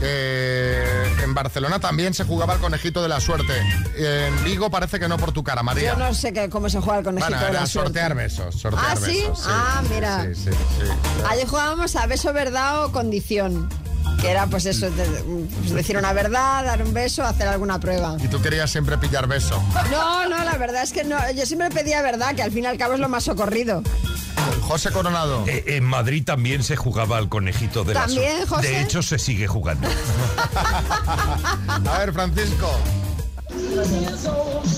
Eh, 0.01 0.84
en 1.24 1.34
Barcelona 1.36 1.80
también 1.80 2.13
se 2.15 2.24
jugaba 2.24 2.53
al 2.53 2.59
conejito 2.59 3.01
de 3.03 3.09
la 3.09 3.19
suerte. 3.19 3.53
En 3.95 4.43
Vigo 4.43 4.71
parece 4.71 4.99
que 4.99 5.07
no 5.07 5.17
por 5.17 5.32
tu 5.34 5.43
cara, 5.43 5.61
María. 5.61 5.93
Yo 5.93 5.99
no 5.99 6.13
sé 6.15 6.34
qué- 6.34 6.49
cómo 6.49 6.67
se 6.67 6.80
juega 6.80 6.99
el 6.99 7.05
conejito 7.05 7.30
Bueno, 7.30 7.43
de 7.45 7.51
era 7.51 7.61
la 7.61 7.67
suerte. 7.67 7.89
sortear 7.89 8.15
besos, 8.15 8.55
sortear 8.59 8.86
¿Ah, 8.91 8.95
sí? 8.95 9.21
besos. 9.21 9.45
Ah, 9.47 9.84
mira. 9.89 10.24
Sí, 10.24 10.36
sí, 10.36 10.49
sí. 10.51 11.21
Ayer 11.30 11.47
jugábamos 11.47 11.95
a 11.95 12.07
beso, 12.07 12.34
verdad 12.34 12.86
o 12.86 12.91
condición. 12.91 13.69
Que 14.21 14.31
era 14.31 14.47
pues 14.47 14.65
eso, 14.65 14.89
de- 14.89 15.03
pues, 15.59 15.71
decir 15.73 15.97
una 15.97 16.13
verdad, 16.13 16.63
dar 16.63 16.81
un 16.83 16.93
beso, 16.93 17.23
hacer 17.23 17.47
alguna 17.47 17.79
prueba. 17.79 18.15
Y 18.23 18.27
tú 18.29 18.41
querías 18.41 18.69
siempre 18.71 18.97
pillar 18.97 19.27
beso. 19.27 19.61
No, 19.91 20.27
no, 20.29 20.43
la 20.43 20.53
verdad 20.57 20.83
es 20.83 20.93
que 20.93 21.03
no. 21.03 21.17
Yo 21.31 21.45
siempre 21.45 21.69
pedía 21.69 22.01
verdad, 22.01 22.33
que 22.35 22.41
al 22.43 22.51
fin 22.51 22.63
y 22.63 22.67
al 22.67 22.77
cabo 22.77 22.93
es 22.93 22.99
lo 23.01 23.09
más 23.09 23.23
socorrido. 23.25 23.83
José 24.61 24.91
Coronado. 24.91 25.43
Eh, 25.47 25.63
en 25.77 25.83
Madrid 25.83 26.23
también 26.25 26.63
se 26.63 26.75
jugaba 26.77 27.17
al 27.17 27.27
conejito 27.29 27.83
de 27.83 27.93
la 27.95 28.01
¿También. 28.05 28.45
José? 28.47 28.67
De 28.67 28.81
hecho, 28.81 29.01
se 29.03 29.19
sigue 29.19 29.47
jugando. 29.47 29.87
A 31.67 31.97
ver, 31.99 32.13
Francisco. 32.13 32.69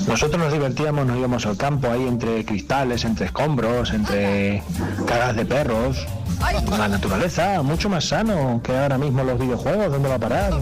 Nosotros 0.08 0.40
nos 0.40 0.52
divertíamos, 0.54 1.06
nos 1.06 1.18
íbamos 1.18 1.46
al 1.46 1.58
campo 1.58 1.90
ahí 1.90 2.08
entre 2.08 2.46
cristales, 2.46 3.04
entre 3.06 3.28
escombros, 3.28 3.92
entre 3.92 4.64
cagas 5.06 5.36
de 5.36 5.46
perros. 5.46 5.98
La 6.78 6.88
naturaleza, 6.88 7.62
mucho 7.62 7.90
más 7.90 8.06
sano 8.06 8.62
que 8.64 8.76
ahora 8.78 8.98
mismo 8.98 9.24
los 9.24 9.40
videojuegos, 9.40 9.92
¿dónde 9.92 10.10
va 10.10 10.16
a 10.16 10.20
parar? 10.20 10.54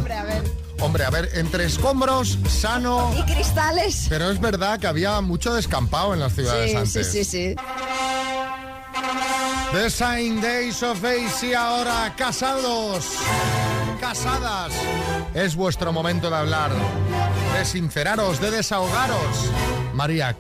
Hombre, 0.80 1.06
a 1.06 1.10
ver, 1.10 1.30
entre 1.36 1.66
escombros, 1.66 2.38
sano. 2.50 3.12
Y 3.18 3.22
cristales. 3.24 4.08
Pero 4.10 4.30
es 4.32 4.40
verdad 4.40 4.80
que 4.80 4.88
había 4.88 5.22
mucho 5.22 5.54
descampado 5.54 6.14
en 6.14 6.20
las 6.20 6.34
ciudades 6.34 6.66
Sí, 6.66 6.72
sí, 6.72 6.78
antes. 6.78 7.12
sí, 7.12 7.24
sí. 7.24 7.56
The 9.72 9.90
Sign 9.90 10.42
Days 10.42 10.84
of 10.84 11.04
Ace 11.04 11.56
ahora 11.56 12.14
casados, 12.18 13.06
casadas. 14.00 14.72
Es 15.34 15.56
vuestro 15.56 15.92
momento 15.92 16.30
de 16.30 16.36
hablar, 16.36 16.72
de 17.58 17.66
sinceraros, 17.66 18.40
de 18.40 18.52
desahogaros. 18.52 19.50
María, 19.94 20.36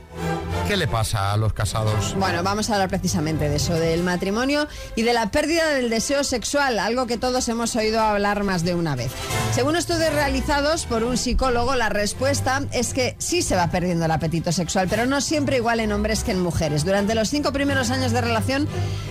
¿qué 0.67 0.77
le 0.77 0.87
pasa 0.87 1.33
a 1.33 1.37
los 1.37 1.53
casados? 1.53 2.15
Bueno, 2.15 2.43
vamos 2.43 2.69
a 2.69 2.73
hablar 2.73 2.89
precisamente 2.89 3.49
de 3.49 3.55
eso, 3.57 3.73
del 3.73 4.03
matrimonio 4.03 4.67
y 4.95 5.01
de 5.01 5.13
la 5.13 5.31
pérdida 5.31 5.67
del 5.69 5.89
deseo 5.89 6.23
sexual, 6.23 6.79
algo 6.79 7.05
que 7.07 7.17
todos 7.17 7.47
hemos 7.49 7.75
oído 7.75 7.99
hablar 7.99 8.43
más 8.43 8.63
de 8.63 8.75
una 8.75 8.95
vez. 8.95 9.11
Según 9.53 9.75
estudios 9.75 10.13
realizados 10.13 10.85
por 10.85 11.03
un 11.03 11.17
psicólogo, 11.17 11.75
la 11.75 11.89
respuesta 11.89 12.63
es 12.71 12.93
que 12.93 13.15
sí 13.17 13.41
se 13.41 13.55
va 13.55 13.67
perdiendo 13.71 14.05
el 14.05 14.11
apetito 14.11 14.51
sexual, 14.51 14.87
pero 14.89 15.05
no 15.05 15.21
siempre 15.21 15.57
igual 15.57 15.79
en 15.79 15.91
hombres 15.91 16.23
que 16.23 16.31
en 16.31 16.41
mujeres. 16.41 16.85
Durante 16.85 17.15
los 17.15 17.29
cinco 17.29 17.51
primeros 17.51 17.89
años 17.89 18.11
de 18.11 18.21
relación, 18.21 18.67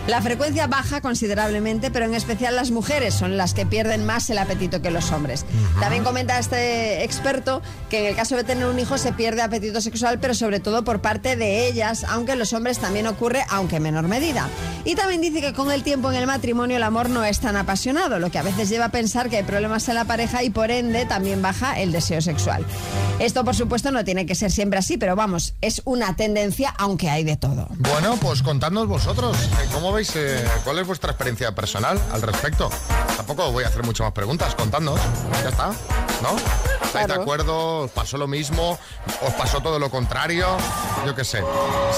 la 0.07 0.23
frecuencia 0.23 0.67
baja 0.67 1.01
considerablemente, 1.01 1.91
pero 1.91 2.07
en 2.07 2.15
especial 2.15 2.57
las 2.57 2.71
mujeres 2.71 3.15
son 3.15 3.37
las 3.37 3.55
que 3.55 3.67
pierden 3.67 4.07
más 4.07 4.31
el 4.31 4.39
apetito 4.39 4.81
que 4.81 4.91
los 4.91 5.13
hombres. 5.13 5.45
También 5.81 6.05
comenta 6.05 6.39
este 6.39 7.05
experto 7.05 7.63
que 7.91 8.01
en 8.01 8.07
el 8.07 8.17
caso 8.17 8.37
de 8.37 8.45
tener 8.45 8.67
un 8.67 8.79
hijo 8.79 8.99
se 8.99 9.13
pierde 9.13 9.43
apetito 9.43 9.81
sexual, 9.81 10.19
pero 10.19 10.35
sobre 10.35 10.61
todo 10.61 10.85
por 10.85 11.01
parte 11.01 11.37
de 11.37 11.42
ellas, 11.43 12.05
aunque 12.09 12.33
en 12.33 12.39
los 12.39 12.53
hombres 12.53 12.79
también 12.79 13.07
ocurre, 13.07 13.45
aunque 13.49 13.77
en 13.77 13.83
menor 13.83 14.09
medida. 14.09 14.49
Y 14.85 14.95
también 14.95 15.21
dice 15.21 15.41
que 15.41 15.53
con 15.53 15.71
el 15.71 15.83
tiempo 15.83 16.11
en 16.11 16.19
el 16.19 16.27
matrimonio 16.27 16.77
el 16.77 16.83
amor 16.83 17.09
no 17.11 17.25
es 17.25 17.41
tan 17.41 17.57
apasionado, 17.57 18.19
lo 18.19 18.31
que 18.31 18.39
a 18.39 18.43
veces 18.43 18.69
lleva 18.69 18.87
a 18.87 18.89
pensar 18.91 19.29
que 19.31 19.37
hay 19.39 19.43
problemas 19.43 19.89
en 19.89 19.95
la 19.95 20.05
pareja 20.05 20.43
y 20.43 20.51
por 20.51 20.71
ende 20.71 21.07
también 21.07 21.43
baja 21.43 21.79
el 21.81 21.93
deseo 21.93 22.21
sexual. 22.21 22.65
Esto 23.19 23.45
por 23.45 23.55
supuesto 23.55 23.91
no 23.93 24.05
tiene 24.05 24.27
que 24.27 24.35
ser 24.35 24.51
siempre 24.51 24.79
así, 24.79 24.97
pero 24.97 25.15
vamos, 25.15 25.55
es 25.61 25.83
una 25.85 26.17
tendencia 26.17 26.75
aunque 26.79 27.09
hay 27.11 27.25
de 27.25 27.37
todo. 27.37 27.69
Bueno, 27.79 28.17
pues 28.21 28.43
contadnos 28.43 28.89
vosotros, 28.89 29.37
eh, 29.39 29.69
¿cómo 29.73 29.93
veis? 29.93 30.11
eh, 30.17 30.45
¿Cuál 30.65 30.79
es 30.81 30.87
vuestra 30.87 31.11
experiencia 31.13 31.55
personal 31.55 32.01
al 32.13 32.23
respecto? 32.23 32.71
Tampoco 33.17 33.53
voy 33.53 33.65
a 33.65 33.69
hacer 33.69 33.85
muchas 33.85 34.07
más 34.07 34.13
preguntas, 34.13 34.55
contadnos. 34.55 34.99
Ya 35.43 35.51
está, 35.51 35.73
¿no? 36.23 36.37
¿Estáis 36.37 37.07
de 37.07 37.07
Claro. 37.07 37.23
acuerdo? 37.23 37.79
¿Os 37.81 37.91
pasó 37.91 38.17
lo 38.19 38.27
mismo? 38.27 38.79
¿Os 39.27 39.33
pasó 39.35 39.61
todo 39.61 39.79
lo 39.79 39.91
contrario? 39.91 40.47
Yo 41.07 41.15
qué 41.15 41.25
sé. 41.25 41.43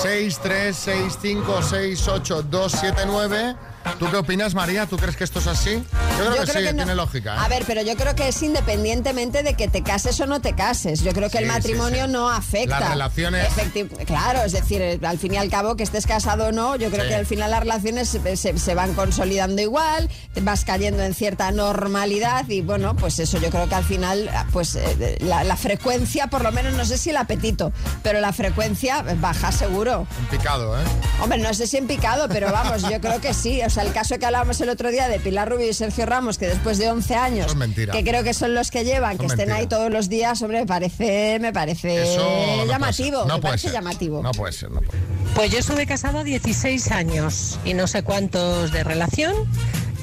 6, 0.02 0.40
3, 0.42 0.76
6, 0.76 1.18
5, 1.20 1.62
6, 1.62 2.08
8, 2.08 2.42
2, 2.42 2.72
7, 2.72 3.02
9. 3.06 3.56
¿Tú 3.98 4.10
qué 4.10 4.16
opinas, 4.16 4.54
María? 4.54 4.86
¿Tú 4.86 4.96
crees 4.96 5.16
que 5.16 5.24
esto 5.24 5.38
es 5.38 5.46
así? 5.46 5.82
Yo 6.18 6.30
creo 6.32 6.44
que 6.46 6.52
sí, 6.52 6.74
tiene 6.74 6.94
lógica, 6.94 7.34
¿eh? 7.34 7.38
A 7.40 7.48
ver, 7.48 7.64
pero 7.66 7.82
yo 7.82 7.94
creo 7.96 8.14
que 8.14 8.28
es 8.28 8.42
independientemente 8.42 9.42
de 9.42 9.54
que 9.54 9.68
te 9.68 9.82
cases 9.82 10.18
o 10.20 10.26
no 10.26 10.40
te 10.40 10.54
cases. 10.54 11.00
Yo 11.02 11.12
creo 11.12 11.28
que 11.30 11.38
el 11.38 11.44
Sí, 11.44 11.50
matrimonio 11.50 12.06
sí. 12.06 12.10
no 12.12 12.28
afecta. 12.30 12.80
Las 12.80 12.88
relaciones- 12.90 13.48
Efecti- 13.48 14.04
Claro, 14.06 14.42
es 14.42 14.52
decir, 14.52 14.80
eh, 14.82 14.98
al 15.04 15.18
fin 15.18 15.34
y 15.34 15.36
al 15.36 15.48
cabo, 15.50 15.76
que 15.76 15.82
estés 15.84 16.06
casado 16.06 16.46
o 16.46 16.52
no, 16.52 16.76
yo 16.76 16.90
creo 16.90 17.06
que 17.06 17.14
al 17.14 17.26
final 17.26 17.50
las 17.50 17.60
relaciones 17.60 18.08
se, 18.08 18.36
se- 18.36 18.58
se 18.58 18.74
van 18.74 18.94
consolidando 18.94 19.60
igual, 19.62 20.08
vas 20.42 20.64
cayendo 20.64 21.02
en 21.02 21.14
cierta 21.14 21.50
normalidad 21.52 22.48
y 22.48 22.62
bueno, 22.62 22.96
pues 22.96 23.18
eso 23.18 23.38
yo 23.38 23.50
creo 23.50 23.68
que 23.68 23.74
al 23.74 23.84
final, 23.84 24.30
pues 24.52 24.74
eh, 24.76 25.18
la, 25.20 25.44
la 25.44 25.56
frecuencia, 25.56 26.26
por 26.28 26.42
lo 26.42 26.52
menos, 26.52 26.74
no 26.74 26.84
sé 26.84 26.96
si 26.98 27.10
el 27.10 27.16
apetito, 27.16 27.72
pero 28.02 28.20
la 28.20 28.32
frecuencia 28.32 29.02
baja 29.20 29.52
seguro. 29.52 30.06
En 30.18 30.26
picado, 30.38 30.78
¿eh? 30.78 30.84
Hombre, 31.20 31.38
no 31.38 31.52
sé 31.54 31.66
si 31.66 31.76
en 31.76 31.86
picado, 31.86 32.28
pero 32.28 32.50
vamos, 32.50 32.82
yo 32.82 33.00
creo 33.00 33.20
que 33.20 33.34
sí. 33.34 33.60
O 33.62 33.70
sea, 33.74 33.82
el 33.82 33.92
caso 33.92 34.18
que 34.18 34.26
hablábamos 34.26 34.60
el 34.60 34.68
otro 34.68 34.90
día 34.90 35.08
de 35.08 35.18
Pilar 35.18 35.50
Rubio 35.50 35.68
y 35.68 35.74
Sergio 35.74 36.06
Ramos, 36.06 36.38
que 36.38 36.46
después 36.46 36.78
de 36.78 36.90
11 36.90 37.14
años, 37.16 37.56
es 37.76 37.88
que 37.90 38.04
creo 38.04 38.22
que 38.22 38.32
son 38.32 38.54
los 38.54 38.70
que 38.70 38.84
llevan, 38.84 39.18
que 39.18 39.26
estén 39.26 39.48
mentira. 39.48 39.56
ahí 39.56 39.66
todos 39.66 39.90
los 39.90 40.08
días, 40.08 40.40
hombre, 40.42 40.60
me 40.60 40.66
parece, 40.66 41.38
me 41.40 41.52
parece 41.52 42.16
no 42.16 42.66
llamativo. 42.66 43.18
ser. 43.18 43.26
No 43.26 43.34
me 43.36 43.42
parece 43.42 43.62
ser. 43.68 43.72
llamativo. 43.72 44.22
No 44.22 44.30
puede 44.30 44.52
ser, 44.52 44.70
no 44.70 44.80
puede 44.80 44.98
Pues 45.34 45.50
yo 45.50 45.58
estuve 45.58 45.86
casada 45.86 46.22
16 46.22 46.90
años 46.92 47.58
y 47.64 47.74
no 47.74 47.86
sé 47.88 48.04
cuántos 48.04 48.70
de 48.70 48.84
relación. 48.84 49.34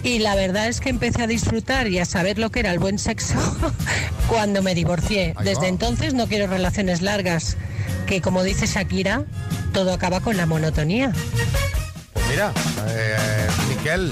Y 0.03 0.19
la 0.19 0.35
verdad 0.35 0.67
es 0.67 0.81
que 0.81 0.89
empecé 0.89 1.21
a 1.21 1.27
disfrutar 1.27 1.87
y 1.87 1.99
a 1.99 2.05
saber 2.05 2.39
lo 2.39 2.49
que 2.49 2.59
era 2.59 2.71
el 2.71 2.79
buen 2.79 2.99
sexo 2.99 3.35
cuando 4.27 4.61
me 4.61 4.75
divorcié. 4.75 5.33
Desde 5.43 5.67
entonces 5.67 6.13
no 6.13 6.27
quiero 6.27 6.47
relaciones 6.47 7.01
largas, 7.01 7.55
que 8.07 8.19
como 8.19 8.43
dice 8.43 8.65
Shakira, 8.65 9.23
todo 9.73 9.93
acaba 9.93 10.19
con 10.19 10.35
la 10.35 10.45
monotonía. 10.45 11.13
Pues 12.13 12.25
mira, 12.29 12.51
eh, 12.87 13.47
Miquel, 13.81 14.11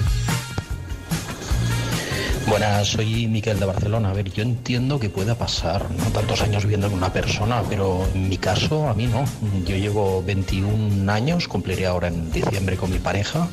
Buenas, 2.47 2.88
soy 2.88 3.28
Miquel 3.28 3.59
de 3.59 3.67
Barcelona. 3.67 4.09
A 4.09 4.13
ver, 4.13 4.32
yo 4.32 4.41
entiendo 4.41 4.99
que 4.99 5.11
pueda 5.11 5.36
pasar, 5.36 5.91
no 5.91 6.05
tantos 6.05 6.41
años 6.41 6.63
viviendo 6.63 6.89
con 6.89 6.97
una 6.97 7.13
persona, 7.13 7.61
pero 7.70 8.03
en 8.15 8.30
mi 8.30 8.39
caso, 8.39 8.89
a 8.89 8.95
mí 8.95 9.05
no. 9.05 9.26
Yo 9.67 9.76
llevo 9.76 10.24
21 10.24 11.11
años, 11.11 11.47
cumpliré 11.47 11.86
ahora 11.86 12.07
en 12.07 12.32
diciembre 12.32 12.78
con 12.78 12.89
mi 12.89 12.97
pareja. 12.97 13.47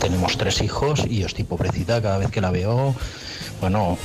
Tenemos 0.00 0.38
tres 0.38 0.62
hijos 0.62 1.04
y 1.06 1.18
yo 1.18 1.26
estoy 1.26 1.44
pobrecita 1.44 2.00
cada 2.00 2.16
vez 2.16 2.30
que 2.30 2.40
la 2.40 2.50
veo. 2.50 2.94
Bueno, 3.60 3.98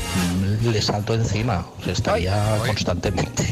le 0.61 0.82
salto 0.82 1.14
encima, 1.14 1.66
o 1.80 1.84
sea, 1.86 1.93
estaría 1.93 2.57
constantemente. 2.57 3.45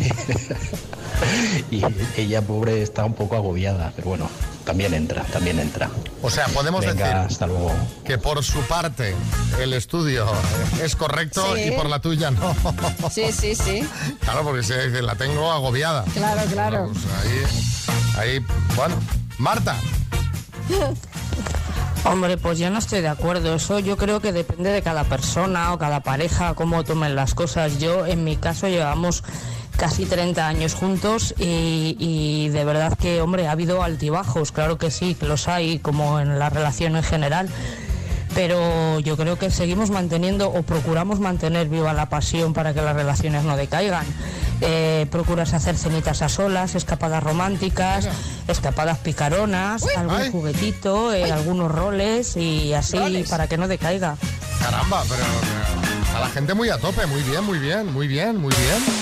y 1.72 1.82
ella, 2.18 2.41
pobre, 2.41 2.82
está 2.82 3.05
un 3.05 3.14
poco 3.14 3.38
agobiada, 3.38 3.93
pero 3.95 4.09
bueno, 4.09 4.30
también 4.66 4.93
entra, 4.93 5.24
también 5.24 5.59
entra. 5.59 5.89
o 6.22 6.30
sea, 6.30 6.45
podemos 6.47 6.82
Venga, 6.86 6.93
decir 6.93 7.16
hasta 7.16 7.47
luego. 7.47 7.72
que 8.05 8.18
por 8.18 8.43
su 8.43 8.59
parte 8.62 9.16
el 9.59 9.74
estudio 9.74 10.26
es 10.82 10.95
correcto 10.95 11.55
Sí. 11.55 11.64
y 11.64 11.72
por 11.72 11.88
la 11.89 11.99
tuya 11.99 12.32
no. 12.32 12.55
Sí, 13.12 13.32
sí, 13.32 13.55
sí. 13.55 13.88
Claro, 14.22 14.43
porque 14.43 14.64
se 14.64 14.88
dice, 14.88 15.01
la 15.01 15.16
tengo 15.16 15.51
agobiada. 15.51 16.03
Claro, 16.14 16.41
claro. 16.51 16.91
Pues 16.91 17.05
ahí, 18.16 18.30
ahí, 18.38 18.45
bueno. 18.76 18.95
Marta, 19.38 19.76
Hombre, 22.03 22.38
pues 22.38 22.57
yo 22.57 22.70
no 22.72 22.80
estoy 22.80 23.01
de 23.01 23.09
acuerdo. 23.09 23.53
Eso 23.55 23.78
yo 23.80 23.95
creo 23.95 24.20
que 24.22 24.32
depende 24.32 24.72
de 24.72 24.82
cada 24.82 25.03
persona 25.03 25.72
o 25.74 25.78
cada 25.78 25.99
pareja, 26.01 26.55
cómo 26.55 26.84
tomen 26.84 27.16
las 27.16 27.36
cosas. 27.36 27.78
Yo, 27.80 28.05
en 28.07 28.24
mi 28.24 28.38
caso, 28.38 28.68
llevamos 28.68 29.24
casi 29.82 30.05
30 30.05 30.47
años 30.47 30.75
juntos 30.75 31.34
y, 31.39 31.95
y 31.97 32.49
de 32.49 32.63
verdad 32.65 32.95
que, 32.95 33.19
hombre, 33.19 33.47
ha 33.47 33.51
habido 33.53 33.82
altibajos. 33.82 34.51
Claro 34.51 34.77
que 34.77 34.91
sí, 34.91 35.15
que 35.15 35.25
los 35.25 35.47
hay, 35.47 35.79
como 35.79 36.19
en 36.19 36.38
la 36.38 36.51
relación 36.51 36.95
en 36.95 37.01
general. 37.01 37.49
Pero 38.36 38.99
yo 38.99 39.17
creo 39.17 39.39
que 39.39 39.49
seguimos 39.49 39.89
manteniendo 39.89 40.49
o 40.49 40.61
procuramos 40.61 41.19
mantener 41.19 41.67
viva 41.67 41.93
la 41.93 42.09
pasión 42.09 42.53
para 42.53 42.75
que 42.75 42.82
las 42.84 42.95
relaciones 42.95 43.43
no 43.43 43.57
decaigan. 43.57 44.05
Eh, 44.61 45.07
procuras 45.09 45.51
hacer 45.55 45.75
cenitas 45.75 46.21
a 46.21 46.29
solas, 46.29 46.75
escapadas 46.75 47.23
románticas, 47.23 48.07
escapadas 48.47 48.99
picaronas, 48.99 49.84
algún 49.97 50.32
juguetito, 50.32 51.11
eh, 51.11 51.32
algunos 51.32 51.71
roles 51.71 52.38
y 52.38 52.71
así 52.75 52.99
Roles. 52.99 53.27
para 53.32 53.47
que 53.47 53.57
no 53.57 53.67
decaiga. 53.67 54.15
caramba, 54.59 55.01
pero, 55.09 55.23
pero 56.05 56.17
a 56.17 56.19
la 56.19 56.29
gente 56.29 56.53
muy 56.53 56.69
a 56.69 56.77
tope, 56.77 57.07
muy 57.07 57.23
bien, 57.23 57.43
muy 57.43 57.57
bien, 57.57 57.91
muy 57.91 58.07
bien, 58.07 58.38
muy 58.38 58.53
bien. 58.53 59.01